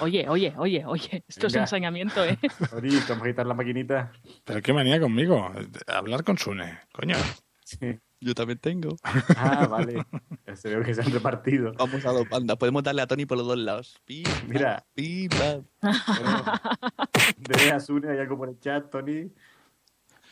Oye, 0.00 0.26
oye, 0.26 0.54
oye, 0.56 0.84
oye, 0.86 1.22
esto 1.28 1.48
es 1.48 1.54
ensañamiento, 1.54 2.24
¿eh? 2.24 2.38
Ahorita 2.72 3.04
vamos 3.10 3.24
a 3.24 3.28
quitar 3.28 3.46
la 3.46 3.54
maquinita. 3.54 4.12
Pero 4.44 4.62
qué 4.62 4.72
manía 4.72 4.98
conmigo. 4.98 5.52
Hablar 5.86 6.24
con 6.24 6.38
Sune, 6.38 6.80
coño. 6.92 7.16
Sí. 7.62 7.98
Yo 8.26 8.34
también 8.34 8.58
tengo. 8.58 8.96
Ah, 9.36 9.66
vale. 9.68 10.04
Ya 10.46 10.56
se 10.56 10.68
veo 10.70 10.82
que 10.82 10.92
se 10.94 11.00
han 11.00 11.12
repartido. 11.12 11.72
Vamos 11.74 12.04
a 12.04 12.10
dos 12.10 12.28
bandas. 12.28 12.56
Podemos 12.56 12.82
darle 12.82 13.02
a 13.02 13.06
Tony 13.06 13.24
por 13.24 13.38
los 13.38 13.46
dos 13.46 13.56
lados. 13.58 14.00
Pi, 14.04 14.24
Mira. 14.48 14.84
pi, 14.94 15.28
pa. 15.28 15.60
De 17.38 17.70
Asune, 17.70 18.10
hay 18.10 18.18
algo 18.18 18.36
por 18.36 18.48
el 18.48 18.58
chat, 18.58 18.90
Tony. 18.90 19.30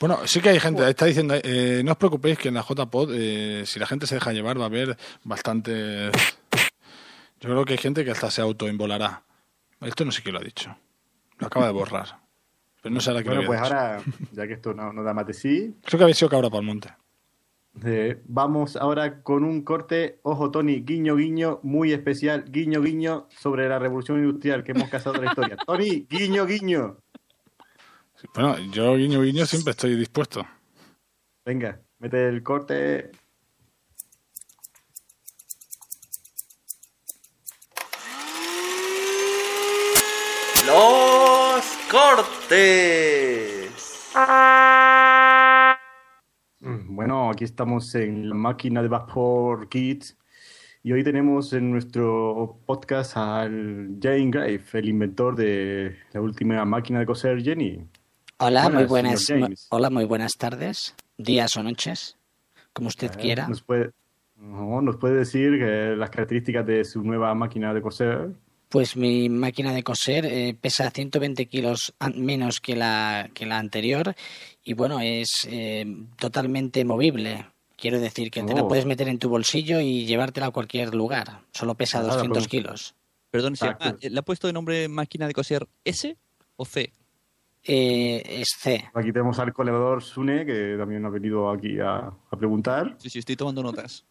Bueno, 0.00 0.18
sí 0.26 0.40
que 0.40 0.48
hay 0.48 0.58
gente, 0.58 0.88
está 0.88 1.06
diciendo, 1.06 1.34
eh, 1.40 1.82
no 1.84 1.92
os 1.92 1.98
preocupéis 1.98 2.36
que 2.36 2.48
en 2.48 2.54
la 2.54 2.62
JPod, 2.68 3.10
eh, 3.14 3.62
si 3.64 3.78
la 3.78 3.86
gente 3.86 4.08
se 4.08 4.16
deja 4.16 4.32
llevar, 4.32 4.58
va 4.58 4.64
a 4.64 4.66
haber 4.66 4.96
bastante... 5.22 6.10
Yo 7.40 7.50
creo 7.50 7.64
que 7.64 7.74
hay 7.74 7.78
gente 7.78 8.04
que 8.04 8.10
hasta 8.10 8.28
se 8.30 8.40
autoinvolará. 8.40 9.22
Esto 9.82 10.04
no 10.04 10.10
sé 10.10 10.22
quién 10.22 10.34
lo 10.34 10.40
ha 10.40 10.44
dicho. 10.44 10.76
Lo 11.38 11.46
acaba 11.46 11.66
de 11.66 11.72
borrar. 11.72 12.18
Pero 12.82 12.92
no 12.94 13.00
sé 13.00 13.10
ahora 13.10 13.22
quién 13.22 13.34
Bueno, 13.36 13.42
lo 13.42 13.46
pues 13.46 13.60
había 13.60 13.96
dicho. 13.98 14.10
ahora, 14.10 14.28
ya 14.32 14.46
que 14.48 14.52
esto 14.54 14.74
no, 14.74 14.92
no 14.92 15.02
da 15.04 15.14
más 15.14 15.26
de 15.26 15.32
sí, 15.34 15.76
Creo 15.84 15.98
que 15.98 16.04
habéis 16.04 16.16
sido 16.18 16.28
cabra 16.28 16.48
para 16.50 16.60
el 16.60 16.66
monte. 16.66 16.88
Eh, 17.82 18.22
vamos 18.26 18.76
ahora 18.76 19.22
con 19.22 19.42
un 19.42 19.62
corte, 19.62 20.20
ojo 20.22 20.50
Tony, 20.50 20.80
guiño 20.80 21.16
guiño, 21.16 21.58
muy 21.62 21.92
especial, 21.92 22.44
guiño 22.48 22.80
guiño, 22.80 23.26
sobre 23.36 23.68
la 23.68 23.78
revolución 23.78 24.18
industrial 24.20 24.62
que 24.62 24.72
hemos 24.72 24.88
casado 24.88 25.16
en 25.16 25.24
la 25.24 25.30
historia. 25.30 25.56
Tony, 25.66 26.06
guiño 26.08 26.46
guiño. 26.46 26.98
Bueno, 28.34 28.58
yo 28.72 28.96
guiño 28.96 29.20
guiño 29.22 29.44
siempre 29.44 29.72
estoy 29.72 29.96
dispuesto. 29.96 30.46
Venga, 31.44 31.80
mete 31.98 32.28
el 32.28 32.42
corte. 32.42 33.10
Los 40.66 41.64
cortes. 41.90 43.70
Mm, 46.64 46.96
Bueno, 46.96 47.30
aquí 47.30 47.44
estamos 47.44 47.94
en 47.94 48.28
la 48.30 48.34
máquina 48.34 48.82
de 48.82 48.88
vapor 48.88 49.68
Kids 49.68 50.16
y 50.82 50.92
hoy 50.92 51.04
tenemos 51.04 51.52
en 51.52 51.70
nuestro 51.70 52.58
podcast 52.64 53.16
al 53.16 53.96
Jane 54.00 54.30
Grave, 54.30 54.62
el 54.72 54.88
inventor 54.88 55.36
de 55.36 55.96
la 56.12 56.20
última 56.22 56.64
máquina 56.64 57.00
de 57.00 57.06
coser 57.06 57.42
Jenny. 57.42 57.86
Hola, 58.38 58.68
muy 58.70 58.84
Buenas. 58.84 59.26
Hola, 59.68 59.90
muy 59.90 60.04
buenas 60.06 60.32
tardes, 60.38 60.94
días 61.18 61.54
o 61.56 61.62
noches, 61.62 62.16
como 62.72 62.88
usted 62.88 63.12
Eh, 63.12 63.18
quiera. 63.20 63.46
¿Nos 63.46 63.62
puede, 63.62 63.90
no, 64.36 64.80
¿Nos 64.80 64.96
puede 64.96 65.16
decir 65.16 65.58
que 65.58 65.94
las 65.96 66.08
características 66.08 66.66
de 66.66 66.84
su 66.84 67.02
nueva 67.02 67.34
máquina 67.34 67.74
de 67.74 67.82
coser? 67.82 68.32
Pues 68.68 68.96
mi 68.96 69.28
máquina 69.28 69.72
de 69.72 69.82
coser 69.84 70.24
eh, 70.26 70.56
pesa 70.60 70.90
120 70.90 71.46
kilos 71.46 71.94
menos 72.14 72.58
que 72.60 72.74
la, 72.74 73.30
que 73.32 73.46
la 73.46 73.58
anterior 73.58 74.14
y 74.64 74.72
bueno, 74.74 74.98
es 75.00 75.30
eh, 75.48 75.84
totalmente 76.18 76.84
movible. 76.84 77.46
Quiero 77.76 78.00
decir 78.00 78.30
que 78.30 78.42
te 78.42 78.54
la 78.54 78.62
Oh. 78.62 78.68
puedes 78.68 78.86
meter 78.86 79.08
en 79.08 79.18
tu 79.18 79.28
bolsillo 79.28 79.80
y 79.80 80.06
llevártela 80.06 80.46
a 80.46 80.50
cualquier 80.50 80.94
lugar. 80.94 81.40
Solo 81.52 81.74
pesa 81.74 81.98
Ah, 82.00 82.02
200 82.02 82.38
pues- 82.38 82.48
kilos. 82.48 82.94
Perdón, 83.30 83.56
¿se 83.56 83.64
Exacto. 83.66 83.84
llama- 83.86 83.98
¿le 84.00 84.18
ha 84.18 84.22
puesto 84.22 84.46
de 84.46 84.52
nombre 84.52 84.88
máquina 84.88 85.26
de 85.26 85.34
coser 85.34 85.66
S 85.84 86.16
o 86.56 86.64
C? 86.64 86.92
Eh, 87.64 88.22
es 88.40 88.48
C. 88.58 88.84
Aquí 88.94 89.12
tenemos 89.12 89.38
al 89.38 89.52
colador 89.52 90.02
Sune, 90.02 90.44
que 90.46 90.76
también 90.78 91.04
ha 91.04 91.08
venido 91.08 91.50
aquí 91.50 91.78
a, 91.80 92.12
a 92.30 92.36
preguntar. 92.36 92.94
Sí, 92.98 93.08
sí, 93.10 93.18
estoy 93.20 93.36
tomando 93.36 93.62
notas. 93.62 94.04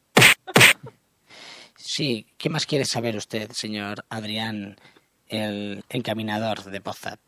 Sí, 1.85 2.27
¿qué 2.37 2.49
más 2.49 2.65
quiere 2.65 2.85
saber 2.85 3.17
usted, 3.17 3.51
señor 3.51 4.05
Adrián, 4.07 4.77
el 5.27 5.83
encaminador 5.89 6.63
de 6.63 6.79
Pozat? 6.79 7.19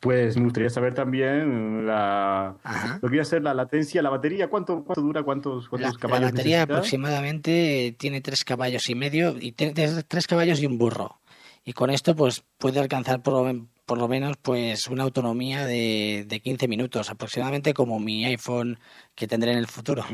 Pues 0.00 0.36
me 0.36 0.42
gustaría 0.44 0.68
saber 0.68 0.92
también 0.92 1.86
la, 1.86 2.56
lo 3.00 3.08
que 3.08 3.14
iba 3.14 3.22
a 3.22 3.26
ser 3.26 3.42
la 3.42 3.54
latencia, 3.54 4.02
la 4.02 4.10
batería, 4.10 4.48
¿cuánto, 4.48 4.82
cuánto 4.84 5.00
dura, 5.02 5.22
cuántos, 5.22 5.68
cuántos 5.68 5.94
La 5.94 6.00
caballos 6.00 6.32
batería 6.32 6.56
necesita? 6.58 6.74
aproximadamente 6.74 7.94
tiene 7.96 8.20
tres 8.20 8.44
caballos 8.44 8.88
y 8.90 8.94
medio 8.96 9.36
y 9.40 9.52
tres- 9.52 10.04
tres 10.08 10.26
caballos 10.26 10.60
y 10.60 10.66
un 10.66 10.78
burro. 10.78 11.20
Y 11.64 11.74
con 11.74 11.90
esto 11.90 12.16
pues 12.16 12.44
puede 12.58 12.80
alcanzar 12.80 13.22
por 13.22 13.34
lo, 13.34 13.68
por 13.86 13.98
lo 13.98 14.08
menos 14.08 14.36
pues 14.36 14.88
una 14.88 15.04
autonomía 15.04 15.64
de, 15.64 16.24
de 16.26 16.40
15 16.40 16.66
minutos, 16.66 17.08
aproximadamente 17.08 17.72
como 17.72 18.00
mi 18.00 18.24
iPhone 18.24 18.80
que 19.14 19.28
tendré 19.28 19.52
en 19.52 19.58
el 19.58 19.68
futuro. 19.68 20.04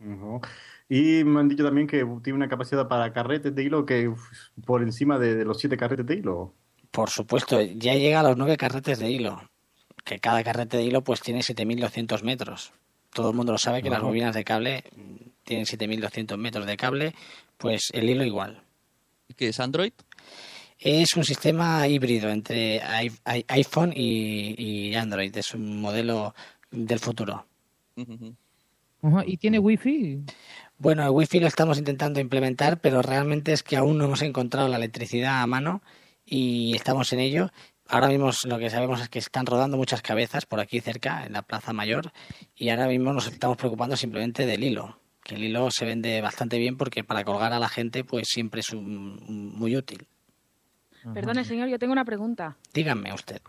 Ujú. 0.00 0.40
Y 0.88 1.22
me 1.24 1.40
han 1.40 1.48
dicho 1.48 1.64
también 1.64 1.86
que 1.86 2.06
tiene 2.22 2.36
una 2.36 2.48
capacidad 2.48 2.88
para 2.88 3.12
carretes 3.12 3.54
de 3.54 3.62
hilo 3.62 3.84
que 3.84 4.10
por 4.64 4.82
encima 4.82 5.18
de, 5.18 5.34
de 5.34 5.44
los 5.44 5.58
siete 5.58 5.76
carretes 5.76 6.06
de 6.06 6.14
hilo. 6.14 6.54
Por 6.90 7.10
supuesto, 7.10 7.60
ya 7.60 7.94
llega 7.94 8.20
a 8.20 8.22
los 8.22 8.36
nueve 8.36 8.56
carretes 8.56 8.98
de 8.98 9.10
hilo, 9.10 9.42
que 10.04 10.18
cada 10.18 10.42
carrete 10.42 10.78
de 10.78 10.84
hilo 10.84 11.02
pues 11.02 11.20
tiene 11.20 11.40
7.200 11.40 12.22
metros. 12.22 12.72
Todo 13.12 13.30
el 13.30 13.36
mundo 13.36 13.52
lo 13.52 13.58
sabe 13.58 13.82
que 13.82 13.90
las 13.90 14.02
bobinas 14.02 14.34
de 14.34 14.44
cable 14.44 14.84
tienen 15.44 15.66
7.200 15.66 16.36
metros 16.36 16.66
de 16.66 16.76
cable, 16.76 17.14
pues 17.56 17.88
el 17.92 18.08
hilo 18.08 18.24
igual. 18.24 18.62
¿Qué 19.36 19.48
es 19.48 19.60
Android? 19.60 19.92
Es 20.78 21.16
un 21.16 21.24
sistema 21.24 21.86
híbrido 21.88 22.30
entre 22.30 22.80
iPhone 23.48 23.92
y, 23.94 24.54
y 24.90 24.94
Android. 24.94 25.36
Es 25.36 25.54
un 25.54 25.80
modelo 25.80 26.34
del 26.70 26.98
futuro. 27.00 27.46
¿Y 29.26 29.36
tiene 29.36 29.58
wifi? 29.58 30.22
Bueno, 30.78 31.02
el 31.02 31.10
Wi-Fi 31.10 31.40
lo 31.40 31.46
estamos 31.48 31.78
intentando 31.78 32.20
implementar, 32.20 32.80
pero 32.80 33.02
realmente 33.02 33.52
es 33.52 33.62
que 33.62 33.76
aún 33.76 33.98
no 33.98 34.04
hemos 34.04 34.22
encontrado 34.22 34.68
la 34.68 34.76
electricidad 34.76 35.42
a 35.42 35.46
mano 35.46 35.82
y 36.24 36.74
estamos 36.76 37.12
en 37.12 37.20
ello. 37.20 37.50
Ahora 37.88 38.08
mismo 38.08 38.30
lo 38.44 38.58
que 38.58 38.70
sabemos 38.70 39.00
es 39.00 39.08
que 39.08 39.18
están 39.18 39.46
rodando 39.46 39.76
muchas 39.76 40.02
cabezas 40.02 40.46
por 40.46 40.60
aquí 40.60 40.80
cerca, 40.80 41.24
en 41.26 41.32
la 41.32 41.42
Plaza 41.42 41.72
Mayor, 41.72 42.12
y 42.54 42.68
ahora 42.68 42.86
mismo 42.86 43.12
nos 43.12 43.26
estamos 43.26 43.56
preocupando 43.56 43.96
simplemente 43.96 44.46
del 44.46 44.62
hilo. 44.62 45.00
Que 45.24 45.34
el 45.34 45.44
hilo 45.44 45.70
se 45.70 45.84
vende 45.84 46.20
bastante 46.20 46.58
bien 46.58 46.76
porque 46.76 47.02
para 47.02 47.24
colgar 47.24 47.52
a 47.52 47.58
la 47.58 47.68
gente 47.68 48.04
pues 48.04 48.28
siempre 48.28 48.60
es 48.60 48.70
un- 48.70 49.20
un- 49.26 49.58
muy 49.58 49.76
útil. 49.76 50.06
Perdone, 51.14 51.44
señor, 51.44 51.68
yo 51.68 51.78
tengo 51.78 51.92
una 51.92 52.04
pregunta. 52.04 52.56
Díganme 52.72 53.12
usted. 53.12 53.40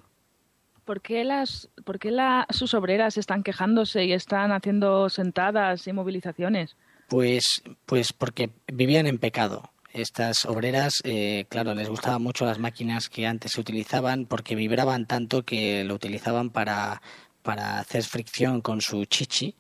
¿Por 0.86 1.02
qué, 1.02 1.24
las, 1.24 1.70
por 1.86 2.00
qué 2.00 2.10
la- 2.12 2.48
sus 2.50 2.74
obreras 2.74 3.18
están 3.18 3.44
quejándose 3.44 4.06
y 4.06 4.14
están 4.14 4.52
haciendo 4.52 5.10
sentadas 5.10 5.86
y 5.88 5.94
movilizaciones? 5.94 6.76
Pues, 7.10 7.64
pues 7.86 8.14
porque 8.14 8.52
vivían 8.72 9.08
en 9.08 9.18
pecado. 9.18 9.72
Estas 9.92 10.46
obreras, 10.46 10.94
eh, 11.04 11.46
claro, 11.50 11.74
les 11.74 11.90
gustaban 11.90 12.22
mucho 12.22 12.46
las 12.46 12.60
máquinas 12.60 13.10
que 13.10 13.26
antes 13.26 13.54
se 13.54 13.62
utilizaban 13.62 14.26
porque 14.28 14.56
vibraban 14.56 15.08
tanto 15.08 15.44
que 15.44 15.84
lo 15.84 15.96
utilizaban 15.96 16.52
para, 16.52 17.02
para 17.42 17.80
hacer 17.80 18.04
fricción 18.04 18.62
con 18.62 18.82
su 18.82 19.06
chichi, 19.06 19.56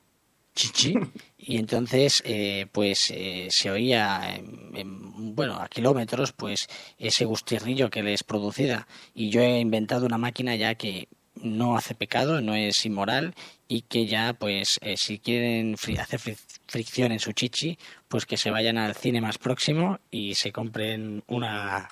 chichi, 0.53 0.93
y 1.39 1.57
entonces, 1.57 2.21
eh, 2.23 2.67
pues 2.71 2.99
eh, 3.09 3.47
se 3.49 3.71
oía, 3.71 4.35
en- 4.35 4.71
en- 4.75 5.35
bueno, 5.35 5.55
a 5.59 5.67
kilómetros, 5.67 6.31
pues 6.33 6.67
ese 6.99 7.25
gustirrillo 7.25 7.89
que 7.89 8.03
les 8.03 8.23
producía. 8.23 8.87
Y 9.15 9.31
yo 9.31 9.41
he 9.41 9.59
inventado 9.59 10.05
una 10.05 10.19
máquina 10.19 10.55
ya 10.55 10.75
que 10.75 11.07
no 11.41 11.77
hace 11.77 11.95
pecado, 11.95 12.41
no 12.41 12.55
es 12.55 12.85
inmoral 12.85 13.33
y 13.67 13.81
que 13.83 14.05
ya, 14.07 14.33
pues, 14.33 14.77
eh, 14.81 14.95
si 14.97 15.19
quieren 15.19 15.75
fri- 15.75 15.99
hacer 15.99 16.19
fri- 16.19 16.37
fricción 16.67 17.11
en 17.11 17.19
su 17.19 17.31
chichi, 17.33 17.77
pues 18.07 18.25
que 18.25 18.37
se 18.37 18.49
vayan 18.51 18.77
al 18.77 18.95
cine 18.95 19.21
más 19.21 19.37
próximo 19.37 19.99
y 20.11 20.35
se 20.35 20.51
compren 20.51 21.23
una... 21.27 21.89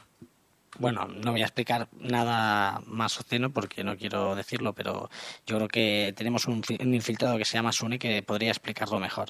Bueno, 0.80 1.08
no 1.08 1.32
voy 1.32 1.42
a 1.42 1.46
explicar 1.46 1.88
nada 2.00 2.82
más 2.86 3.20
obsceno 3.20 3.52
porque 3.52 3.84
no 3.84 3.98
quiero 3.98 4.36
decirlo, 4.36 4.74
pero 4.74 5.10
yo 5.48 5.56
creo 5.56 5.68
que 5.68 6.14
tenemos 6.16 6.46
un, 6.46 6.62
fi- 6.64 6.78
un 6.80 6.94
infiltrado 6.94 7.38
que 7.38 7.46
se 7.46 7.54
llama 7.54 7.72
Sune 7.72 7.98
que 7.98 8.22
podría 8.22 8.52
explicarlo 8.52 9.00
mejor. 9.00 9.30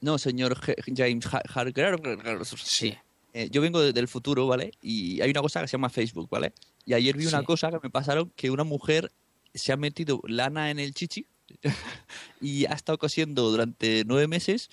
No, 0.00 0.18
señor 0.18 0.56
G- 0.60 0.74
James 0.94 1.26
Ha- 1.32 1.42
Harker. 1.54 1.96
Sí. 2.56 2.94
Eh, 3.32 3.48
yo 3.50 3.60
vengo 3.62 3.80
de- 3.80 3.92
del 3.92 4.08
futuro, 4.08 4.46
¿vale? 4.46 4.72
Y 4.82 5.20
hay 5.22 5.30
una 5.30 5.40
cosa 5.42 5.60
que 5.62 5.68
se 5.68 5.72
llama 5.72 5.88
Facebook, 5.90 6.28
¿vale? 6.30 6.52
Y 6.86 6.92
ayer 6.94 7.16
vi 7.16 7.26
una 7.26 7.42
cosa 7.42 7.70
que 7.70 7.78
me 7.82 7.90
pasaron 7.90 8.30
que 8.36 8.50
una 8.50 8.64
mujer 8.64 9.10
se 9.54 9.72
ha 9.72 9.76
metido 9.76 10.20
lana 10.26 10.70
en 10.70 10.78
el 10.78 10.94
chichi 10.94 11.26
y 12.40 12.66
ha 12.66 12.72
estado 12.72 12.98
cosiendo 12.98 13.50
durante 13.50 14.04
nueve 14.06 14.26
meses 14.26 14.70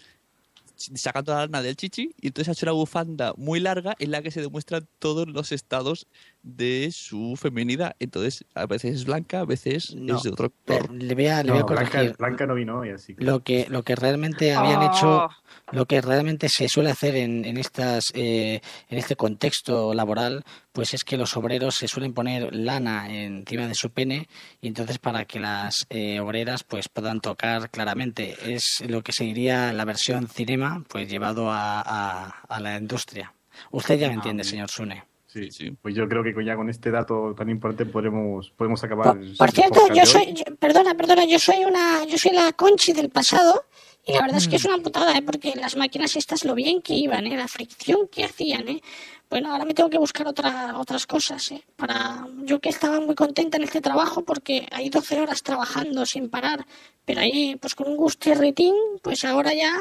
sacando 0.75 1.33
la 1.33 1.41
lana 1.41 1.61
del 1.61 1.75
chichi 1.75 2.15
y 2.19 2.27
entonces 2.27 2.49
ha 2.49 2.51
hecho 2.53 2.65
una 2.65 2.73
bufanda 2.73 3.33
muy 3.37 3.59
larga 3.59 3.95
en 3.99 4.11
la 4.11 4.21
que 4.21 4.31
se 4.31 4.41
demuestran 4.41 4.87
todos 4.99 5.27
los 5.27 5.51
estados 5.51 6.07
de 6.43 6.89
su 6.91 7.35
feminidad. 7.39 7.95
Entonces, 7.99 8.45
a 8.55 8.65
veces 8.65 8.95
es 8.95 9.05
blanca, 9.05 9.41
a 9.41 9.45
veces 9.45 9.93
No, 9.95 10.17
es 10.17 10.23
de 10.23 10.29
otro 10.31 10.51
color. 10.65 10.91
le 10.91 11.13
voy 11.13 11.27
a, 11.27 11.43
le 11.43 11.51
voy 11.51 11.59
a 11.59 11.63
No, 11.63 12.13
Blanca, 12.17 12.45
no 12.47 12.55
vino 12.55 12.79
hoy, 12.79 12.89
así. 12.89 13.15
que- 13.15 13.23
Lo 13.23 13.43
que, 13.43 13.67
lo 13.69 13.83
que 13.83 13.95
realmente 13.95 14.53
habían 14.55 14.81
Oh. 14.81 14.85
hecho, 14.91 15.29
lo 15.71 15.85
que 15.85 16.01
realmente 16.01 16.49
se 16.49 16.67
suele 16.67 16.89
hacer 16.89 17.15
en, 17.15 17.45
en 17.45 17.57
estas, 17.57 18.05
eh, 18.15 18.59
en 18.89 18.97
este 18.97 19.15
contexto 19.15 19.93
laboral, 19.93 20.43
pues 20.71 20.93
es 20.93 21.03
que 21.03 21.17
los 21.17 21.35
obreros 21.37 21.75
se 21.75 21.87
suelen 21.87 22.13
poner 22.13 22.55
lana 22.55 23.13
encima 23.13 23.67
de 23.67 23.75
su 23.75 23.91
pene 23.91 24.27
y 24.61 24.67
entonces 24.67 24.97
para 24.97 25.25
que 25.25 25.39
las 25.39 25.85
eh, 25.89 26.19
obreras 26.19 26.63
pues 26.63 26.89
puedan 26.89 27.19
tocar 27.21 27.69
claramente 27.69 28.35
es 28.55 28.81
lo 28.87 29.03
que 29.03 29.11
se 29.13 29.25
diría 29.25 29.71
la 29.73 29.85
versión 29.85 30.27
cinema, 30.27 30.83
pues 30.87 31.09
llevado 31.09 31.51
a, 31.51 31.81
a, 31.81 32.29
a 32.47 32.59
la 32.59 32.77
industria. 32.77 33.33
Usted 33.71 33.99
ya 33.99 34.07
me 34.07 34.13
Ah, 34.13 34.15
entiende, 34.15 34.43
señor 34.43 34.69
Sune. 34.69 35.03
Sí, 35.31 35.49
sí. 35.49 35.71
Pues 35.81 35.95
yo 35.95 36.07
creo 36.09 36.23
que 36.23 36.33
ya 36.43 36.55
con 36.57 36.69
este 36.69 36.91
dato 36.91 37.33
tan 37.37 37.49
importante 37.49 37.85
podremos, 37.91 38.51
podemos 38.51 38.83
acabar. 38.83 39.17
Por 39.37 39.51
cierto, 39.51 39.87
yo 39.93 40.05
soy, 40.05 40.33
yo- 40.33 40.55
perdona, 40.57 40.93
perdona, 40.95 41.23
yo 41.25 41.39
soy 41.39 41.63
una, 41.63 42.03
yo 42.05 42.17
soy 42.17 42.31
la 42.33 42.51
Conchi 42.51 42.91
del 42.91 43.09
pasado 43.09 43.63
y 44.05 44.11
la 44.13 44.21
verdad 44.21 44.37
es 44.39 44.47
que 44.49 44.57
es 44.57 44.65
una 44.65 44.77
putada, 44.79 45.17
¿eh? 45.17 45.21
porque 45.21 45.53
las 45.55 45.77
máquinas 45.77 46.15
estas 46.17 46.43
lo 46.43 46.53
bien 46.53 46.81
que 46.81 46.95
iban, 46.95 47.25
¿eh? 47.27 47.37
la 47.37 47.47
fricción 47.47 48.07
que 48.11 48.25
hacían, 48.25 48.67
¿eh? 48.67 48.81
Bueno, 49.29 49.53
ahora 49.53 49.63
me 49.63 49.73
tengo 49.73 49.89
que 49.89 49.97
buscar 49.97 50.27
otra, 50.27 50.77
otras 50.77 51.07
cosas, 51.07 51.49
¿eh? 51.53 51.63
Para, 51.77 52.27
yo 52.43 52.59
que 52.59 52.67
estaba 52.67 52.99
muy 52.99 53.15
contenta 53.15 53.55
en 53.55 53.63
este 53.63 53.79
trabajo 53.79 54.25
porque 54.25 54.67
hay 54.71 54.89
12 54.89 55.21
horas 55.21 55.41
trabajando 55.43 56.05
sin 56.05 56.29
parar, 56.29 56.65
pero 57.05 57.21
ahí, 57.21 57.55
pues 57.55 57.73
con 57.73 57.87
un 57.87 57.95
gusto 57.95 58.29
y 58.29 58.33
ritín, 58.33 58.73
pues 59.01 59.23
ahora 59.23 59.53
ya 59.53 59.71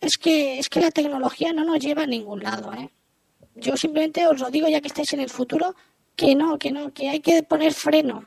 es 0.00 0.16
que, 0.18 0.58
es 0.58 0.68
que 0.68 0.80
la 0.80 0.90
tecnología 0.90 1.52
no 1.52 1.64
nos 1.64 1.78
lleva 1.78 2.02
a 2.02 2.06
ningún 2.06 2.42
lado, 2.42 2.72
¿eh? 2.72 2.90
Yo 3.56 3.76
simplemente 3.76 4.26
os 4.26 4.40
lo 4.40 4.50
digo 4.50 4.68
ya 4.68 4.80
que 4.80 4.88
estáis 4.88 5.12
en 5.12 5.20
el 5.20 5.30
futuro, 5.30 5.74
que 6.16 6.34
no, 6.34 6.58
que 6.58 6.72
no, 6.72 6.92
que 6.92 7.08
hay 7.08 7.20
que 7.20 7.42
poner 7.42 7.72
freno. 7.72 8.26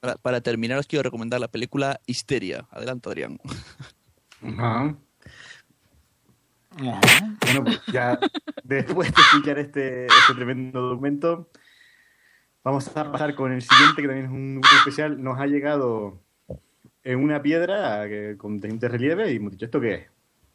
Para, 0.00 0.16
para 0.16 0.40
terminar, 0.40 0.78
os 0.78 0.86
quiero 0.86 1.02
recomendar 1.02 1.40
la 1.40 1.48
película 1.48 2.00
Histeria. 2.06 2.66
Adelante, 2.70 3.08
Adrián. 3.08 3.38
Bueno, 6.76 7.64
pues 7.64 7.80
ya 7.92 8.18
después 8.64 9.14
de 9.14 9.20
escuchar 9.22 9.58
este, 9.58 10.06
este 10.06 10.34
tremendo 10.34 10.80
documento, 10.80 11.48
vamos 12.62 12.88
a 12.88 13.12
pasar 13.12 13.34
con 13.34 13.52
el 13.52 13.62
siguiente, 13.62 14.02
que 14.02 14.08
también 14.08 14.26
es 14.26 14.32
un 14.32 14.60
especial. 14.78 15.22
Nos 15.22 15.38
ha 15.38 15.46
llegado 15.46 16.20
en 17.04 17.18
una 17.20 17.42
piedra 17.42 18.08
que, 18.08 18.36
con 18.36 18.56
diferentes 18.56 18.90
relieves 18.90 19.32
y 19.32 19.36
hemos 19.36 19.52
dicho, 19.52 19.66
¿esto 19.66 19.80
qué 19.80 19.94
es? 19.94 20.13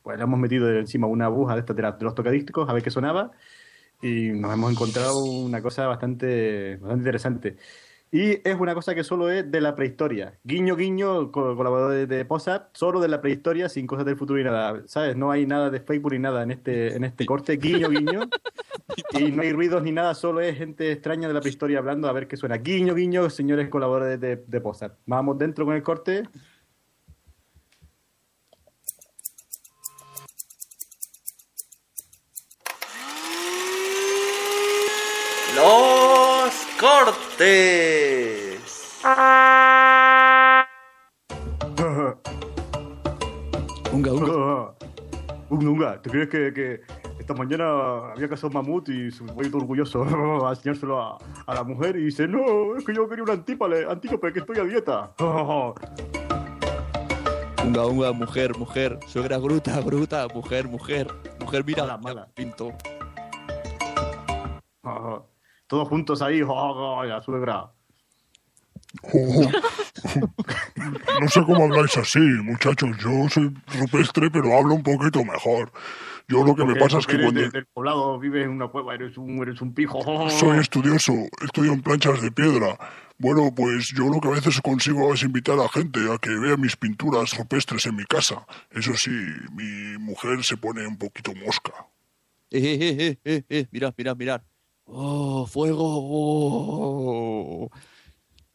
Pues 0.10 0.18
le 0.18 0.24
hemos 0.24 0.40
metido 0.40 0.68
encima 0.72 1.06
una 1.06 1.26
aguja 1.26 1.54
de, 1.54 1.60
estas 1.60 1.76
de, 1.76 1.84
los 2.00 2.16
tocadísticos 2.16 2.68
a 2.68 2.74
ver 2.74 2.82
qué 2.82 2.90
sonaba 2.90 3.30
y 4.02 4.30
nos 4.30 4.52
hemos 4.52 4.72
encontrado 4.72 5.24
una 5.24 5.62
cosa 5.62 5.86
bastante, 5.86 6.78
bastante 6.78 7.02
interesante. 7.02 7.58
Y 8.12 8.42
es 8.44 8.56
una 8.60 8.74
cosa 8.74 8.96
que 8.96 9.04
solo 9.04 9.30
es 9.30 9.52
de 9.52 9.62
la 9.62 9.76
prehistoria. 9.76 10.40
Guiño, 10.44 10.76
guiño, 10.76 11.32
co- 11.32 11.56
colaborador 11.56 12.08
de, 12.08 12.26
Posat, 12.26 12.76
solo 12.76 13.00
de 13.00 13.08
la 13.08 13.22
prehistoria, 13.22 13.70
sin 13.70 13.86
cosas 13.86 14.04
del 14.04 14.18
futuro 14.18 14.40
y 14.40 14.44
nada. 14.44 14.82
¿Sabes? 14.88 15.16
No 15.16 15.30
hay 15.30 15.46
nada 15.46 15.70
de 15.70 15.80
Facebook 15.80 16.14
ni 16.14 16.18
nada 16.18 16.42
en 16.42 16.50
este, 16.50 16.96
en 16.96 17.04
este 17.04 17.28
corte. 17.28 17.58
Guiño, 17.58 17.88
guiño. 17.90 18.22
Y 19.12 19.32
no 19.32 19.44
hay 19.44 19.54
ruidos 19.54 19.84
ni 19.84 19.92
nada, 19.92 20.16
solo 20.16 20.42
es 20.42 20.58
gente 20.58 20.92
extraña 20.92 21.28
de 21.28 21.36
la 21.36 21.42
prehistoria 21.42 21.78
hablando 21.78 22.08
a 22.08 22.14
ver 22.14 22.28
qué 22.28 22.36
suena. 22.36 22.58
Guiño, 22.58 22.96
guiño, 22.96 23.30
señores 23.30 23.70
colaboradores 23.70 24.20
de, 24.20 24.38
de. 24.38 24.64
Vamos 25.06 25.38
dentro 25.38 25.66
con 25.66 25.76
el 25.76 25.84
corte. 25.84 26.24
Los 35.60 37.29
cortes. 37.40 39.00
Unga, 43.92 44.12
unga. 44.14 44.74
Unga, 45.50 45.70
unga. 45.70 46.02
¿Te 46.02 46.10
crees 46.12 46.30
que, 46.30 46.54
que 46.54 46.82
esta 47.20 47.34
mañana 47.34 48.12
había 48.12 48.30
cazado 48.30 48.50
un 48.50 48.54
mamut 48.54 48.88
y 48.90 49.10
se 49.12 49.24
fue 49.24 49.50
todo 49.50 49.62
orgulloso 49.62 50.04
a 50.48 50.52
enseñárselo 50.52 51.02
a, 51.02 51.18
a 51.48 51.56
la 51.56 51.64
mujer 51.64 51.96
y 51.96 52.06
dice, 52.06 52.28
no, 52.28 52.76
es 52.78 52.86
que 52.86 52.94
yo 52.94 53.08
quería 53.10 53.24
un 53.24 53.32
antípale, 53.32 53.86
antílope, 53.90 54.32
que 54.32 54.40
estoy 54.40 54.60
a 54.60 54.64
dieta. 54.64 55.12
Unga, 57.64 57.86
unga, 57.86 58.12
mujer, 58.12 58.58
mujer. 58.58 59.00
Suegra 59.08 59.38
gruta, 59.38 59.80
gruta, 59.82 60.28
mujer, 60.34 60.68
mujer. 60.68 61.08
Mujer, 61.40 61.64
mira, 61.66 61.84
Mala, 61.84 61.98
mala. 61.98 62.28
pinto. 62.36 62.74
Todos 65.70 65.88
juntos 65.88 66.22
ahí, 66.24 66.42
oh, 66.46 67.04
la 67.06 67.22
suegra. 67.22 67.72
No 71.22 71.28
sé 71.30 71.44
cómo 71.46 71.66
habláis 71.66 71.96
así, 71.98 72.20
muchachos. 72.20 72.90
Yo 72.98 73.30
soy 73.30 73.54
rupestre, 73.80 74.32
pero 74.32 74.58
hablo 74.58 74.74
un 74.74 74.84
poquito 74.84 75.24
mejor. 75.24 75.72
Yo 76.28 76.44
lo 76.44 76.56
que 76.56 76.64
me 76.64 76.70
Porque- 76.74 76.80
pasa 76.84 76.98
es 77.00 77.06
que 77.08 77.14
eres 77.14 77.26
cuando 77.26 77.42
de- 77.42 77.50
del 77.50 77.66
poblado, 77.68 78.18
vives 78.20 78.46
en 78.46 78.52
una 78.52 78.68
cueva, 78.68 78.96
eres 78.96 79.16
un, 79.18 79.42
eres 79.44 79.62
un 79.62 79.74
pijo. 79.76 80.00
soy 80.32 80.58
estudioso, 80.60 81.14
estudio 81.44 81.72
en 81.74 81.82
planchas 81.84 82.20
de 82.22 82.32
piedra. 82.32 82.78
Bueno, 83.20 83.54
pues 83.56 83.92
yo 83.96 84.06
lo 84.10 84.20
que 84.22 84.28
a 84.30 84.32
veces 84.32 84.60
consigo 84.62 85.14
es 85.14 85.22
invitar 85.24 85.60
a 85.60 85.68
gente 85.70 86.00
a 86.12 86.18
que 86.18 86.30
vea 86.32 86.56
mis 86.58 86.76
pinturas 86.78 87.38
rupestres 87.38 87.86
en 87.86 87.96
mi 87.96 88.06
casa. 88.06 88.46
Eso 88.72 88.94
sí, 88.96 89.12
mi 89.54 89.98
mujer 90.00 90.44
se 90.44 90.58
pone 90.58 90.88
un 90.88 90.98
poquito 90.98 91.32
mosca. 91.36 91.74
Eh, 92.52 92.60
eh, 92.82 92.96
eh, 93.00 93.18
eh, 93.26 93.44
eh. 93.50 93.68
Mirad, 93.72 93.94
mirad, 93.98 94.16
mirad. 94.16 94.42
Oh, 94.92 95.46
fuego. 95.46 95.86
oh. 95.86 97.70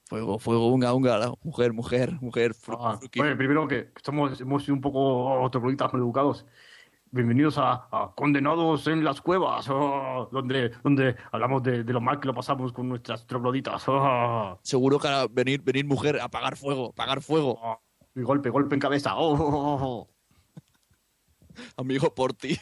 Fuego, 0.09 0.39
fuego, 0.39 0.69
unga, 0.69 0.93
unga. 0.93 1.19
la- 1.19 1.35
Mujer, 1.43 1.73
mujer, 1.73 2.13
mujer. 2.21 2.53
Ah, 2.69 2.99
oye, 3.21 3.37
primero 3.37 3.67
que 3.69 3.91
somos, 4.05 4.41
hemos 4.41 4.63
sido 4.65 4.75
un 4.75 4.81
poco 4.81 5.49
trogloditas 5.51 5.93
maleducados. 5.93 6.45
Bienvenidos 7.11 7.59
a, 7.59 7.87
a 7.93 8.13
Condenados 8.17 8.87
en 8.89 9.05
las 9.05 9.21
Cuevas, 9.21 9.69
oh, 9.71 10.29
donde, 10.33 10.71
donde 10.83 11.15
hablamos 11.31 11.63
de, 11.63 11.85
de 11.85 11.93
lo 11.93 12.01
mal 12.01 12.19
que 12.19 12.27
lo 12.27 12.35
pasamos 12.35 12.73
con 12.73 12.89
nuestras 12.89 13.25
trogloditas. 13.27 13.85
oh. 13.87 14.59
Seguro 14.63 14.99
que 14.99 15.09
venir, 15.31 15.63
venir 15.63 15.87
mujer, 15.87 16.21
apagar 16.21 16.57
fuego, 16.57 16.89
apagar 16.91 17.23
fuego. 17.23 17.81
Y 18.17 18.23
golpe, 18.23 18.51
golpe 18.51 18.75
en 18.75 18.81
cabeza. 18.81 19.15
Amigo, 21.77 22.13
por 22.15 22.33
ti. 22.33 22.59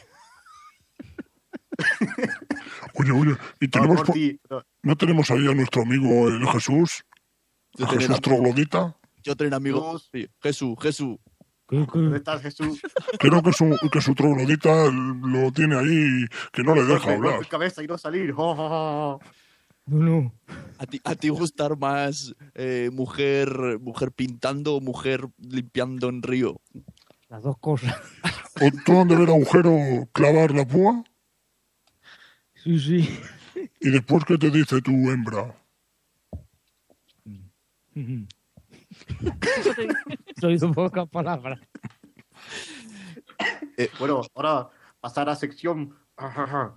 Oye, 2.95 3.11
oye, 3.11 3.35
y 3.59 3.67
tenemos 3.67 3.97
por 3.97 4.05
por- 4.07 4.15
ti, 4.15 4.39
pero- 4.47 4.65
¿no 4.83 4.95
tenemos 4.95 5.29
ahí 5.31 5.47
a 5.47 5.53
nuestro 5.53 5.81
amigo 5.83 6.27
el 6.27 6.45
Jesús? 6.47 7.03
Yo 7.75 7.85
¿A 7.85 7.89
tener 7.89 8.07
Jesús 8.07 8.21
Troglodita? 8.21 8.95
Yo 9.23 9.35
tengo 9.35 9.55
amigos. 9.55 10.09
Sí, 10.11 10.27
Jesús, 10.41 10.75
Jesús. 10.81 11.17
¿Dónde 11.69 12.17
estás, 12.17 12.41
Jesús? 12.41 12.81
Creo 13.17 13.41
que 13.41 13.51
su, 13.53 13.75
que 13.91 14.01
su 14.01 14.13
troglodita 14.13 14.91
lo 14.91 15.51
tiene 15.51 15.75
ahí, 15.75 16.25
que 16.51 16.61
no 16.61 16.75
le 16.75 16.83
deja 16.83 17.13
hablar. 17.13 17.47
cabeza 17.47 17.81
y 17.81 17.87
no 17.87 17.97
salir. 17.97 18.31
oh, 18.37 18.51
oh, 18.51 19.19
oh. 19.19 19.19
No. 19.85 20.31
¿A 20.77 20.85
ti, 20.85 21.01
a 21.03 21.15
ti 21.15 21.29
gustar 21.29 21.77
más 21.77 22.35
eh, 22.53 22.89
mujer, 22.93 23.79
mujer 23.81 24.11
pintando 24.11 24.75
o 24.75 24.81
mujer 24.81 25.27
limpiando 25.39 26.09
en 26.09 26.21
río? 26.21 26.61
Las 27.29 27.41
dos 27.41 27.57
cosas. 27.59 27.95
¿O 28.61 28.69
tú 28.85 28.93
donde 28.93 29.15
ver 29.15 29.29
agujero 29.29 29.71
clavar 30.11 30.51
la 30.51 30.65
púa? 30.67 31.03
Sí, 32.63 32.79
sí. 32.79 33.19
¿Y 33.81 33.89
después 33.89 34.23
qué 34.25 34.37
te 34.37 34.49
dice 34.49 34.81
tu 34.81 34.91
hembra? 35.09 35.53
Soy 40.39 40.57
de 40.57 40.67
pocas 40.69 41.09
palabras. 41.09 41.59
Eh, 43.77 43.89
bueno, 43.99 44.21
ahora 44.33 44.69
pasar 45.01 45.27
a 45.27 45.35
sección 45.35 45.93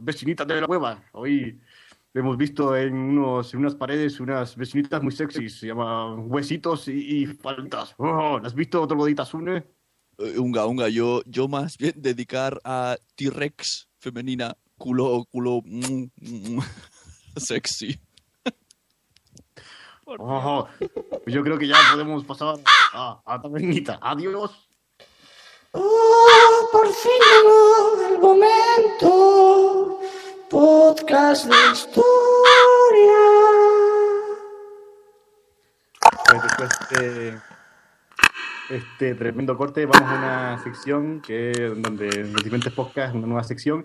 vecinitas 0.01 0.47
de 0.47 0.61
la 0.61 0.66
cueva. 0.66 1.05
Hoy 1.12 1.61
hemos 2.14 2.37
visto 2.37 2.76
en, 2.76 2.93
unos, 2.95 3.55
en 3.55 3.61
unas 3.61 3.76
paredes 3.76 4.18
unas 4.18 4.57
vecinitas 4.57 5.01
muy 5.01 5.12
sexys. 5.12 5.61
Se 5.61 5.68
llaman 5.68 6.24
Huesitos 6.30 6.89
y, 6.89 7.22
y 7.22 7.26
Faltas. 7.26 7.95
Oh, 7.99 8.39
¿Las 8.39 8.53
has 8.53 8.55
visto, 8.57 8.84
Trogloditas 8.89 9.32
Une? 9.34 9.64
Eh, 10.18 10.39
unga, 10.39 10.66
unga. 10.66 10.89
Yo, 10.89 11.22
yo 11.26 11.47
más 11.47 11.78
bien 11.78 11.95
dedicar 11.97 12.61
a 12.64 12.97
T-Rex 13.14 13.89
femenina. 14.01 14.57
Culo, 14.79 15.24
culo. 15.31 15.62
mm, 15.64 16.11
mm, 16.16 16.61
sexy. 17.37 17.99
Oh, 20.05 20.68
yo 21.27 21.43
creo 21.43 21.59
que 21.59 21.66
ya 21.66 21.77
podemos 21.91 22.22
pasar 22.24 22.57
a, 22.93 23.20
a 23.24 23.41
Tabernita. 23.41 23.99
Adiós. 24.01 24.68
Oh, 25.72 26.68
por 26.70 26.87
fin 26.87 27.12
llegó 27.33 28.07
el 28.09 28.18
momento. 28.20 30.01
Podcast 30.49 31.47
de 31.47 31.72
historia. 31.72 31.97
Pues 36.31 36.43
después 36.43 36.70
de 36.91 37.39
este 38.70 39.14
tremendo 39.16 39.57
corte, 39.57 39.87
vamos 39.87 40.09
a 40.09 40.14
una 40.14 40.62
sección 40.62 41.20
que 41.20 41.53
donde 41.77 42.09
en 42.09 42.33
diferentes 42.35 42.72
podcasts, 42.72 43.14
una 43.16 43.27
nueva 43.27 43.43
sección, 43.43 43.85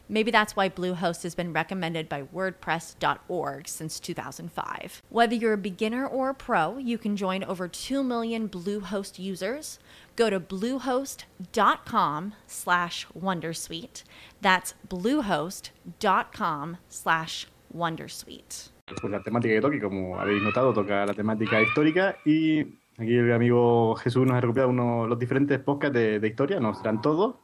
Maybe 0.11 0.29
that's 0.29 0.57
why 0.57 0.67
Bluehost 0.67 1.23
has 1.23 1.35
been 1.35 1.53
recommended 1.53 2.09
by 2.09 2.23
WordPress.org 2.23 3.67
since 3.69 3.97
2005. 3.97 5.01
Whether 5.09 5.35
you're 5.35 5.53
a 5.53 5.57
beginner 5.57 6.05
or 6.05 6.29
a 6.29 6.33
pro, 6.33 6.77
you 6.77 6.97
can 6.97 7.15
join 7.15 7.45
over 7.45 7.69
2 7.69 8.03
million 8.03 8.49
Bluehost 8.49 9.19
users. 9.19 9.79
Go 10.17 10.29
to 10.29 10.37
bluehost.com 10.37 12.33
slash 12.45 13.07
Wondersuite. 13.17 14.03
That's 14.41 14.73
bluehost.com 14.89 16.77
slash 16.89 17.47
Wondersuite. 17.73 18.69
pues, 18.99 19.11
la 19.11 19.23
temática 19.23 19.53
que 19.53 19.61
toque. 19.61 19.79
Como 19.79 20.19
habéis 20.19 20.43
notado, 20.43 20.73
toca 20.73 21.05
la 21.05 21.13
temática 21.13 21.61
histórica 21.61 22.17
y 22.25 22.59
aquí 22.97 23.15
el 23.15 23.31
amigo 23.31 23.95
Jesús 23.95 24.25
nos 24.27 24.35
ha 24.35 24.41
recuperado 24.41 24.71
uno, 24.71 25.07
los 25.07 25.17
diferentes 25.17 25.57
podcasts 25.59 25.93
de, 25.93 26.19
de 26.19 26.27
historia, 26.27 26.59
no 26.59 26.73
serán 26.73 27.01
todos, 27.01 27.35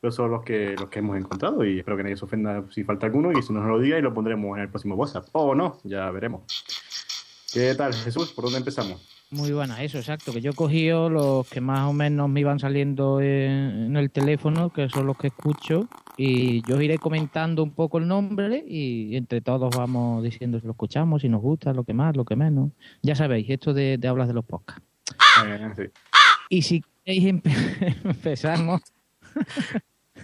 pero 0.00 0.12
son 0.12 0.30
los 0.30 0.42
que, 0.42 0.74
los 0.78 0.88
que 0.88 1.00
hemos 1.00 1.16
encontrado 1.18 1.64
y 1.64 1.78
espero 1.78 1.96
que 1.96 2.02
nadie 2.04 2.16
se 2.16 2.24
ofenda 2.24 2.64
si 2.70 2.84
falta 2.84 3.06
alguno 3.06 3.32
y 3.32 3.42
si 3.42 3.52
nos 3.52 3.66
lo 3.66 3.78
diga 3.78 3.98
y 3.98 4.02
lo 4.02 4.14
pondremos 4.14 4.56
en 4.56 4.62
el 4.64 4.68
próximo 4.70 4.94
WhatsApp. 4.94 5.26
O 5.32 5.54
no, 5.54 5.78
ya 5.84 6.10
veremos. 6.10 6.42
¿Qué 7.52 7.74
tal, 7.74 7.92
Jesús? 7.92 8.32
¿Por 8.32 8.44
dónde 8.44 8.58
empezamos? 8.58 9.06
Muy 9.32 9.52
buena, 9.52 9.82
eso, 9.82 9.98
exacto. 9.98 10.32
Que 10.32 10.40
yo 10.40 10.50
he 10.52 10.54
cogido 10.54 11.08
los 11.10 11.48
que 11.48 11.60
más 11.60 11.80
o 11.88 11.92
menos 11.92 12.28
me 12.28 12.40
iban 12.40 12.58
saliendo 12.58 13.20
en, 13.20 13.96
el 13.96 14.10
teléfono, 14.10 14.70
que 14.70 14.88
son 14.88 15.06
los 15.06 15.16
que 15.16 15.28
escucho, 15.28 15.88
y 16.16 16.62
yo 16.68 16.76
os 16.76 16.82
iré 16.82 16.98
comentando 16.98 17.62
un 17.62 17.70
poco 17.72 17.98
el 17.98 18.08
nombre 18.08 18.64
y 18.66 19.16
entre 19.16 19.40
todos 19.40 19.76
vamos 19.76 20.22
diciendo 20.24 20.58
si 20.60 20.66
lo 20.66 20.72
escuchamos, 20.72 21.22
si 21.22 21.28
nos 21.28 21.42
gusta, 21.42 21.72
lo 21.72 21.84
que 21.84 21.92
más, 21.94 22.16
lo 22.16 22.24
que 22.24 22.34
menos. 22.36 22.70
Ya 23.02 23.14
sabéis, 23.14 23.48
esto 23.50 23.72
de, 23.74 23.98
de 23.98 24.08
hablas 24.08 24.26
de 24.28 24.34
los 24.34 24.44
podcasts. 24.44 24.82
Eh, 25.46 25.70
sí. 25.76 25.82
Y 26.48 26.62
si 26.62 26.84
queréis 27.04 27.24
empe- 27.34 27.96
empezamos, 28.04 28.80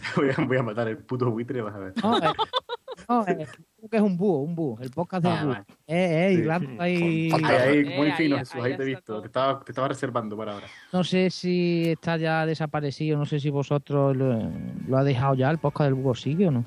Voy 0.16 0.30
a, 0.36 0.44
voy 0.44 0.56
a 0.56 0.62
matar 0.62 0.88
el 0.88 0.98
puto 0.98 1.30
buitre, 1.30 1.60
vas 1.62 1.74
a 1.74 1.78
ver. 1.78 1.94
No, 2.02 2.18
eh, 2.18 2.20
no, 3.08 3.26
eh, 3.26 3.46
creo 3.76 3.88
que 3.90 3.96
es 3.96 4.02
un 4.02 4.16
búho, 4.16 4.38
un 4.42 4.54
búho. 4.54 4.80
El 4.80 4.90
podcast 4.90 5.24
de 5.24 5.30
Ah, 5.30 5.44
búho. 5.44 5.54
Eh, 5.86 6.28
eh, 6.46 6.58
Sí, 6.60 6.66
ahí. 6.78 7.30
Ahí, 7.32 7.44
ahí, 7.44 7.84
muy 7.84 8.08
Eh, 8.08 8.14
fino, 8.16 8.34
ahí- 8.36 8.40
Jesús, 8.40 8.54
ahí 8.56 8.72
ahí 8.72 8.76
te 8.76 8.82
he 8.82 8.86
visto. 8.86 9.20
Te 9.20 9.26
estaba, 9.26 9.60
te 9.64 9.72
estaba 9.72 9.88
reservando 9.88 10.36
para 10.36 10.52
ahora. 10.54 10.66
No 10.92 11.04
sé 11.04 11.30
si 11.30 11.90
está 11.90 12.16
ya 12.16 12.46
desaparecido, 12.46 13.18
no 13.18 13.26
sé 13.26 13.38
si 13.40 13.50
vosotros 13.50 14.16
lo, 14.16 14.50
lo 14.88 14.96
ha 14.98 15.04
dejado 15.04 15.34
ya, 15.34 15.50
el 15.50 15.58
podcast 15.58 15.86
del 15.90 15.94
búho 15.94 16.14
sigue 16.14 16.48
o 16.48 16.50
no. 16.50 16.64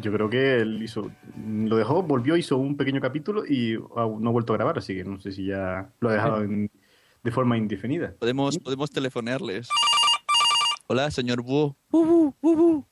Yo 0.00 0.12
creo 0.12 0.30
que 0.30 0.58
él 0.60 0.80
hizo, 0.80 1.10
lo 1.44 1.76
dejó, 1.76 2.04
volvió, 2.04 2.36
hizo 2.36 2.56
un 2.56 2.76
pequeño 2.76 3.00
capítulo 3.00 3.44
y 3.44 3.76
no 3.96 4.28
ha 4.28 4.32
vuelto 4.32 4.52
a 4.52 4.56
grabar, 4.56 4.78
así 4.78 4.94
que 4.94 5.02
no 5.02 5.18
sé 5.18 5.32
si 5.32 5.46
ya 5.46 5.90
lo 5.98 6.10
ha 6.10 6.12
dejado 6.12 6.42
en- 6.44 6.70
de 7.24 7.30
forma 7.32 7.58
indefinida. 7.58 8.14
Podemos, 8.20 8.56
podemos 8.58 8.90
telefonearles. 8.90 9.68
Hola, 10.90 11.10
señor 11.10 11.42
Búho. 11.42 11.76
Bubu, 11.90 12.34
bubu. 12.40 12.86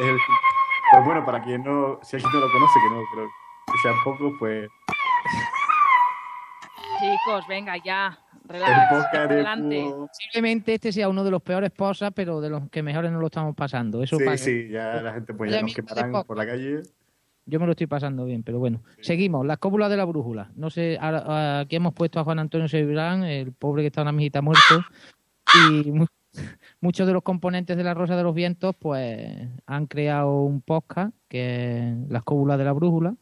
El- 0.00 0.18
pues 0.92 1.04
bueno, 1.04 1.24
para 1.24 1.42
quien 1.42 1.64
no, 1.64 1.98
si 2.02 2.16
alguien 2.16 2.32
no 2.32 2.40
lo 2.40 2.52
conoce, 2.52 2.74
que 2.80 2.94
no 2.94 3.02
creo 3.12 3.26
que 3.66 3.78
sean 3.82 3.94
pocos, 4.04 4.32
pues 4.38 4.68
Chicos, 7.00 7.46
venga, 7.48 7.76
ya. 7.84 8.18
el 8.44 8.48
Relax. 8.48 9.14
adelante. 9.14 9.84
Posiblemente 10.08 10.74
este 10.74 10.92
sea 10.92 11.08
uno 11.08 11.24
de 11.24 11.30
los 11.32 11.42
peores 11.42 11.72
posas, 11.72 12.12
pero 12.14 12.40
de 12.40 12.48
los 12.50 12.70
que 12.70 12.82
mejores 12.82 13.10
no 13.10 13.18
lo 13.18 13.26
estamos 13.26 13.56
pasando. 13.56 14.02
Eso 14.04 14.16
Sí, 14.18 14.24
pasa. 14.24 14.44
sí, 14.44 14.68
ya 14.68 15.02
la 15.02 15.12
gente 15.14 15.34
pues 15.34 15.50
ya 15.50 15.62
nos 15.62 15.74
quemarán 15.74 16.12
por 16.24 16.36
la 16.38 16.46
calle. 16.46 16.82
Yo 17.48 17.60
me 17.60 17.66
lo 17.66 17.72
estoy 17.72 17.86
pasando 17.86 18.24
bien, 18.24 18.42
pero 18.42 18.58
bueno. 18.58 18.82
Seguimos, 19.00 19.46
la 19.46 19.56
cópula 19.56 19.88
de 19.88 19.96
la 19.96 20.04
brújula. 20.04 20.50
No 20.56 20.68
sé, 20.68 20.98
aquí 21.00 21.76
hemos 21.76 21.94
puesto 21.94 22.18
a 22.18 22.24
Juan 22.24 22.40
Antonio 22.40 22.66
Sebrán, 22.68 23.22
el 23.24 23.52
pobre 23.52 23.82
que 23.82 23.86
está 23.86 24.02
una 24.02 24.10
mijita 24.12 24.42
muerto, 24.42 24.82
y 25.84 25.92
mu- 25.92 26.06
muchos 26.80 27.06
de 27.06 27.12
los 27.12 27.22
componentes 27.22 27.76
de 27.76 27.84
la 27.84 27.94
Rosa 27.94 28.16
de 28.16 28.24
los 28.24 28.34
Vientos, 28.34 28.74
pues 28.78 29.48
han 29.64 29.86
creado 29.86 30.40
un 30.42 30.60
podcast 30.60 31.14
que 31.28 31.88
es 31.90 32.10
Las 32.10 32.24
cópulas 32.24 32.58
de 32.58 32.64
la 32.64 32.72
brújula. 32.72 33.14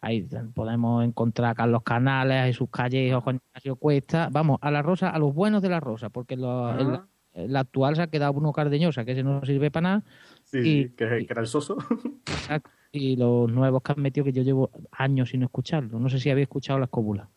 Ahí 0.00 0.26
podemos 0.54 1.04
encontrar 1.04 1.50
a 1.50 1.54
Carlos 1.54 1.82
Canales, 1.82 2.36
a 2.42 2.46
Jesús 2.46 2.68
Callejo, 2.70 3.20
Juan 3.20 3.40
Ignacio 3.50 3.76
Cuesta. 3.76 4.28
Vamos, 4.32 4.58
a 4.62 4.70
la 4.70 4.80
Rosa, 4.80 5.10
a 5.10 5.18
los 5.18 5.34
buenos 5.34 5.60
de 5.60 5.68
la 5.68 5.80
Rosa, 5.80 6.08
porque 6.08 6.36
lo- 6.36 6.66
Ah. 6.68 6.76
en 6.80 6.92
la, 6.92 7.06
en 7.34 7.52
la 7.52 7.60
actual 7.60 7.96
se 7.96 8.02
ha 8.02 8.06
quedado 8.06 8.32
Bruno 8.32 8.52
Cardeñosa, 8.52 9.04
que 9.04 9.12
ese 9.12 9.22
no 9.24 9.44
sirve 9.44 9.70
para 9.70 9.82
nada. 9.82 10.02
Sí, 10.44 10.58
Y- 10.58 10.62
sí, 10.84 10.88
que, 10.96 11.06
que 11.26 11.26
era 11.32 11.40
el 11.42 11.46
soso. 11.48 11.76
Exacto. 12.26 12.70
Y 12.92 13.16
los 13.16 13.50
nuevos 13.50 13.82
que 13.82 13.92
han 13.92 14.00
metido 14.02 14.24
que 14.24 14.32
yo 14.32 14.42
llevo 14.42 14.70
años 14.92 15.30
sin 15.30 15.42
escucharlo. 15.42 15.98
No 15.98 16.08
sé 16.08 16.18
si 16.18 16.30
habéis 16.30 16.46
escuchado 16.46 16.78
las 16.78 16.88
cópulas. 16.88 17.28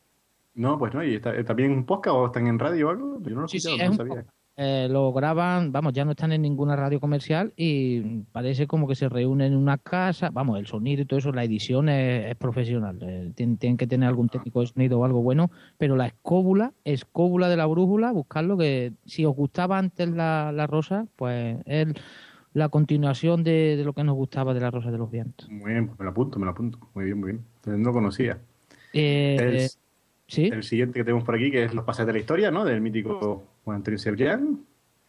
No, 0.54 0.78
pues 0.78 0.93
no, 0.93 1.04
y 1.04 1.16
está, 1.16 1.36
está 1.36 1.54
bien 1.54 1.72
en 1.72 1.86
podcast 1.86 2.16
o 2.16 2.26
están 2.26 2.47
en 2.47 2.60
radio 2.60 2.88
o 2.88 2.91
algo. 2.91 3.22
Yo 3.24 3.32
no 3.36 3.41
lo 3.41 3.45
he 3.45 3.49
Sí, 3.49 3.58
escuchado, 3.58 3.84
no 3.86 3.91
un 3.91 3.97
sabía. 3.97 4.26
Eh, 4.58 4.88
lo 4.91 5.14
graban, 5.14 5.72
vamos, 5.72 5.93
ya 5.93 6.04
no 6.04 6.12
están 6.12 6.34
en 6.34 6.41
ninguna 6.41 6.76
radio 6.76 6.99
comercial 6.99 7.54
y 7.56 8.02
parece 8.34 8.68
como 8.68 8.86
que 8.88 8.95
se 8.95 9.08
reúnen 9.08 9.54
en 9.54 9.58
una 9.58 9.78
casa. 9.78 10.30
Vamos, 10.30 10.60
el 10.60 10.68
sonido 10.68 11.02
y 11.02 11.06
todo 11.06 11.20
eso, 11.20 11.32
la 11.32 11.45
edición 11.45 11.88
es, 11.89 12.30
es 12.32 12.36
profesional. 12.36 12.99
eh, 13.02 13.32
tienen, 13.34 13.58
tienen 13.58 13.78
que 13.78 13.88
tener 13.88 14.10
algún 14.10 14.28
técnico 14.30 14.60
de 14.60 14.68
sonido 14.68 14.99
o 14.99 15.06
algo 15.06 15.22
bueno. 15.22 15.49
Pero 15.78 15.95
la 15.95 16.06
escóbula, 16.08 16.74
escóbula 16.84 17.47
de 17.47 17.58
la 17.58 17.66
brújula, 17.66 18.12
buscarlo, 18.12 18.58
que 18.58 18.91
si 19.06 19.26
os 19.26 19.36
gustaba 19.36 19.78
antes 19.78 20.10
la, 20.10 20.52
la 20.54 20.68
rosa, 20.68 21.08
pues 21.16 21.58
es 21.66 21.88
la 22.54 22.70
continuación 22.70 23.43
de, 23.43 23.76
de 23.78 23.84
lo 23.84 23.93
que 23.93 24.04
nos 24.04 24.16
gustaba 24.16 24.54
de 24.54 24.60
la 24.60 24.72
rosa 24.72 24.91
de 24.91 24.97
los 24.97 25.10
vientos. 25.10 25.49
Muy 25.49 25.72
bien, 25.72 25.88
pues 25.88 25.99
me 25.99 26.06
lo 26.06 26.12
apunto, 26.12 26.39
me 26.39 26.45
lo 26.45 26.52
apunto. 26.52 26.80
Muy 26.93 27.06
bien, 27.06 27.20
muy 27.20 27.32
bien. 27.32 27.45
Entonces, 27.58 27.80
no 27.80 27.89
lo 27.89 27.93
conocía. 27.93 28.39
Eh, 28.93 29.38
el, 29.39 29.70
¿sí? 30.28 30.49
el 30.52 30.64
siguiente 30.64 30.99
que 30.99 31.04
tenemos 31.06 31.24
por 31.24 31.36
aquí, 31.36 31.49
que 31.49 31.64
es 31.64 31.74
los 31.74 31.86
pasajes 31.86 32.08
de 32.08 32.14
la 32.14 32.20
historia, 32.20 32.52
¿no? 32.52 32.66
Del 32.66 32.82
mítico 32.82 33.43
Juan 33.64 33.78
Antonio 33.78 34.58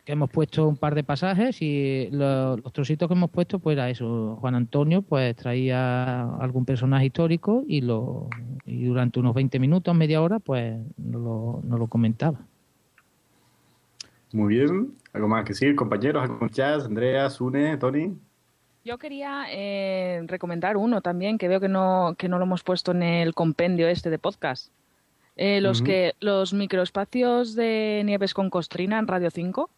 que 0.04 0.12
hemos 0.12 0.30
puesto 0.30 0.66
un 0.66 0.76
par 0.76 0.96
de 0.96 1.04
pasajes 1.04 1.62
y 1.62 2.08
lo- 2.10 2.56
los 2.56 2.72
trocitos 2.72 3.06
que 3.06 3.14
hemos 3.14 3.30
puesto 3.30 3.60
pues 3.60 3.74
era 3.74 3.88
eso 3.88 4.36
Juan 4.40 4.56
Antonio 4.56 5.02
pues 5.02 5.36
traía 5.36 6.22
algún 6.38 6.64
personaje 6.64 7.06
histórico 7.06 7.62
y 7.68 7.82
lo 7.82 8.28
y 8.66 8.84
durante 8.86 9.20
unos 9.20 9.32
20 9.32 9.60
minutos 9.60 9.94
media 9.94 10.20
hora 10.20 10.40
pues 10.40 10.76
nos 10.96 11.22
lo, 11.22 11.60
nos 11.64 11.78
lo 11.78 11.86
comentaba 11.86 12.40
Muy 14.32 14.54
bien. 14.54 14.96
¿Algo 15.12 15.28
más 15.28 15.44
que 15.44 15.50
decir, 15.50 15.74
compañeros? 15.76 16.22
¿Algo 16.22 16.38
con 16.38 16.50
Chas, 16.50 16.84
Andrea, 16.84 17.28
Sune, 17.30 17.76
Tony? 17.76 18.16
Yo 18.84 18.98
quería 18.98 19.44
eh, 19.50 20.22
recomendar 20.26 20.76
uno 20.76 21.02
también 21.02 21.38
que 21.38 21.48
veo 21.48 21.60
que 21.60 21.68
no, 21.68 22.14
que 22.18 22.28
no 22.28 22.38
lo 22.38 22.44
hemos 22.44 22.64
puesto 22.64 22.90
en 22.92 23.02
el 23.02 23.34
compendio 23.34 23.88
este 23.88 24.10
de 24.10 24.18
podcast. 24.18 24.72
Eh, 25.36 25.60
los 25.60 25.80
que 25.80 26.14
los 26.20 26.52
microespacios 26.52 27.54
de 27.54 28.02
Nieves 28.04 28.34
con 28.34 28.50
Costrina 28.50 28.98
en 28.98 29.06
Radio 29.06 29.30
5. 29.30 29.70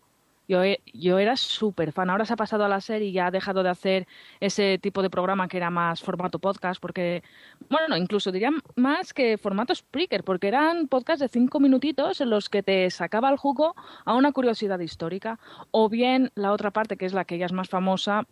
Yo, 0.46 0.60
yo 0.92 1.18
era 1.18 1.36
súper 1.36 1.92
fan. 1.92 2.10
Ahora 2.10 2.26
se 2.26 2.34
ha 2.34 2.36
pasado 2.36 2.64
a 2.64 2.68
la 2.68 2.80
serie 2.80 3.08
y 3.08 3.12
ya 3.12 3.28
ha 3.28 3.30
dejado 3.30 3.62
de 3.62 3.70
hacer 3.70 4.06
ese 4.40 4.78
tipo 4.78 5.02
de 5.02 5.08
programa 5.08 5.48
que 5.48 5.56
era 5.56 5.70
más 5.70 6.02
formato 6.02 6.38
podcast, 6.38 6.80
porque, 6.80 7.22
bueno, 7.70 7.88
no, 7.88 7.96
incluso 7.96 8.30
diría 8.30 8.50
más 8.76 9.14
que 9.14 9.38
formato 9.38 9.74
Spreaker, 9.74 10.22
porque 10.22 10.48
eran 10.48 10.88
podcasts 10.88 11.20
de 11.20 11.28
cinco 11.28 11.60
minutitos 11.60 12.20
en 12.20 12.30
los 12.30 12.48
que 12.50 12.62
te 12.62 12.90
sacaba 12.90 13.30
el 13.30 13.38
jugo 13.38 13.74
a 14.04 14.14
una 14.14 14.32
curiosidad 14.32 14.78
histórica. 14.80 15.38
O 15.70 15.88
bien 15.88 16.30
la 16.34 16.52
otra 16.52 16.70
parte, 16.70 16.96
que 16.96 17.06
es 17.06 17.14
la 17.14 17.24
que 17.24 17.38
ya 17.38 17.46
es 17.46 17.52
más 17.52 17.68
famosa, 17.68 18.26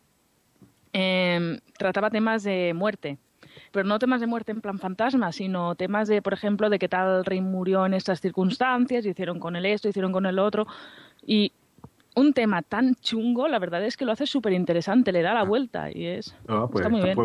em, 0.93 1.61
trataba 1.79 2.11
temas 2.11 2.43
de 2.43 2.75
muerte. 2.75 3.19
Pero 3.71 3.87
no 3.87 3.99
temas 3.99 4.21
de 4.21 4.27
muerte 4.27 4.53
en 4.53 4.61
plan 4.61 4.79
fantasma, 4.79 5.33
sino 5.33 5.75
temas 5.75 6.09
de, 6.09 6.23
por 6.23 6.35
ejemplo, 6.35 6.71
de 6.71 6.79
que 6.79 6.89
tal 6.89 7.25
rey 7.25 7.41
murió 7.41 7.87
en 7.87 7.95
estas 7.95 8.21
circunstancias, 8.21 9.07
hicieron 9.07 9.39
con 9.41 9.57
él 9.57 9.67
esto, 9.67 9.89
hicieron 9.89 10.13
con 10.13 10.27
el 10.27 10.39
otro. 10.39 10.67
Y 11.27 11.53
un 12.15 12.33
tema 12.35 12.63
tan 12.63 12.95
chungo, 12.97 13.49
la 13.49 13.59
verdad 13.59 13.85
es 13.85 13.97
que 13.97 14.05
lo 14.05 14.13
hace 14.13 14.27
súper 14.27 14.53
interesante, 14.53 15.13
le 15.13 15.23
da 15.23 15.33
la 15.35 15.45
vuelta 15.45 15.91
y 15.91 16.07
es... 16.07 16.35
Ah, 16.49 16.67
pues, 16.71 16.85
Está 16.85 16.89
muy 16.91 17.03
bien. 17.03 17.17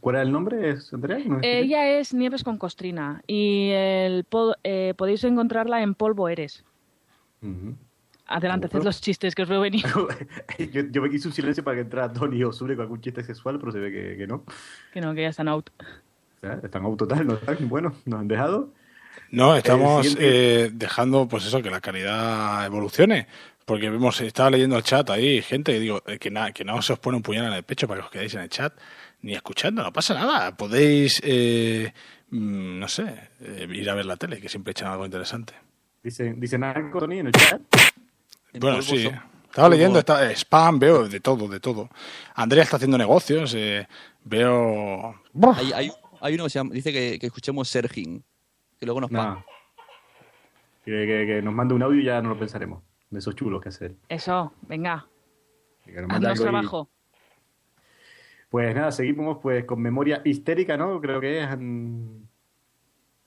¿Cuál 0.00 0.16
era 0.16 0.22
el 0.22 0.30
nombre, 0.32 0.70
es, 0.70 0.92
Andrea? 0.92 1.18
¿No 1.26 1.38
es- 1.38 1.44
Ella 1.44 1.98
es 1.98 2.14
Nieves 2.14 2.44
con 2.44 2.56
Costrina 2.58 3.22
y 3.26 3.70
el 3.72 4.24
eh, 4.62 4.94
podéis 4.96 5.24
encontrarla 5.24 5.82
en 5.82 5.94
Polvo 5.94 6.28
Eres. 6.28 6.64
Ujú. 7.42 7.74
Adelante, 8.28 8.66
haced 8.66 8.82
los 8.82 9.00
chistes 9.00 9.34
que 9.34 9.42
os 9.42 9.48
veo 9.48 9.60
venir. 9.60 9.84
yo, 10.72 10.82
yo 10.90 11.02
me 11.02 11.10
quise 11.10 11.28
un 11.28 11.34
silencio 11.34 11.62
para 11.62 11.76
que 11.76 11.82
entrara 11.82 12.12
Tony 12.12 12.42
o 12.42 12.52
Sune 12.52 12.74
con 12.74 12.82
algún 12.82 13.00
chiste 13.00 13.22
sexual, 13.22 13.58
pero 13.60 13.70
se 13.72 13.78
ve 13.78 13.92
que, 13.92 14.16
que 14.16 14.26
no. 14.26 14.42
que 14.92 15.00
no, 15.00 15.14
que 15.14 15.22
ya 15.22 15.28
están 15.28 15.46
out. 15.48 15.70
O 15.80 16.40
sea, 16.40 16.60
están 16.62 16.84
out 16.84 16.98
total, 16.98 17.26
no 17.26 17.34
están. 17.34 17.68
Bueno, 17.68 17.92
nos 18.04 18.20
han 18.20 18.26
dejado. 18.28 18.70
No, 19.30 19.56
estamos 19.56 20.06
siguiente- 20.06 20.64
eh, 20.64 20.70
dejando, 20.72 21.26
pues 21.28 21.46
eso, 21.46 21.62
que 21.62 21.70
la 21.70 21.80
calidad 21.80 22.66
evolucione. 22.66 23.28
Porque 23.66 23.90
vemos, 23.90 24.20
estaba 24.20 24.48
leyendo 24.50 24.76
el 24.78 24.82
chat 24.84 25.10
ahí, 25.10 25.42
gente, 25.42 25.76
y 25.76 25.80
digo, 25.80 26.02
eh, 26.06 26.18
que, 26.18 26.30
na- 26.30 26.52
que 26.52 26.64
no 26.64 26.80
se 26.80 26.92
os 26.94 26.98
pone 27.00 27.16
un 27.16 27.22
puñal 27.22 27.46
en 27.48 27.52
el 27.52 27.64
pecho 27.64 27.86
para 27.88 28.00
que 28.00 28.04
os 28.06 28.10
quedéis 28.12 28.34
en 28.34 28.40
el 28.42 28.48
chat, 28.48 28.72
ni 29.22 29.34
escuchando, 29.34 29.82
no 29.82 29.92
pasa 29.92 30.14
nada. 30.14 30.56
Podéis, 30.56 31.20
eh, 31.24 31.92
mm, 32.30 32.78
no 32.78 32.86
sé, 32.88 33.30
eh, 33.40 33.66
ir 33.70 33.90
a 33.90 33.94
ver 33.94 34.06
la 34.06 34.16
tele, 34.16 34.40
que 34.40 34.48
siempre 34.48 34.70
echan 34.70 34.88
algo 34.88 35.04
interesante. 35.04 35.52
Dicen, 36.02 36.38
dicen 36.40 36.62
algo, 36.62 36.98
Tony, 37.00 37.18
en 37.18 37.26
el 37.26 37.32
chat. 37.32 37.60
Bueno, 38.60 38.80
sí. 38.82 39.02
son- 39.02 39.20
Estaba 39.50 39.68
leyendo, 39.70 39.98
está, 39.98 40.30
eh, 40.30 40.36
spam, 40.36 40.78
veo 40.78 41.08
de 41.08 41.18
todo, 41.18 41.48
de 41.48 41.58
todo. 41.60 41.88
Andrea 42.34 42.62
está 42.62 42.76
haciendo 42.76 42.96
negocios, 42.98 43.52
eh, 43.56 43.88
veo... 44.22 45.20
Hay, 45.56 45.72
hay, 45.72 45.90
hay 46.20 46.34
uno 46.34 46.44
que 46.44 46.50
se 46.50 46.58
llama- 46.58 46.72
dice 46.74 46.92
que, 46.92 47.18
que 47.18 47.26
escuchemos 47.26 47.66
Sergin, 47.68 48.22
que 48.78 48.84
luego 48.86 49.00
nos 49.00 49.10
No. 49.10 49.18
paga. 49.18 49.44
Que, 50.84 50.92
que- 50.92 51.26
que 51.26 51.42
nos 51.42 51.52
mande 51.54 51.74
un 51.74 51.82
audio 51.82 52.00
y 52.00 52.04
ya 52.04 52.20
no 52.22 52.28
lo 52.28 52.38
pensaremos. 52.38 52.82
De 53.10 53.18
esos 53.18 53.34
chulos 53.36 53.62
que 53.62 53.68
hace 53.68 53.86
él. 53.86 53.96
Eso, 54.08 54.52
venga, 54.68 55.06
haznos 56.08 56.38
y- 56.40 56.42
trabajo. 56.42 56.88
Pues 58.50 58.74
nada, 58.74 58.92
seguimos 58.92 59.38
pues 59.42 59.64
con 59.64 59.80
memoria 59.80 60.22
histérica, 60.24 60.76
¿no? 60.76 61.00
Creo 61.00 61.20
que 61.20 61.42
es. 61.42 61.48
mm, 61.58 62.22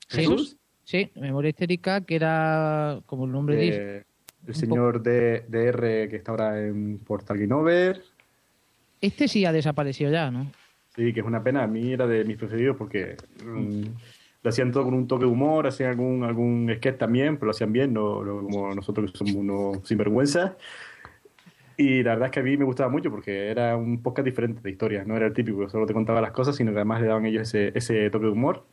Sí, 0.07 0.17
Jesús. 0.21 0.57
sí 0.84 1.11
memoria 1.15 1.49
histérica 1.49 2.01
que 2.01 2.15
era 2.15 2.99
como 3.05 3.25
el 3.25 3.32
nombre 3.32 3.57
dice 3.57 3.97
Eh, 3.99 4.03
el 4.47 4.55
señor 4.55 5.03
de, 5.03 5.45
DR 5.47 6.09
que 6.09 6.15
está 6.15 6.32
ahora 6.32 6.59
en 6.59 6.97
Portal 6.99 7.38
Game 7.38 7.53
Over. 7.53 8.01
este 9.01 9.27
sí 9.27 9.45
ha 9.45 9.51
desaparecido 9.51 10.09
ya 10.11 10.32
¿no? 10.32 10.51
Sí, 10.95 11.13
que 11.13 11.19
es 11.19 11.25
una 11.25 11.43
pena. 11.43 11.63
A 11.63 11.67
mí 11.67 11.93
era 11.93 12.07
de 12.07 12.25
mis 12.25 12.38
preferidos 12.38 12.75
porque 12.75 13.15
mm, 13.45 13.84
lo 14.42 14.50
hacían 14.50 14.72
todo 14.72 14.86
con 14.86 14.94
un 14.94 15.08
toque 15.08 15.26
de 15.26 15.32
humor, 15.32 15.68
hacían 15.68 15.90
algún, 15.92 16.24
algún 16.24 16.72
sketch 16.78 16.98
también, 16.98 17.36
pero 17.36 17.48
lo 17.48 17.52
hacían 17.52 17.74
bien, 17.74 17.94
no, 17.94 18.24
no 18.24 18.42
como 18.44 18.74
nosotros 18.74 19.12
que 19.12 19.18
somos 19.18 19.36
unos 19.36 19.88
sinvergüenzas. 19.88 20.54
Y 21.78 22.04
la 22.04 22.12
verdad 22.12 22.28
es 22.28 22.32
que 22.32 22.40
a 22.42 22.44
mí 22.44 22.58
me 22.58 22.66
gustaba 22.66 22.90
mucho 22.90 23.10
porque 23.10 23.50
era 23.50 23.76
un 23.78 24.02
podcast 24.04 24.26
diferente 24.26 24.62
de 24.62 24.70
historias, 24.70 25.08
no 25.08 25.16
era 25.16 25.28
el 25.28 25.34
típico 25.34 25.70
solo 25.70 25.86
te 25.86 25.94
contaba 25.94 26.22
las 26.22 26.32
cosas, 26.32 26.56
sino 26.56 26.72
que 26.72 26.78
además 26.78 27.02
le 27.02 27.08
daban 27.08 27.26
ellos 27.26 27.44
ese, 27.44 27.72
ese 27.78 28.10
toque 28.10 28.26
de 28.26 28.32
humor. 28.32 28.66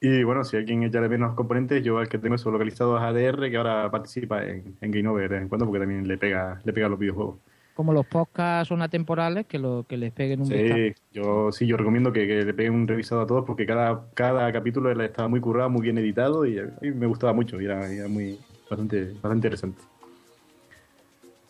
Y 0.00 0.22
bueno, 0.24 0.44
si 0.44 0.56
alguien 0.56 0.82
echa 0.82 1.00
de 1.00 1.08
menos 1.08 1.34
componentes, 1.34 1.82
yo 1.82 2.00
el 2.00 2.08
que 2.08 2.18
tengo 2.18 2.34
eso 2.34 2.50
localizado 2.50 2.96
es 2.98 3.02
ADR, 3.02 3.50
que 3.50 3.56
ahora 3.56 3.90
participa 3.90 4.44
en, 4.44 4.76
en 4.80 4.90
Game 4.90 5.08
Over 5.08 5.28
de 5.28 5.34
vez 5.36 5.42
en 5.42 5.48
cuando 5.48 5.64
porque 5.66 5.80
también 5.80 6.06
le 6.06 6.18
pega, 6.18 6.60
le 6.64 6.72
pega 6.72 6.86
a 6.86 6.90
los 6.90 6.98
videojuegos. 6.98 7.38
Como 7.76 7.92
los 7.92 8.06
podcasts 8.06 8.68
son 8.68 8.80
atemporales 8.80 9.46
que 9.46 9.58
lo 9.58 9.84
que 9.86 9.98
les 9.98 10.10
peguen 10.10 10.40
un 10.40 10.48
vistazo. 10.48 10.74
Sí, 10.74 10.94
yo 11.12 11.52
sí, 11.52 11.66
yo 11.66 11.76
recomiendo 11.76 12.10
que, 12.10 12.26
que 12.26 12.42
le 12.42 12.54
peguen 12.54 12.72
un 12.72 12.88
revisado 12.88 13.20
a 13.20 13.26
todos 13.26 13.44
porque 13.44 13.66
cada, 13.66 14.06
cada 14.14 14.50
capítulo 14.50 14.90
estaba 15.00 15.28
muy 15.28 15.40
currado, 15.40 15.68
muy 15.68 15.82
bien 15.82 15.98
editado 15.98 16.46
y 16.46 16.58
me 16.82 17.06
gustaba 17.06 17.34
mucho 17.34 17.60
y 17.60 17.66
era, 17.66 17.92
era 17.92 18.08
muy, 18.08 18.40
bastante, 18.70 19.12
bastante 19.12 19.36
interesante. 19.36 19.82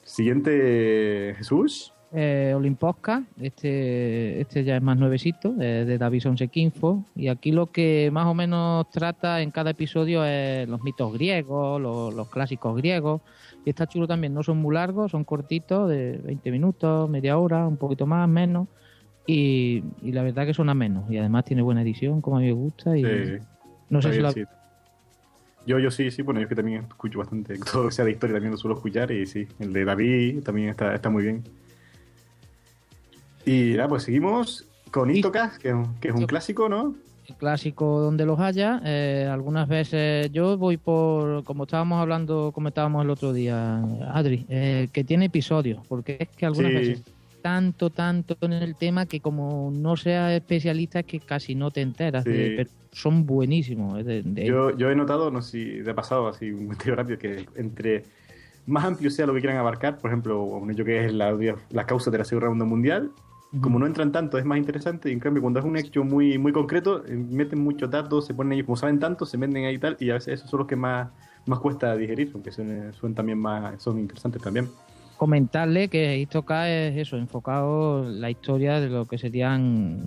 Siguiente, 0.03 1.35
Jesús. 1.39 1.93
Eh, 2.19 2.55
Olimposca, 2.57 3.25
este, 3.39 4.41
este 4.41 4.65
ya 4.65 4.77
es 4.77 4.83
más 4.83 4.97
nuevecito, 4.97 5.55
eh, 5.61 5.85
de 5.85 5.99
David 5.99 6.21
Sonsequinfo, 6.21 7.05
y 7.15 7.29
aquí 7.29 7.53
lo 7.53 7.67
que 7.67 8.09
más 8.11 8.25
o 8.27 8.33
menos 8.33 8.89
trata 8.89 9.43
en 9.43 9.51
cada 9.51 9.73
episodio 9.73 10.25
es 10.25 10.67
los 10.67 10.83
mitos 10.83 11.13
griegos, 11.13 11.79
los, 11.79 12.15
los 12.15 12.31
clásicos 12.31 12.75
griegos, 12.75 13.21
y 13.67 13.69
está 13.69 13.87
chulo 13.87 14.09
también, 14.09 14.33
no 14.33 14.43
son 14.43 14.57
muy 14.57 14.75
largos, 14.75 15.11
son 15.11 15.25
cortitos, 15.25 15.91
de 15.91 16.19
20 16.25 16.51
minutos, 16.53 17.11
media 17.11 17.37
hora, 17.37 17.67
un 17.69 17.77
poquito 17.77 18.07
más, 18.07 18.27
menos, 18.27 18.67
y, 19.27 19.85
y 20.01 20.13
la 20.13 20.23
verdad 20.23 20.47
que 20.47 20.55
son 20.55 20.75
menos, 20.75 21.11
y 21.11 21.19
además 21.19 21.45
tiene 21.45 21.61
buena 21.61 21.83
edición, 21.83 22.23
como 22.23 22.39
a 22.39 22.41
mí 22.41 22.47
me 22.47 22.53
gusta, 22.53 22.97
y 22.97 23.05
Sí. 23.05 23.45
no 23.91 24.01
sé 24.01 24.15
si 24.15 24.21
la... 24.21 24.33
sí. 24.33 24.43
Yo, 25.67 25.79
yo 25.79 25.91
sí, 25.91 26.11
sí, 26.11 26.23
bueno, 26.23 26.41
yo 26.41 26.49
que 26.49 26.55
también 26.55 26.85
escucho 26.89 27.19
bastante, 27.19 27.59
todo 27.71 27.83
lo 27.83 27.89
que 27.91 27.95
sea 27.95 28.07
de 28.07 28.13
historia 28.13 28.37
también 28.37 28.53
lo 28.53 28.57
suelo 28.57 28.75
escuchar 28.77 29.11
y 29.11 29.27
sí, 29.27 29.47
el 29.59 29.75
de 29.75 29.85
David 29.85 30.43
también 30.45 30.71
está, 30.71 30.95
está 30.95 31.11
muy 31.11 31.23
bien. 31.23 31.45
Y 33.47 33.73
nada, 33.75 33.89
pues 33.89 34.03
seguimos 34.03 34.67
con 34.91 35.11
Istocas, 35.11 35.59
que, 35.59 35.69
es 35.69 35.75
un- 35.75 35.95
que 36.01 36.09
es 36.09 36.15
un 36.15 36.27
clásico, 36.27 36.69
¿no? 36.69 36.95
el 37.29 37.35
clásico 37.35 38.01
donde 38.01 38.25
los 38.25 38.39
haya. 38.39 38.81
eh, 38.85 39.29
algunas 39.29 39.67
veces 39.67 40.31
yo 40.31 40.57
voy 40.57 40.77
por, 40.77 41.43
como 41.43 41.65
estábamos 41.65 42.01
hablando, 42.01 42.53
comentábamos 42.55 43.03
el 43.03 43.11
otro 43.11 43.33
día, 43.33 43.83
Adri, 44.13 44.47
eh, 44.49 44.87
que 44.93 45.03
tiene 45.03 45.25
episodios, 45.25 45.85
porque 45.89 46.19
es 46.21 46.29
que 46.29 46.47
algunas 46.47 46.71
Sí. 46.71 46.77
veces 46.79 47.03
tanto, 47.43 47.91
tanto 47.91 48.37
en 48.43 48.53
el 48.53 48.77
tema 48.77 49.07
que 49.07 49.19
como 49.19 49.73
no 49.75 49.97
seas 49.97 50.35
especialista 50.35 51.01
es 51.01 51.07
que 51.07 51.19
casi 51.19 51.57
no 51.57 51.73
te 51.73 51.81
enteras, 51.81 52.23
Sí. 52.23 52.31
de- 52.31 52.55
pero 52.59 52.71
son 52.93 53.27
buenísimos. 53.27 54.05
de- 54.05 54.23
de- 54.23 54.47
Yo, 54.47 54.77
yo 54.77 54.89
he 54.91 54.95
notado, 54.95 55.29
no 55.33 55.43
sé 55.43 55.83
si 55.83 55.91
ha 55.91 55.95
pasado 55.95 56.29
así 56.29 56.53
un 56.53 56.67
comentario 56.67 56.95
rápido, 56.95 57.19
que 57.19 57.45
entre 57.57 58.05
más 58.67 58.85
amplio 58.85 59.11
sea 59.11 59.27
lo 59.27 59.35
que 59.35 59.41
quieran 59.41 59.59
abarcar, 59.59 59.99
por 59.99 60.11
ejemplo, 60.13 60.43
un 60.45 60.71
hecho 60.71 60.85
que 60.85 61.07
es 61.07 61.13
la, 61.13 61.37
la 61.71 61.87
causa 61.87 62.13
de 62.13 62.19
la 62.19 62.25
Segunda 62.25 62.65
Mundial, 62.65 63.11
como 63.61 63.79
no 63.79 63.87
entran 63.87 64.13
tanto 64.13 64.39
es 64.39 64.45
más 64.45 64.59
interesante, 64.59 65.09
y 65.09 65.13
en 65.13 65.21
cambio 65.21 65.41
cuando 65.41 65.61
es 65.61 65.65
un 65.67 65.77
hecho 65.77 66.05
muy, 66.05 66.37
muy 66.39 66.53
concreto, 66.53 67.05
eh, 67.07 67.15
meten 67.15 67.61
muchos 67.61 67.91
datos, 67.91 68.27
se 68.27 68.35
ponen 68.35 68.53
ellos, 68.55 68.67
como 68.67 68.77
saben 68.77 68.99
tanto, 68.99 69.25
se 69.25 69.39
meten 69.39 69.65
ahí 69.65 69.77
y 69.77 69.79
tal, 69.79 69.97
y 70.01 70.11
a 70.11 70.15
veces 70.15 70.35
esos 70.35 70.51
son 70.51 70.59
los 70.61 70.69
que 70.69 70.77
más, 70.77 71.09
más 71.47 71.59
cuesta 71.61 71.97
digerir, 71.97 72.31
aunque 72.35 72.53
son, 72.53 72.93
son 73.01 73.15
también 73.15 73.39
más, 73.39 73.81
son 73.83 73.99
interesantes 73.99 74.43
también. 74.43 74.69
comentarle 75.17 75.89
que 75.89 76.19
Histoca 76.19 76.69
es 76.71 76.97
eso, 76.97 77.17
enfocado 77.17 78.05
en 78.07 78.21
la 78.21 78.31
historia 78.31 78.81
de 78.81 78.89
lo 78.91 79.07
que 79.07 79.17
serían 79.17 79.99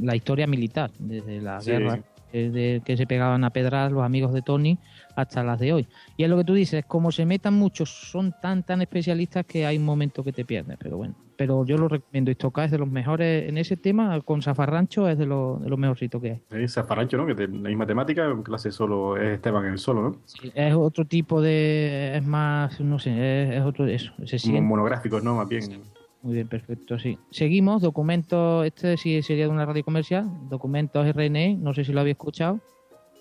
la 0.00 0.16
historia 0.16 0.46
militar, 0.46 0.90
desde 0.98 1.40
la 1.42 1.60
Sí. 1.60 1.70
guerra 1.72 2.00
eh, 2.32 2.50
de, 2.50 2.82
que 2.84 2.96
se 2.96 3.06
pegaban 3.06 3.44
a 3.44 3.50
pedras 3.50 3.92
los 3.92 4.02
amigos 4.02 4.32
de 4.32 4.42
Tony 4.42 4.78
hasta 5.16 5.42
las 5.42 5.58
de 5.58 5.72
hoy. 5.72 5.88
Y 6.16 6.24
es 6.24 6.30
lo 6.30 6.36
que 6.36 6.44
tú 6.44 6.54
dices, 6.54 6.84
como 6.86 7.12
se 7.12 7.26
metan 7.26 7.54
muchos, 7.54 7.90
son 7.90 8.34
tan 8.40 8.62
tan 8.62 8.82
especialistas 8.82 9.44
que 9.46 9.66
hay 9.66 9.76
un 9.76 9.84
momento 9.84 10.22
que 10.22 10.32
te 10.32 10.44
pierdes, 10.44 10.76
pero 10.80 10.96
bueno. 10.96 11.14
Pero 11.36 11.64
yo 11.64 11.76
lo 11.76 11.88
recomiendo, 11.88 12.30
Histoca 12.30 12.64
es 12.64 12.70
de 12.70 12.78
los 12.78 12.88
mejores 12.88 13.48
en 13.48 13.58
ese 13.58 13.76
tema, 13.76 14.20
con 14.20 14.40
Zafarrancho 14.40 15.08
es 15.08 15.18
de, 15.18 15.26
los 15.26 15.60
de 15.60 15.68
los 15.68 15.78
mejorcitos 15.78 16.22
que 16.22 16.30
hay. 16.50 16.62
Es 16.62 16.74
Zafarrancho, 16.74 17.16
¿no? 17.16 17.26
Que 17.26 17.34
de 17.34 17.48
la 17.48 17.68
misma 17.68 17.86
temática, 17.86 18.32
clase 18.44 18.70
solo 18.70 19.16
es 19.16 19.34
Esteban 19.34 19.64
en 19.64 19.72
el 19.72 19.78
solo, 19.78 20.02
¿no? 20.02 20.16
Es 20.54 20.74
otro 20.74 21.04
tipo 21.04 21.40
de, 21.40 22.16
es 22.16 22.24
más, 22.24 22.80
no 22.80 22.98
sé, 22.98 23.10
es, 23.10 23.56
es 23.56 23.62
otro, 23.62 23.86
eso, 23.86 24.12
se 24.24 24.38
siente. 24.38 24.60
monográficos, 24.60 25.24
¿no? 25.24 25.34
Más 25.34 25.48
bien. 25.48 25.82
Muy 26.22 26.34
bien, 26.34 26.48
perfecto, 26.48 26.98
sí. 26.98 27.18
Seguimos, 27.30 27.82
documentos, 27.82 28.64
este 28.64 28.96
sí 28.96 29.20
sería 29.20 29.44
de 29.44 29.50
una 29.50 29.66
radio 29.66 29.84
comercial, 29.84 30.26
documentos 30.48 31.06
RNE, 31.14 31.56
no 31.56 31.74
sé 31.74 31.84
si 31.84 31.92
lo 31.92 32.00
habéis 32.00 32.14
escuchado. 32.14 32.60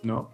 No. 0.04 0.30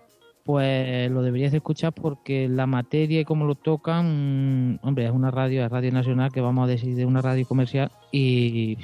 Pues 0.49 1.11
lo 1.11 1.21
deberías 1.21 1.51
de 1.51 1.57
escuchar 1.57 1.93
porque 1.93 2.49
la 2.49 2.65
materia 2.65 3.21
y 3.21 3.23
cómo 3.23 3.45
lo 3.45 3.53
tocan, 3.53 4.71
mm, 4.73 4.79
hombre, 4.81 5.05
es 5.05 5.11
una 5.11 5.29
radio, 5.29 5.63
es 5.63 5.69
Radio 5.69 5.91
Nacional, 5.91 6.31
que 6.31 6.41
vamos 6.41 6.63
a 6.63 6.71
decir 6.71 6.95
de 6.95 7.05
una 7.05 7.21
radio 7.21 7.45
comercial 7.47 7.91
y 8.11 8.75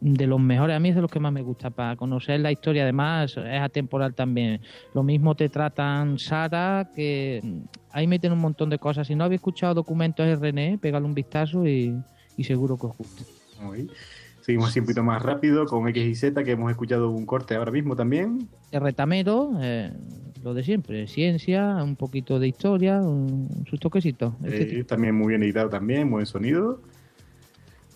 de 0.00 0.26
los 0.26 0.40
mejores, 0.40 0.74
a 0.74 0.80
mí 0.80 0.88
es 0.88 0.96
de 0.96 1.00
los 1.00 1.12
que 1.12 1.20
más 1.20 1.32
me 1.32 1.42
gusta, 1.42 1.70
para 1.70 1.94
conocer 1.94 2.40
la 2.40 2.50
historia, 2.50 2.82
además 2.82 3.36
es 3.36 3.60
atemporal 3.60 4.16
también. 4.16 4.62
Lo 4.94 5.04
mismo 5.04 5.36
te 5.36 5.48
tratan 5.48 6.18
Sara, 6.18 6.90
que 6.92 7.40
mm, 7.40 7.58
ahí 7.92 8.08
meten 8.08 8.32
un 8.32 8.40
montón 8.40 8.68
de 8.68 8.80
cosas. 8.80 9.06
Si 9.06 9.14
no 9.14 9.22
habéis 9.22 9.38
escuchado 9.38 9.74
documentos 9.74 10.26
RNE, 10.40 10.78
pégale 10.78 11.06
un 11.06 11.14
vistazo 11.14 11.64
y, 11.68 11.96
y 12.36 12.42
seguro 12.42 12.76
que 12.76 12.86
os 12.86 12.98
gusta. 12.98 13.22
Muy. 13.62 13.88
Seguimos 14.44 14.68
así 14.68 14.80
un 14.80 14.84
poquito 14.84 15.02
más 15.02 15.22
rápido 15.22 15.64
con 15.64 15.88
X 15.88 16.04
y 16.04 16.14
Z, 16.14 16.44
que 16.44 16.50
hemos 16.52 16.70
escuchado 16.70 17.10
un 17.10 17.24
corte 17.24 17.54
ahora 17.54 17.72
mismo 17.72 17.96
también. 17.96 18.46
El 18.72 18.82
retamero, 18.82 19.52
eh, 19.62 19.90
lo 20.42 20.52
de 20.52 20.62
siempre, 20.62 21.06
ciencia, 21.06 21.82
un 21.82 21.96
poquito 21.96 22.38
de 22.38 22.48
historia, 22.48 23.00
un, 23.00 23.48
sus 23.70 23.80
toquecitos. 23.80 24.34
Eh, 24.44 24.84
también 24.86 25.14
muy 25.14 25.28
bien 25.28 25.42
editado 25.42 25.70
también, 25.70 26.02
muy 26.08 26.16
buen 26.16 26.26
sonido. 26.26 26.82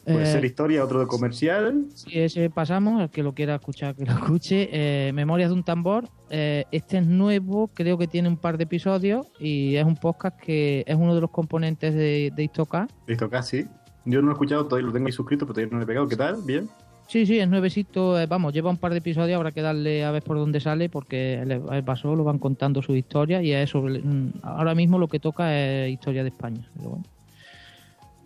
Puede 0.05 0.23
Eh, 0.23 0.27
ser 0.27 0.45
historia, 0.47 0.83
otro 0.83 1.01
de 1.01 1.07
comercial. 1.07 1.85
Si 1.95 2.19
ese 2.19 2.49
pasamos, 2.49 3.03
el 3.03 3.11
que 3.11 3.23
lo 3.23 3.35
quiera 3.35 3.57
escuchar, 3.57 3.95
que 3.95 4.07
lo 4.07 4.13
escuche. 4.13 4.71
Eh, 4.73 5.13
Memorias 5.13 5.51
de 5.51 5.55
un 5.55 5.65
tambor. 5.65 6.09
eh, 6.31 6.65
este 6.73 6.97
es 6.97 7.07
nuevo, 7.07 7.69
creo 7.75 7.99
que 7.99 8.07
tiene 8.07 8.27
un 8.29 8.39
par 8.39 8.57
de 8.57 8.65
episodios 8.65 9.27
y 9.39 9.77
es 9.77 9.85
un 9.85 9.97
podcast 9.97 10.39
que 10.41 10.83
es 10.87 10.97
uno 10.97 11.15
de 11.15 11.21
los 11.21 11.31
componentes 11.31 11.93
de, 11.95 12.33
de 12.35 12.43
Istoca. 12.43 12.89
Listo, 13.07 13.29
casi. 13.29 13.67
Yo 14.11 14.21
no 14.21 14.27
lo 14.27 14.33
he 14.33 14.35
escuchado, 14.35 14.65
todavía 14.67 14.87
lo 14.87 14.93
tengo 14.93 15.07
ahí 15.07 15.13
suscrito, 15.13 15.45
pero 15.47 15.55
todavía 15.55 15.71
no 15.73 15.79
lo 15.79 15.85
he 15.85 15.87
pegado. 15.87 16.09
¿Qué 16.09 16.17
tal? 16.17 16.37
¿Bien? 16.45 16.69
Sí, 17.07 17.25
sí, 17.27 17.39
es 17.39 17.49
nuevecito. 17.49 18.19
eh, 18.21 18.27
vamos, 18.27 18.53
lleva 18.53 18.71
un 18.71 18.77
par 18.77 18.93
de 18.93 18.99
episodios, 18.99 19.37
habrá 19.37 19.53
que 19.53 19.63
darle 19.63 20.05
a 20.05 20.11
ver 20.11 20.23
por 20.23 20.37
dónde 20.37 20.61
sale 20.61 20.89
porque 20.89 21.43
le 21.47 21.59
le 21.59 21.83
pasó, 21.83 22.15
lo 22.15 22.25
van 22.25 22.39
contando 22.39 22.83
su 22.83 22.95
historia 22.95 23.43
y 23.43 23.53
es 23.53 23.71
sobre. 23.71 24.01
mm, 24.01 24.33
Ahora 24.43 24.75
mismo 24.75 24.99
lo 24.99 25.09
que 25.09 25.19
toca 25.21 25.57
es 25.59 25.91
historia 25.93 26.23
de 26.23 26.29
España. 26.31 26.67
pero 26.77 26.91
bueno. 26.91 27.05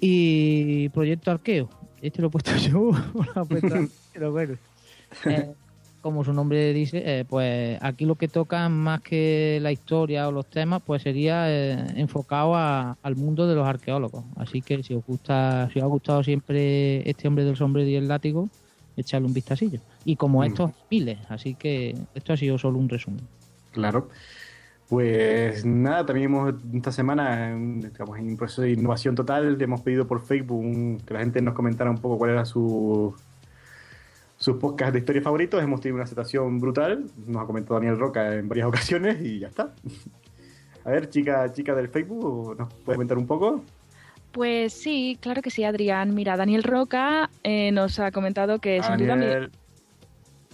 Y 0.00 0.88
Proyecto 0.90 1.30
Arqueo. 1.30 1.68
Este 2.00 2.20
lo 2.20 2.28
he 2.28 2.30
puesto 2.30 2.50
yo, 2.56 2.90
pero 4.12 4.32
bueno. 4.32 4.54
Eh, 5.26 5.52
como 6.02 6.24
su 6.24 6.32
nombre 6.34 6.72
dice, 6.74 7.02
eh, 7.20 7.24
pues 7.24 7.78
aquí 7.80 8.04
lo 8.04 8.16
que 8.16 8.28
toca 8.28 8.68
más 8.68 9.00
que 9.00 9.58
la 9.62 9.72
historia 9.72 10.28
o 10.28 10.32
los 10.32 10.46
temas, 10.46 10.82
pues 10.84 11.02
sería 11.02 11.44
eh, 11.48 11.76
enfocado 11.96 12.54
a- 12.56 12.96
al 13.02 13.16
mundo 13.16 13.46
de 13.46 13.54
los 13.54 13.66
arqueólogos. 13.66 14.24
Así 14.36 14.60
que 14.60 14.82
si 14.82 14.92
os 14.94 15.06
gusta, 15.06 15.70
si 15.72 15.78
os 15.78 15.84
ha 15.84 15.88
gustado 15.88 16.22
siempre 16.22 17.08
este 17.08 17.28
hombre 17.28 17.44
del 17.44 17.56
sombrero 17.56 17.88
y 17.88 17.94
el 17.94 18.08
látigo, 18.08 18.48
echarle 18.96 19.26
un 19.28 19.32
vistacillo. 19.32 19.80
Y 20.04 20.16
como 20.16 20.40
Mm. 20.40 20.44
estos 20.44 20.70
miles, 20.90 21.18
así 21.28 21.54
que 21.54 21.96
esto 22.14 22.32
ha 22.32 22.36
sido 22.36 22.58
solo 22.58 22.78
un 22.78 22.88
resumen. 22.88 23.20
Claro. 23.70 24.08
Pues 24.88 25.64
nada, 25.64 26.04
también 26.04 26.26
hemos 26.26 26.54
esta 26.74 26.92
semana, 26.92 27.50
en- 27.52 27.80
digamos, 27.80 28.18
en 28.18 28.26
un 28.28 28.36
proceso 28.36 28.62
de 28.62 28.72
innovación 28.72 29.14
total, 29.14 29.56
le 29.56 29.64
hemos 29.64 29.80
pedido 29.80 30.06
por 30.06 30.20
Facebook 30.20 30.58
un- 30.60 30.98
que 31.06 31.14
la 31.14 31.20
gente 31.20 31.40
nos 31.40 31.54
comentara 31.54 31.90
un 31.90 31.96
poco 31.98 32.18
cuál 32.18 32.32
era 32.32 32.44
su 32.44 33.14
sus 34.42 34.56
podcasts 34.56 34.92
de 34.92 34.98
historia 34.98 35.22
favoritos. 35.22 35.62
Hemos 35.62 35.80
tenido 35.80 35.94
una 35.96 36.04
aceptación 36.04 36.58
brutal, 36.58 37.04
nos 37.28 37.42
ha 37.42 37.46
comentado 37.46 37.76
Daniel 37.76 37.96
Roca 37.98 38.34
en 38.34 38.48
varias 38.48 38.66
ocasiones 38.72 39.20
y 39.22 39.38
ya 39.38 39.46
está. 39.48 39.72
A 40.84 40.90
ver, 40.90 41.08
chica, 41.08 41.52
chica 41.52 41.76
del 41.76 41.88
Facebook, 41.88 42.58
¿nos 42.58 42.74
puedes 42.74 42.96
comentar 42.96 43.16
un 43.16 43.26
poco? 43.28 43.62
Pues 44.32 44.72
sí, 44.72 45.16
claro 45.20 45.42
que 45.42 45.50
sí, 45.50 45.62
Adrián. 45.62 46.12
Mira, 46.14 46.36
Daniel 46.36 46.64
Roca 46.64 47.30
eh, 47.44 47.70
nos 47.70 48.00
ha 48.00 48.10
comentado 48.10 48.58
que 48.58 48.82
sin 48.82 48.96
duda... 48.96 49.14
mi- 49.14 49.26
Daniel. 49.26 49.50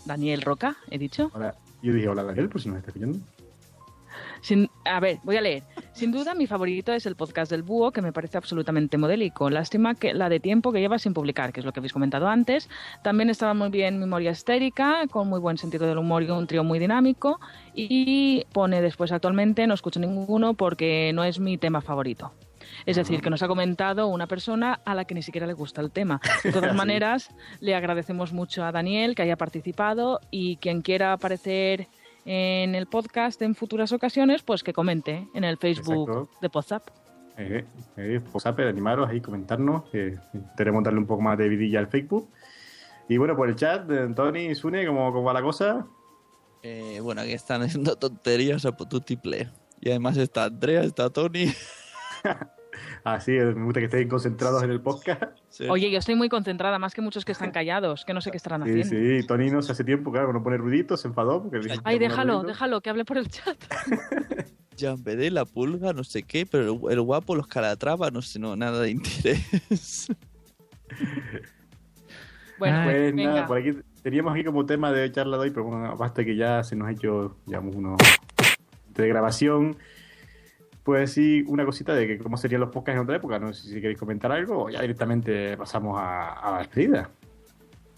Daniel 0.04 0.42
Roca, 0.42 0.76
he 0.90 0.98
dicho. 0.98 1.30
Hola. 1.32 1.54
Yo 1.82 1.92
dije 1.94 2.08
hola 2.08 2.24
Daniel, 2.24 2.48
por 2.48 2.60
si 2.60 2.68
nos 2.68 2.78
está 2.78 2.90
escuchando. 2.90 3.18
Sin- 4.48 4.70
a 4.86 4.98
ver, 4.98 5.18
voy 5.24 5.36
a 5.36 5.42
leer. 5.42 5.62
Sin 5.92 6.10
duda, 6.10 6.34
mi 6.34 6.46
favorito 6.46 6.94
es 6.94 7.04
el 7.04 7.16
podcast 7.16 7.50
del 7.50 7.62
Búho, 7.62 7.90
que 7.92 8.00
me 8.00 8.14
parece 8.14 8.38
absolutamente 8.38 8.96
modélico. 8.96 9.50
Lástima 9.50 9.94
que 9.94 10.14
la 10.14 10.30
de 10.30 10.40
tiempo 10.40 10.72
que 10.72 10.80
lleva 10.80 10.98
sin 10.98 11.12
publicar, 11.12 11.52
que 11.52 11.60
es 11.60 11.66
lo 11.66 11.72
que 11.74 11.80
habéis 11.80 11.92
comentado 11.92 12.28
antes. 12.28 12.70
También 13.04 13.28
estaba 13.28 13.52
muy 13.52 13.68
bien 13.68 13.98
Memoria 13.98 14.30
Histérica, 14.30 15.06
con 15.10 15.28
muy 15.28 15.38
buen 15.38 15.58
sentido 15.58 15.86
del 15.86 15.98
humor 15.98 16.22
y 16.22 16.30
un 16.30 16.46
trío 16.46 16.64
muy 16.64 16.78
dinámico. 16.78 17.40
Y 17.74 18.46
pone 18.54 18.80
después, 18.80 19.12
actualmente 19.12 19.66
no 19.66 19.74
escucho 19.74 20.00
ninguno 20.00 20.54
porque 20.54 21.12
no 21.14 21.24
es 21.24 21.38
mi 21.40 21.58
tema 21.58 21.82
favorito. 21.82 22.32
Es 22.86 22.96
decir, 22.96 23.20
que 23.20 23.28
nos 23.28 23.42
ha 23.42 23.48
comentado 23.48 24.06
una 24.06 24.26
persona 24.26 24.80
a 24.86 24.94
la 24.94 25.04
que 25.04 25.14
ni 25.14 25.20
siquiera 25.22 25.46
le 25.46 25.52
gusta 25.52 25.82
el 25.82 25.90
tema. 25.90 26.22
De 26.42 26.52
todas 26.52 26.74
maneras, 26.74 27.28
le 27.60 27.74
agradecemos 27.74 28.32
mucho 28.32 28.64
a 28.64 28.72
Daniel 28.72 29.14
que 29.14 29.20
haya 29.20 29.36
participado 29.36 30.20
y 30.30 30.56
quien 30.56 30.80
quiera 30.80 31.12
aparecer 31.12 31.88
en 32.30 32.74
el 32.74 32.86
podcast 32.86 33.40
en 33.40 33.54
futuras 33.54 33.90
ocasiones, 33.92 34.42
pues 34.42 34.62
que 34.62 34.74
comente 34.74 35.26
en 35.32 35.44
el 35.44 35.56
Facebook 35.56 36.10
Exacto. 36.10 36.30
de 36.42 36.50
WhatsApp. 36.52 36.88
Eh, 37.38 37.64
eh, 37.96 38.20
Ape, 38.44 38.68
animaros 38.68 39.08
ahí, 39.08 39.22
comentarnos, 39.22 39.88
que 39.88 40.18
queremos 40.54 40.84
darle 40.84 40.98
un 40.98 41.06
poco 41.06 41.22
más 41.22 41.38
de 41.38 41.48
vidilla 41.48 41.78
al 41.78 41.86
Facebook. 41.86 42.28
Y 43.08 43.16
bueno, 43.16 43.34
por 43.34 43.48
el 43.48 43.56
chat, 43.56 43.90
eh, 43.90 44.12
Tony, 44.14 44.54
Sune, 44.54 44.86
¿cómo, 44.86 45.10
cómo 45.10 45.24
va 45.24 45.32
la 45.32 45.40
cosa? 45.40 45.86
Eh, 46.62 47.00
bueno, 47.00 47.22
aquí 47.22 47.32
están 47.32 47.62
haciendo 47.62 47.96
tonterías 47.98 48.66
a 48.66 48.76
pututiple. 48.76 49.48
Y 49.80 49.88
además 49.88 50.18
está 50.18 50.44
Andrea, 50.44 50.82
está 50.82 51.08
Tony. 51.08 51.50
Así, 53.14 53.32
eh, 53.32 53.44
me 53.54 53.64
gusta 53.64 53.80
que 53.80 53.86
estén 53.86 54.08
concentrados 54.08 54.62
en 54.62 54.70
el 54.70 54.80
podcast. 54.80 55.22
Oye, 55.68 55.90
yo 55.90 55.98
estoy 55.98 56.14
muy 56.14 56.28
concentrada, 56.28 56.78
más 56.78 56.94
que 56.94 57.00
muchos 57.00 57.24
que 57.24 57.32
están 57.32 57.50
callados, 57.50 58.04
que 58.04 58.14
no 58.14 58.20
sé 58.20 58.30
qué 58.30 58.36
estarán 58.36 58.62
Sí, 58.64 58.80
haciendo. 58.80 59.20
sí, 59.20 59.26
Tony 59.26 59.50
no 59.50 59.62
se 59.62 59.72
hace 59.72 59.84
tiempo, 59.84 60.12
claro, 60.12 60.32
no 60.32 60.42
pone 60.42 60.56
ruiditos, 60.56 61.00
se 61.00 61.08
enfadó. 61.08 61.42
Porque 61.42 61.60
Ay, 61.84 61.98
déjalo, 61.98 62.42
déjalo, 62.42 62.80
que 62.80 62.90
hable 62.90 63.04
por 63.04 63.18
el 63.18 63.28
chat. 63.28 63.56
Jambedé, 64.78 65.30
la 65.32 65.44
pulga, 65.44 65.92
no 65.92 66.04
sé 66.04 66.22
qué, 66.22 66.46
pero 66.46 66.64
el, 66.88 66.92
el 66.92 67.00
guapo, 67.00 67.34
los 67.34 67.48
calatrava, 67.48 68.10
no 68.12 68.22
sé, 68.22 68.38
no, 68.38 68.54
nada 68.54 68.80
de 68.80 68.90
interés. 68.90 70.08
Bueno, 72.58 72.82
pues 72.84 73.14
venga. 73.14 73.30
nada, 73.30 73.46
por 73.46 73.58
aquí 73.58 73.70
teníamos 74.02 74.34
aquí 74.34 74.42
como 74.42 74.66
tema 74.66 74.90
de 74.92 75.12
charla 75.12 75.36
de 75.36 75.44
hoy, 75.44 75.50
pero 75.50 75.64
bueno, 75.64 75.96
basta 75.96 76.24
que 76.24 76.34
ya 76.34 76.64
se 76.64 76.74
nos 76.74 76.88
ha 76.88 76.90
hecho, 76.90 77.36
digamos, 77.46 77.76
uno 77.76 77.96
de 78.94 79.08
grabación. 79.08 79.76
Pues 80.88 81.12
sí, 81.12 81.44
una 81.46 81.66
cosita 81.66 81.94
de 81.94 82.06
que 82.06 82.16
cómo 82.16 82.38
serían 82.38 82.62
los 82.62 82.70
podcasts 82.70 82.96
en 82.96 83.02
otra 83.02 83.16
época. 83.16 83.38
No 83.38 83.52
sé 83.52 83.68
si 83.68 83.74
queréis 83.74 83.98
comentar 83.98 84.32
algo 84.32 84.64
o 84.64 84.70
ya 84.70 84.80
directamente 84.80 85.54
pasamos 85.58 85.98
a, 86.00 86.32
a 86.32 86.50
la 86.50 86.58
despedida. 86.60 87.10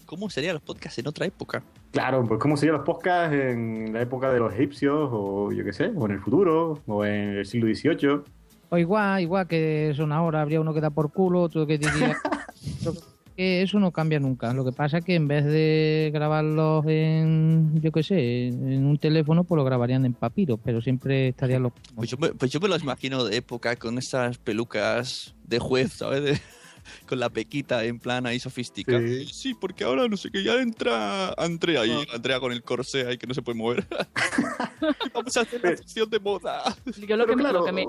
¿Cómo 0.05 0.29
serían 0.29 0.55
los 0.55 0.61
podcasts 0.61 0.99
en 0.99 1.07
otra 1.07 1.25
época? 1.25 1.63
Claro, 1.91 2.25
pues 2.27 2.37
cómo 2.41 2.57
serían 2.57 2.75
los 2.75 2.85
podcasts 2.85 3.33
en 3.33 3.93
la 3.93 4.01
época 4.01 4.29
de 4.33 4.39
los 4.39 4.53
egipcios 4.53 5.09
o 5.09 5.53
yo 5.53 5.63
qué 5.63 5.71
sé, 5.71 5.89
o 5.95 6.05
en 6.05 6.11
el 6.11 6.19
futuro, 6.19 6.81
o 6.85 7.05
en 7.05 7.37
el 7.37 7.45
siglo 7.45 7.73
XVIII. 7.73 8.23
O 8.67 8.77
igual, 8.77 9.21
igual 9.21 9.47
que 9.47 9.93
son 9.95 10.11
ahora, 10.11 10.41
habría 10.41 10.59
uno 10.59 10.73
que 10.73 10.81
da 10.81 10.89
por 10.89 11.13
culo, 11.13 11.43
otro 11.43 11.65
que 11.65 11.77
diría... 11.77 12.17
que 13.35 13.61
eso 13.61 13.79
no 13.79 13.91
cambia 13.91 14.19
nunca. 14.19 14.53
Lo 14.53 14.63
que 14.65 14.71
pasa 14.71 14.99
es 14.99 15.05
que 15.05 15.15
en 15.15 15.27
vez 15.27 15.45
de 15.45 16.11
grabarlos 16.13 16.85
en, 16.87 17.79
yo 17.81 17.91
qué 17.91 18.03
sé, 18.03 18.47
en 18.47 18.85
un 18.85 18.97
teléfono, 18.97 19.43
pues 19.43 19.57
lo 19.57 19.63
grabarían 19.63 20.05
en 20.05 20.13
papiro, 20.13 20.57
pero 20.57 20.81
siempre 20.81 21.29
estarían 21.29 21.63
los... 21.63 21.73
Pues 21.95 22.09
yo, 22.09 22.17
me, 22.17 22.29
pues 22.29 22.51
yo 22.51 22.59
me 22.59 22.67
los 22.67 22.83
imagino 22.83 23.23
de 23.23 23.37
época 23.37 23.75
con 23.75 23.97
esas 23.97 24.37
pelucas 24.37 25.33
de 25.47 25.59
juez, 25.59 25.93
¿sabes? 25.93 26.23
De- 26.23 26.41
con 27.07 27.19
la 27.19 27.29
pequita 27.29 27.83
en 27.85 27.99
plan 27.99 28.25
ahí 28.25 28.39
sofisticada. 28.39 29.01
Sí. 29.31 29.53
porque 29.53 29.83
ahora 29.83 30.07
no 30.07 30.17
sé 30.17 30.29
qué, 30.31 30.43
ya 30.43 30.55
entra 30.55 31.29
Andrea 31.37 31.81
ahí, 31.81 32.05
Andrea 32.13 32.39
con 32.39 32.51
el 32.51 32.63
corsé 32.63 33.05
ahí 33.05 33.17
que 33.19 33.27
no 33.27 33.33
se 33.35 33.41
puede 33.43 33.57
mover. 33.57 33.85
Vamos 35.13 35.37
a 35.37 35.41
hacer 35.41 35.61
la 35.63 35.77
sección 35.77 36.09
de 36.09 36.19
moda. 36.19 36.75
Yo 37.07 37.15
lo 37.17 37.25
que, 37.27 37.35
me- 37.35 37.43
lo 37.51 37.63
que 37.65 37.71
me, 37.71 37.85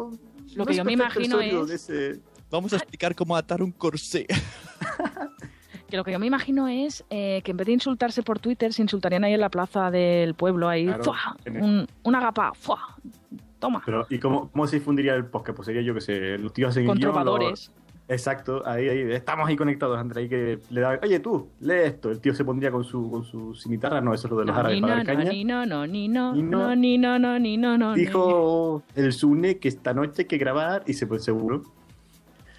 lo 0.54 0.66
que 0.66 0.74
yo 0.74 0.84
me 0.84 0.92
imagino 0.92 1.40
es 1.40 1.90
Vamos 2.52 2.72
a 2.74 2.76
explicar 2.76 3.14
cómo 3.16 3.34
atar 3.34 3.62
un 3.62 3.72
corsé. 3.72 4.26
que 5.88 5.96
lo 5.96 6.04
que 6.04 6.12
yo 6.12 6.18
me 6.18 6.26
imagino 6.26 6.68
es 6.68 7.02
eh, 7.10 7.40
que 7.44 7.50
en 7.52 7.56
vez 7.56 7.66
de 7.66 7.72
insultarse 7.72 8.22
por 8.22 8.38
Twitter, 8.38 8.72
se 8.74 8.82
insultarían 8.82 9.24
ahí 9.24 9.32
en 9.32 9.40
la 9.40 9.48
plaza 9.48 9.90
del 9.90 10.34
pueblo, 10.34 10.68
ahí, 10.68 10.84
Claro, 10.86 11.02
¡fua! 11.04 11.36
un, 11.60 11.86
una 12.02 12.20
gapa, 12.20 12.52
¡fua! 12.54 12.78
toma, 13.58 13.82
Pero, 13.86 14.06
¿y 14.10 14.18
cómo, 14.18 14.50
cómo 14.50 14.66
se 14.66 14.76
difundiría 14.76 15.14
el 15.14 15.24
podcast? 15.24 15.56
Pues 15.56 15.66
sería, 15.66 15.80
yo 15.82 15.94
qué 15.94 16.00
sé, 16.02 16.36
los 16.38 16.52
tíos 16.52 16.70
hacen 16.70 16.84
con 16.86 16.98
trovadores. 17.00 17.50
los- 17.50 17.72
Exacto, 18.08 18.62
ahí, 18.66 18.88
ahí, 18.88 19.12
estamos 19.12 19.48
ahí 19.48 19.56
conectados, 19.56 19.96
André, 19.96 20.22
ahí 20.22 20.28
que 20.28 20.58
le 20.70 20.80
da, 20.82 20.98
oye 21.02 21.20
tú, 21.20 21.48
lee 21.60 21.74
esto, 21.84 22.10
el 22.10 22.20
tío 22.20 22.34
se 22.34 22.44
pondría 22.44 22.70
con 22.70 22.84
su, 22.84 23.08
con 23.10 23.24
su 23.24 23.54
cimitarra, 23.54 24.00
no, 24.02 24.12
eso 24.12 24.26
es 24.26 24.30
lo 24.32 24.38
de 24.40 24.44
los 24.46 24.54
No, 24.54 24.60
árabes 24.60 24.76
ni 24.76 24.82
para 24.82 24.94
no, 24.96 25.00
no, 25.04 25.06
caña. 25.06 25.30
ni 25.30 25.44
no, 25.44 25.64
no, 25.64 25.86
ni 25.86 26.08
no, 26.08 26.34
Ni 26.34 26.42
no. 26.42 26.58
no, 26.58 26.76
ni 26.76 26.98
no, 26.98 27.18
no, 27.18 27.38
ni 27.38 27.56
no, 27.56 27.78
no, 27.78 27.94
ni- 27.94 28.00
Dijo 28.02 28.82
el 28.96 29.12
Sune 29.12 29.58
que 29.58 29.68
esta 29.68 29.94
noche 29.94 30.22
hay 30.22 30.24
que 30.26 30.36
grabar 30.36 30.82
y 30.86 30.94
se 30.94 31.06
pues 31.06 31.22
seguro. 31.24 31.62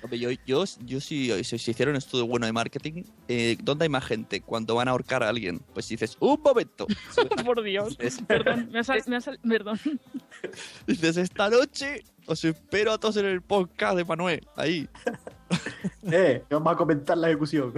Hombre, 0.04 0.20
yo, 0.20 0.30
yo, 0.46 0.66
yo 0.86 1.00
si, 1.00 1.44
si 1.46 1.56
hiciera 1.56 1.90
un 1.90 1.96
estudio 1.98 2.28
bueno 2.28 2.46
de 2.46 2.52
marketing, 2.52 3.04
eh, 3.30 3.58
¿dónde 3.64 3.84
hay 3.86 3.90
más 3.90 4.04
gente? 4.06 4.42
Cuando 4.42 4.76
van 4.76 4.90
a 4.90 4.92
ahorcar 4.92 5.24
a 5.24 5.30
alguien. 5.30 5.60
Pues 5.74 5.88
dices, 5.88 6.18
un 6.20 6.42
momento. 6.44 6.86
Por 7.46 7.64
Dios, 7.64 7.98
perdón, 8.28 8.70
me 8.72 8.80
ha 8.80 8.84
sal- 8.84 9.02
me 9.08 9.16
ha 9.16 9.22
sal- 9.22 9.40
perdón. 9.48 9.80
Dices, 10.88 11.16
esta 11.16 11.50
noche 11.50 12.04
os 12.26 12.44
espero 12.44 12.92
a 12.92 12.98
todos 12.98 13.16
en 13.18 13.26
el 13.28 13.42
podcast 13.42 13.96
de 13.98 14.04
Manuel. 14.06 14.46
Ahí. 14.56 14.88
Eh, 16.12 16.44
vamos 16.50 16.74
a 16.74 16.76
comentar 16.76 17.16
la 17.16 17.30
ejecución. 17.30 17.74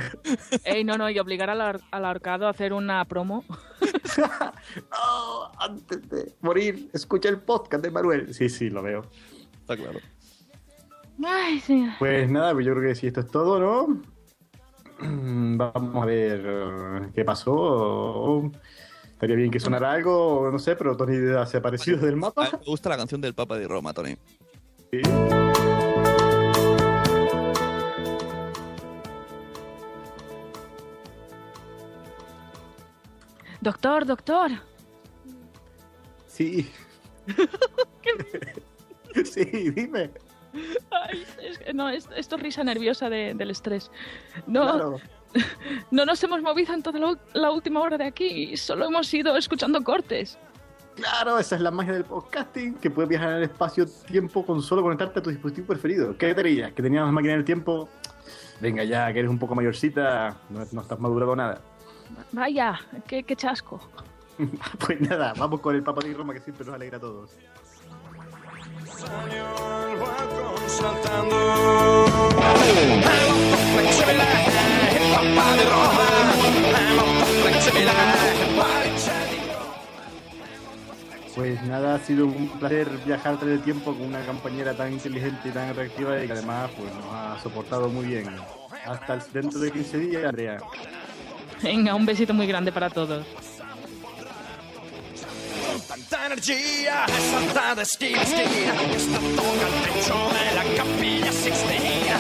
Ey, 0.64 0.86
no, 0.86 0.98
no, 0.98 1.10
y 1.10 1.20
obligar 1.20 1.50
al, 1.50 1.60
ahor- 1.60 1.82
al 1.92 2.06
ahorcado 2.06 2.48
a 2.48 2.52
hacer 2.52 2.72
una 2.72 3.04
promo. 3.06 3.44
Oh, 4.94 5.52
antes 5.60 6.10
de 6.10 6.34
morir, 6.42 6.90
escucha 6.94 7.28
el 7.30 7.40
podcast 7.40 7.84
de 7.84 7.92
Manuel. 7.92 8.34
Sí, 8.34 8.48
sí, 8.50 8.70
lo 8.70 8.82
veo. 8.82 9.06
Está 9.60 9.76
claro. 9.76 10.00
Ay, 11.24 11.60
sí. 11.60 11.88
Pues 12.00 12.30
nada, 12.30 12.54
pues 12.54 12.66
yo 12.66 12.74
creo 12.74 12.90
que 12.90 12.96
si 12.96 13.08
esto 13.08 13.22
es 13.22 13.28
todo, 13.28 13.60
¿no? 13.60 14.02
Vamos 15.00 16.04
a 16.04 16.06
ver 16.06 16.44
eh, 16.46 17.12
qué 17.14 17.24
pasó. 17.24 18.52
Estaría 19.04 19.36
bien 19.36 19.52
que 19.52 19.60
sonara 19.60 19.94
algo, 19.94 20.50
no 20.52 20.60
sé, 20.60 20.76
pero 20.76 20.98
Tony 20.98 21.16
se 21.48 21.58
ha 21.58 21.60
aparecido 21.60 21.98
del 22.00 22.18
mapa. 22.18 22.50
Me 22.52 22.66
gusta 22.66 22.90
la 22.90 22.98
canción 22.98 23.22
del 23.22 23.34
Papa 23.34 23.58
de 23.58 23.68
Roma, 23.68 23.94
Tony. 23.94 24.18
Sí. 24.92 25.02
Doctor, 33.62 34.06
doctor. 34.06 34.52
Sí. 36.28 36.70
sí, 39.26 39.46
dime. 39.72 40.12
Ay, 40.92 41.26
es 41.44 41.58
que 41.60 41.74
no, 41.74 41.90
es- 41.90 42.10
esto 42.16 42.36
es 42.36 42.42
risa 42.42 42.64
nerviosa 42.64 43.10
de- 43.10 43.34
del 43.34 43.52
estrés. 43.52 43.92
No, 44.48 44.62
Claro. 44.64 44.98
no 45.92 46.06
nos 46.06 46.24
hemos 46.24 46.42
movido 46.42 46.74
en 46.74 46.82
toda 46.84 47.18
la, 47.34 47.52
última 47.52 47.82
hora 47.82 47.98
de 47.98 48.06
aquí, 48.06 48.56
solo 48.58 48.86
hemos 48.86 49.14
ido 49.14 49.36
escuchando 49.38 49.84
cortes. 49.84 50.38
Claro, 50.96 51.38
esa 51.40 51.56
es 51.58 51.62
la 51.62 51.72
magia 51.72 51.92
del 51.92 52.06
podcasting, 52.06 52.76
que 52.76 52.90
puedes 52.90 53.10
viajar 53.10 53.32
en 53.32 53.36
el 53.38 53.44
espacio-tiempo 53.44 54.46
con 54.46 54.62
solo 54.62 54.82
conectarte 54.82 55.20
a 55.20 55.22
tu 55.24 55.30
dispositivo 55.30 55.68
preferido. 55.68 56.18
¿Qué 56.18 56.34
te 56.34 56.42
dirías? 56.42 56.72
¿Que 56.72 56.82
tenías 56.82 57.06
máquina 57.12 57.34
del 57.34 57.44
tiempo? 57.44 57.90
Venga 58.62 58.84
ya, 58.86 59.12
que 59.12 59.20
eres 59.20 59.30
un 59.30 59.38
poco 59.38 59.56
mayorcita, 59.56 60.38
no, 60.50 60.64
no 60.72 60.82
estás 60.82 60.98
madurado 61.00 61.36
nada. 61.36 61.60
Vaya, 62.32 62.80
qué, 63.08 63.24
qué 63.24 63.36
chasco. 63.36 63.82
Pues 64.86 65.00
nada, 65.02 65.34
vamos 65.38 65.60
con 65.62 65.76
el 65.76 65.84
Papa 65.84 66.02
de 66.06 66.14
Roma 66.14 66.34
que 66.34 66.40
siempre 66.42 66.66
nos 66.66 66.76
alegra 66.76 66.98
a 66.98 67.00
todos. 67.02 67.32
Pues 81.36 81.62
nada, 81.64 81.96
ha 81.96 82.00
sido 82.00 82.28
un 82.28 82.48
placer 82.60 82.88
viajar 83.06 83.34
a 83.34 83.38
través 83.38 83.56
del 83.58 83.64
tiempo 83.64 83.94
con 83.94 84.04
una 84.08 84.26
compañera 84.26 84.74
tan 84.74 84.94
inteligente 84.94 85.50
y 85.50 85.52
tan 85.52 85.76
reactiva 85.76 86.24
y 86.24 86.28
que 86.28 86.34
además 86.34 86.72
pues, 86.78 86.94
nos 86.94 87.06
ha 87.14 87.38
soportado 87.44 87.90
muy 87.90 88.06
bien. 88.06 88.30
Hasta 88.86 89.16
el- 89.16 89.22
dentro 89.34 89.60
de 89.60 89.72
15 89.72 89.98
días, 90.00 90.24
Andrea. 90.24 90.58
Venga, 91.62 91.94
un 91.96 92.06
besito 92.06 92.34
muy 92.34 92.48
grande 92.48 92.72
para 92.72 92.90
todos. 92.90 93.26
Tanta 95.96 96.26
energía 96.26 97.06
salta 97.08 97.74
de 97.76 97.86
Steve 97.86 98.26
Steen 98.26 98.48
Esta 98.94 99.18
toca 99.18 99.66
el 99.66 99.94
techo 99.94 100.30
de 100.34 100.56
la 100.56 100.64
capilla 100.76 101.32
Sixtina 101.32 102.20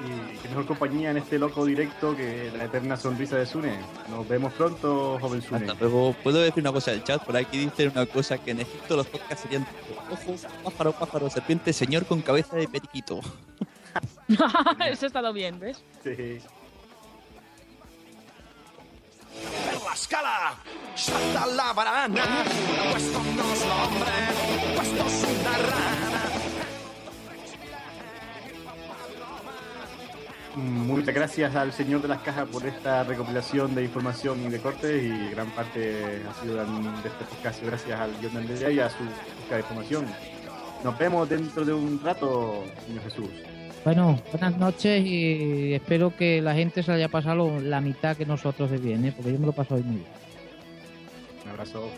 Y 0.00 0.38
qué 0.38 0.48
mejor 0.48 0.64
compañía 0.64 1.10
en 1.10 1.18
este 1.18 1.38
loco 1.38 1.66
directo 1.66 2.16
que 2.16 2.50
la 2.56 2.64
eterna 2.64 2.96
sonrisa 2.96 3.36
de 3.36 3.44
Sune. 3.44 3.80
Nos 4.08 4.26
vemos 4.26 4.54
pronto, 4.54 5.18
joven 5.20 5.42
Sune. 5.42 5.66
Hasta 5.66 5.74
luego. 5.78 6.16
¿Puedo 6.22 6.40
decir 6.40 6.62
una 6.62 6.72
cosa 6.72 6.92
del 6.92 7.04
chat? 7.04 7.22
Por 7.22 7.36
aquí 7.36 7.58
dicen 7.58 7.92
una 7.94 8.06
cosa 8.06 8.38
que 8.38 8.52
en 8.52 8.60
Egipto 8.60 8.96
los 8.96 9.08
podcasts 9.08 9.42
serían 9.42 9.66
ojo, 10.10 10.36
pájaro, 10.64 10.92
pájaro, 10.92 11.28
serpiente, 11.28 11.74
señor 11.74 12.06
con 12.06 12.22
cabeza 12.22 12.56
de 12.56 12.66
periquito. 12.66 13.20
Eso 14.90 15.04
ha 15.04 15.06
estado 15.06 15.34
bien, 15.34 15.60
¿ves? 15.60 15.84
Sí. 16.02 16.40
Muchas 30.56 31.14
gracias 31.14 31.54
al 31.54 31.72
señor 31.72 32.02
de 32.02 32.08
las 32.08 32.20
cajas 32.22 32.48
por 32.48 32.66
esta 32.66 33.04
recopilación 33.04 33.74
de 33.74 33.84
información 33.84 34.44
y 34.44 34.48
de 34.50 34.58
cortes 34.58 35.02
y 35.02 35.30
gran 35.30 35.48
parte 35.50 36.22
ha 36.28 36.42
sido 36.42 36.56
de 36.56 37.08
este 37.08 37.24
podcast 37.24 37.62
gracias 37.62 38.00
al 38.00 38.18
guion 38.20 38.46
de 38.46 38.74
y 38.74 38.80
a 38.80 38.90
su 38.90 39.04
busca 39.04 39.54
de 39.54 39.60
información. 39.60 40.06
Nos 40.82 40.98
vemos 40.98 41.28
dentro 41.28 41.64
de 41.64 41.72
un 41.72 42.00
rato, 42.02 42.64
señor 42.86 43.04
Jesús. 43.04 43.30
Bueno, 43.84 44.20
buenas 44.30 44.58
noches 44.58 45.04
y 45.06 45.72
espero 45.72 46.14
que 46.14 46.42
la 46.42 46.54
gente 46.54 46.82
se 46.82 46.92
haya 46.92 47.08
pasado 47.08 47.60
la 47.60 47.80
mitad 47.80 48.14
que 48.14 48.26
nosotros 48.26 48.70
de 48.70 48.76
bien, 48.76 49.06
¿eh? 49.06 49.12
porque 49.16 49.32
yo 49.32 49.38
me 49.38 49.46
lo 49.46 49.52
paso 49.52 49.76
hoy 49.76 49.82
muy 49.82 49.96
bien. 49.96 50.08
Un 51.44 51.50
abrazo. 51.50 51.88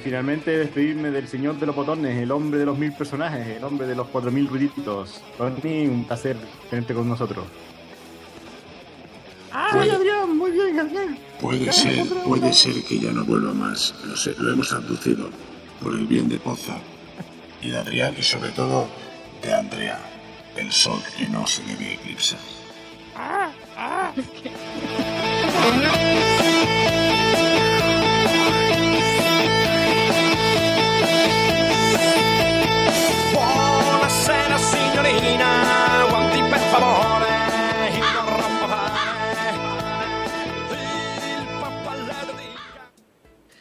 Finalmente 0.00 0.50
despedirme 0.56 1.10
del 1.10 1.28
señor 1.28 1.58
de 1.58 1.66
los 1.66 1.76
botones, 1.76 2.16
el 2.20 2.30
hombre 2.30 2.58
de 2.58 2.66
los 2.66 2.76
mil 2.78 2.92
personajes, 2.92 3.46
el 3.46 3.64
hombre 3.64 3.86
de 3.86 3.94
los 3.94 4.08
cuatro 4.08 4.30
mil 4.30 4.48
ruiditos. 4.48 5.20
Tony, 5.38 5.86
un 5.86 6.04
placer 6.04 6.36
tenerte 6.68 6.94
con 6.94 7.08
nosotros. 7.08 7.44
Ah, 9.52 9.70
Muy 9.74 9.88
bien, 9.88 10.36
muy 10.36 10.50
bien, 10.52 10.78
Adrián. 10.80 11.18
Puede 11.40 11.72
ser, 11.72 12.06
puede 12.24 12.52
ser 12.52 12.82
que 12.84 12.98
ya 12.98 13.10
no 13.10 13.24
vuelva 13.24 13.52
más. 13.52 13.94
Lo 14.04 14.16
sé, 14.16 14.34
lo 14.38 14.52
hemos 14.52 14.72
abducido 14.72 15.30
por 15.82 15.94
el 15.94 16.06
bien 16.06 16.28
de 16.28 16.38
Poza 16.38 16.76
y 17.62 17.70
de 17.70 17.78
Adrián 17.78 18.14
y 18.18 18.22
sobre 18.22 18.50
todo 18.50 18.86
de 19.42 19.54
Andrea, 19.54 19.98
el 20.56 20.70
sol 20.70 21.00
que 21.16 21.26
no 21.28 21.46
se 21.46 21.62
debe 21.64 21.94
eclipsar. 21.94 22.38
Buonasera 25.52 26.26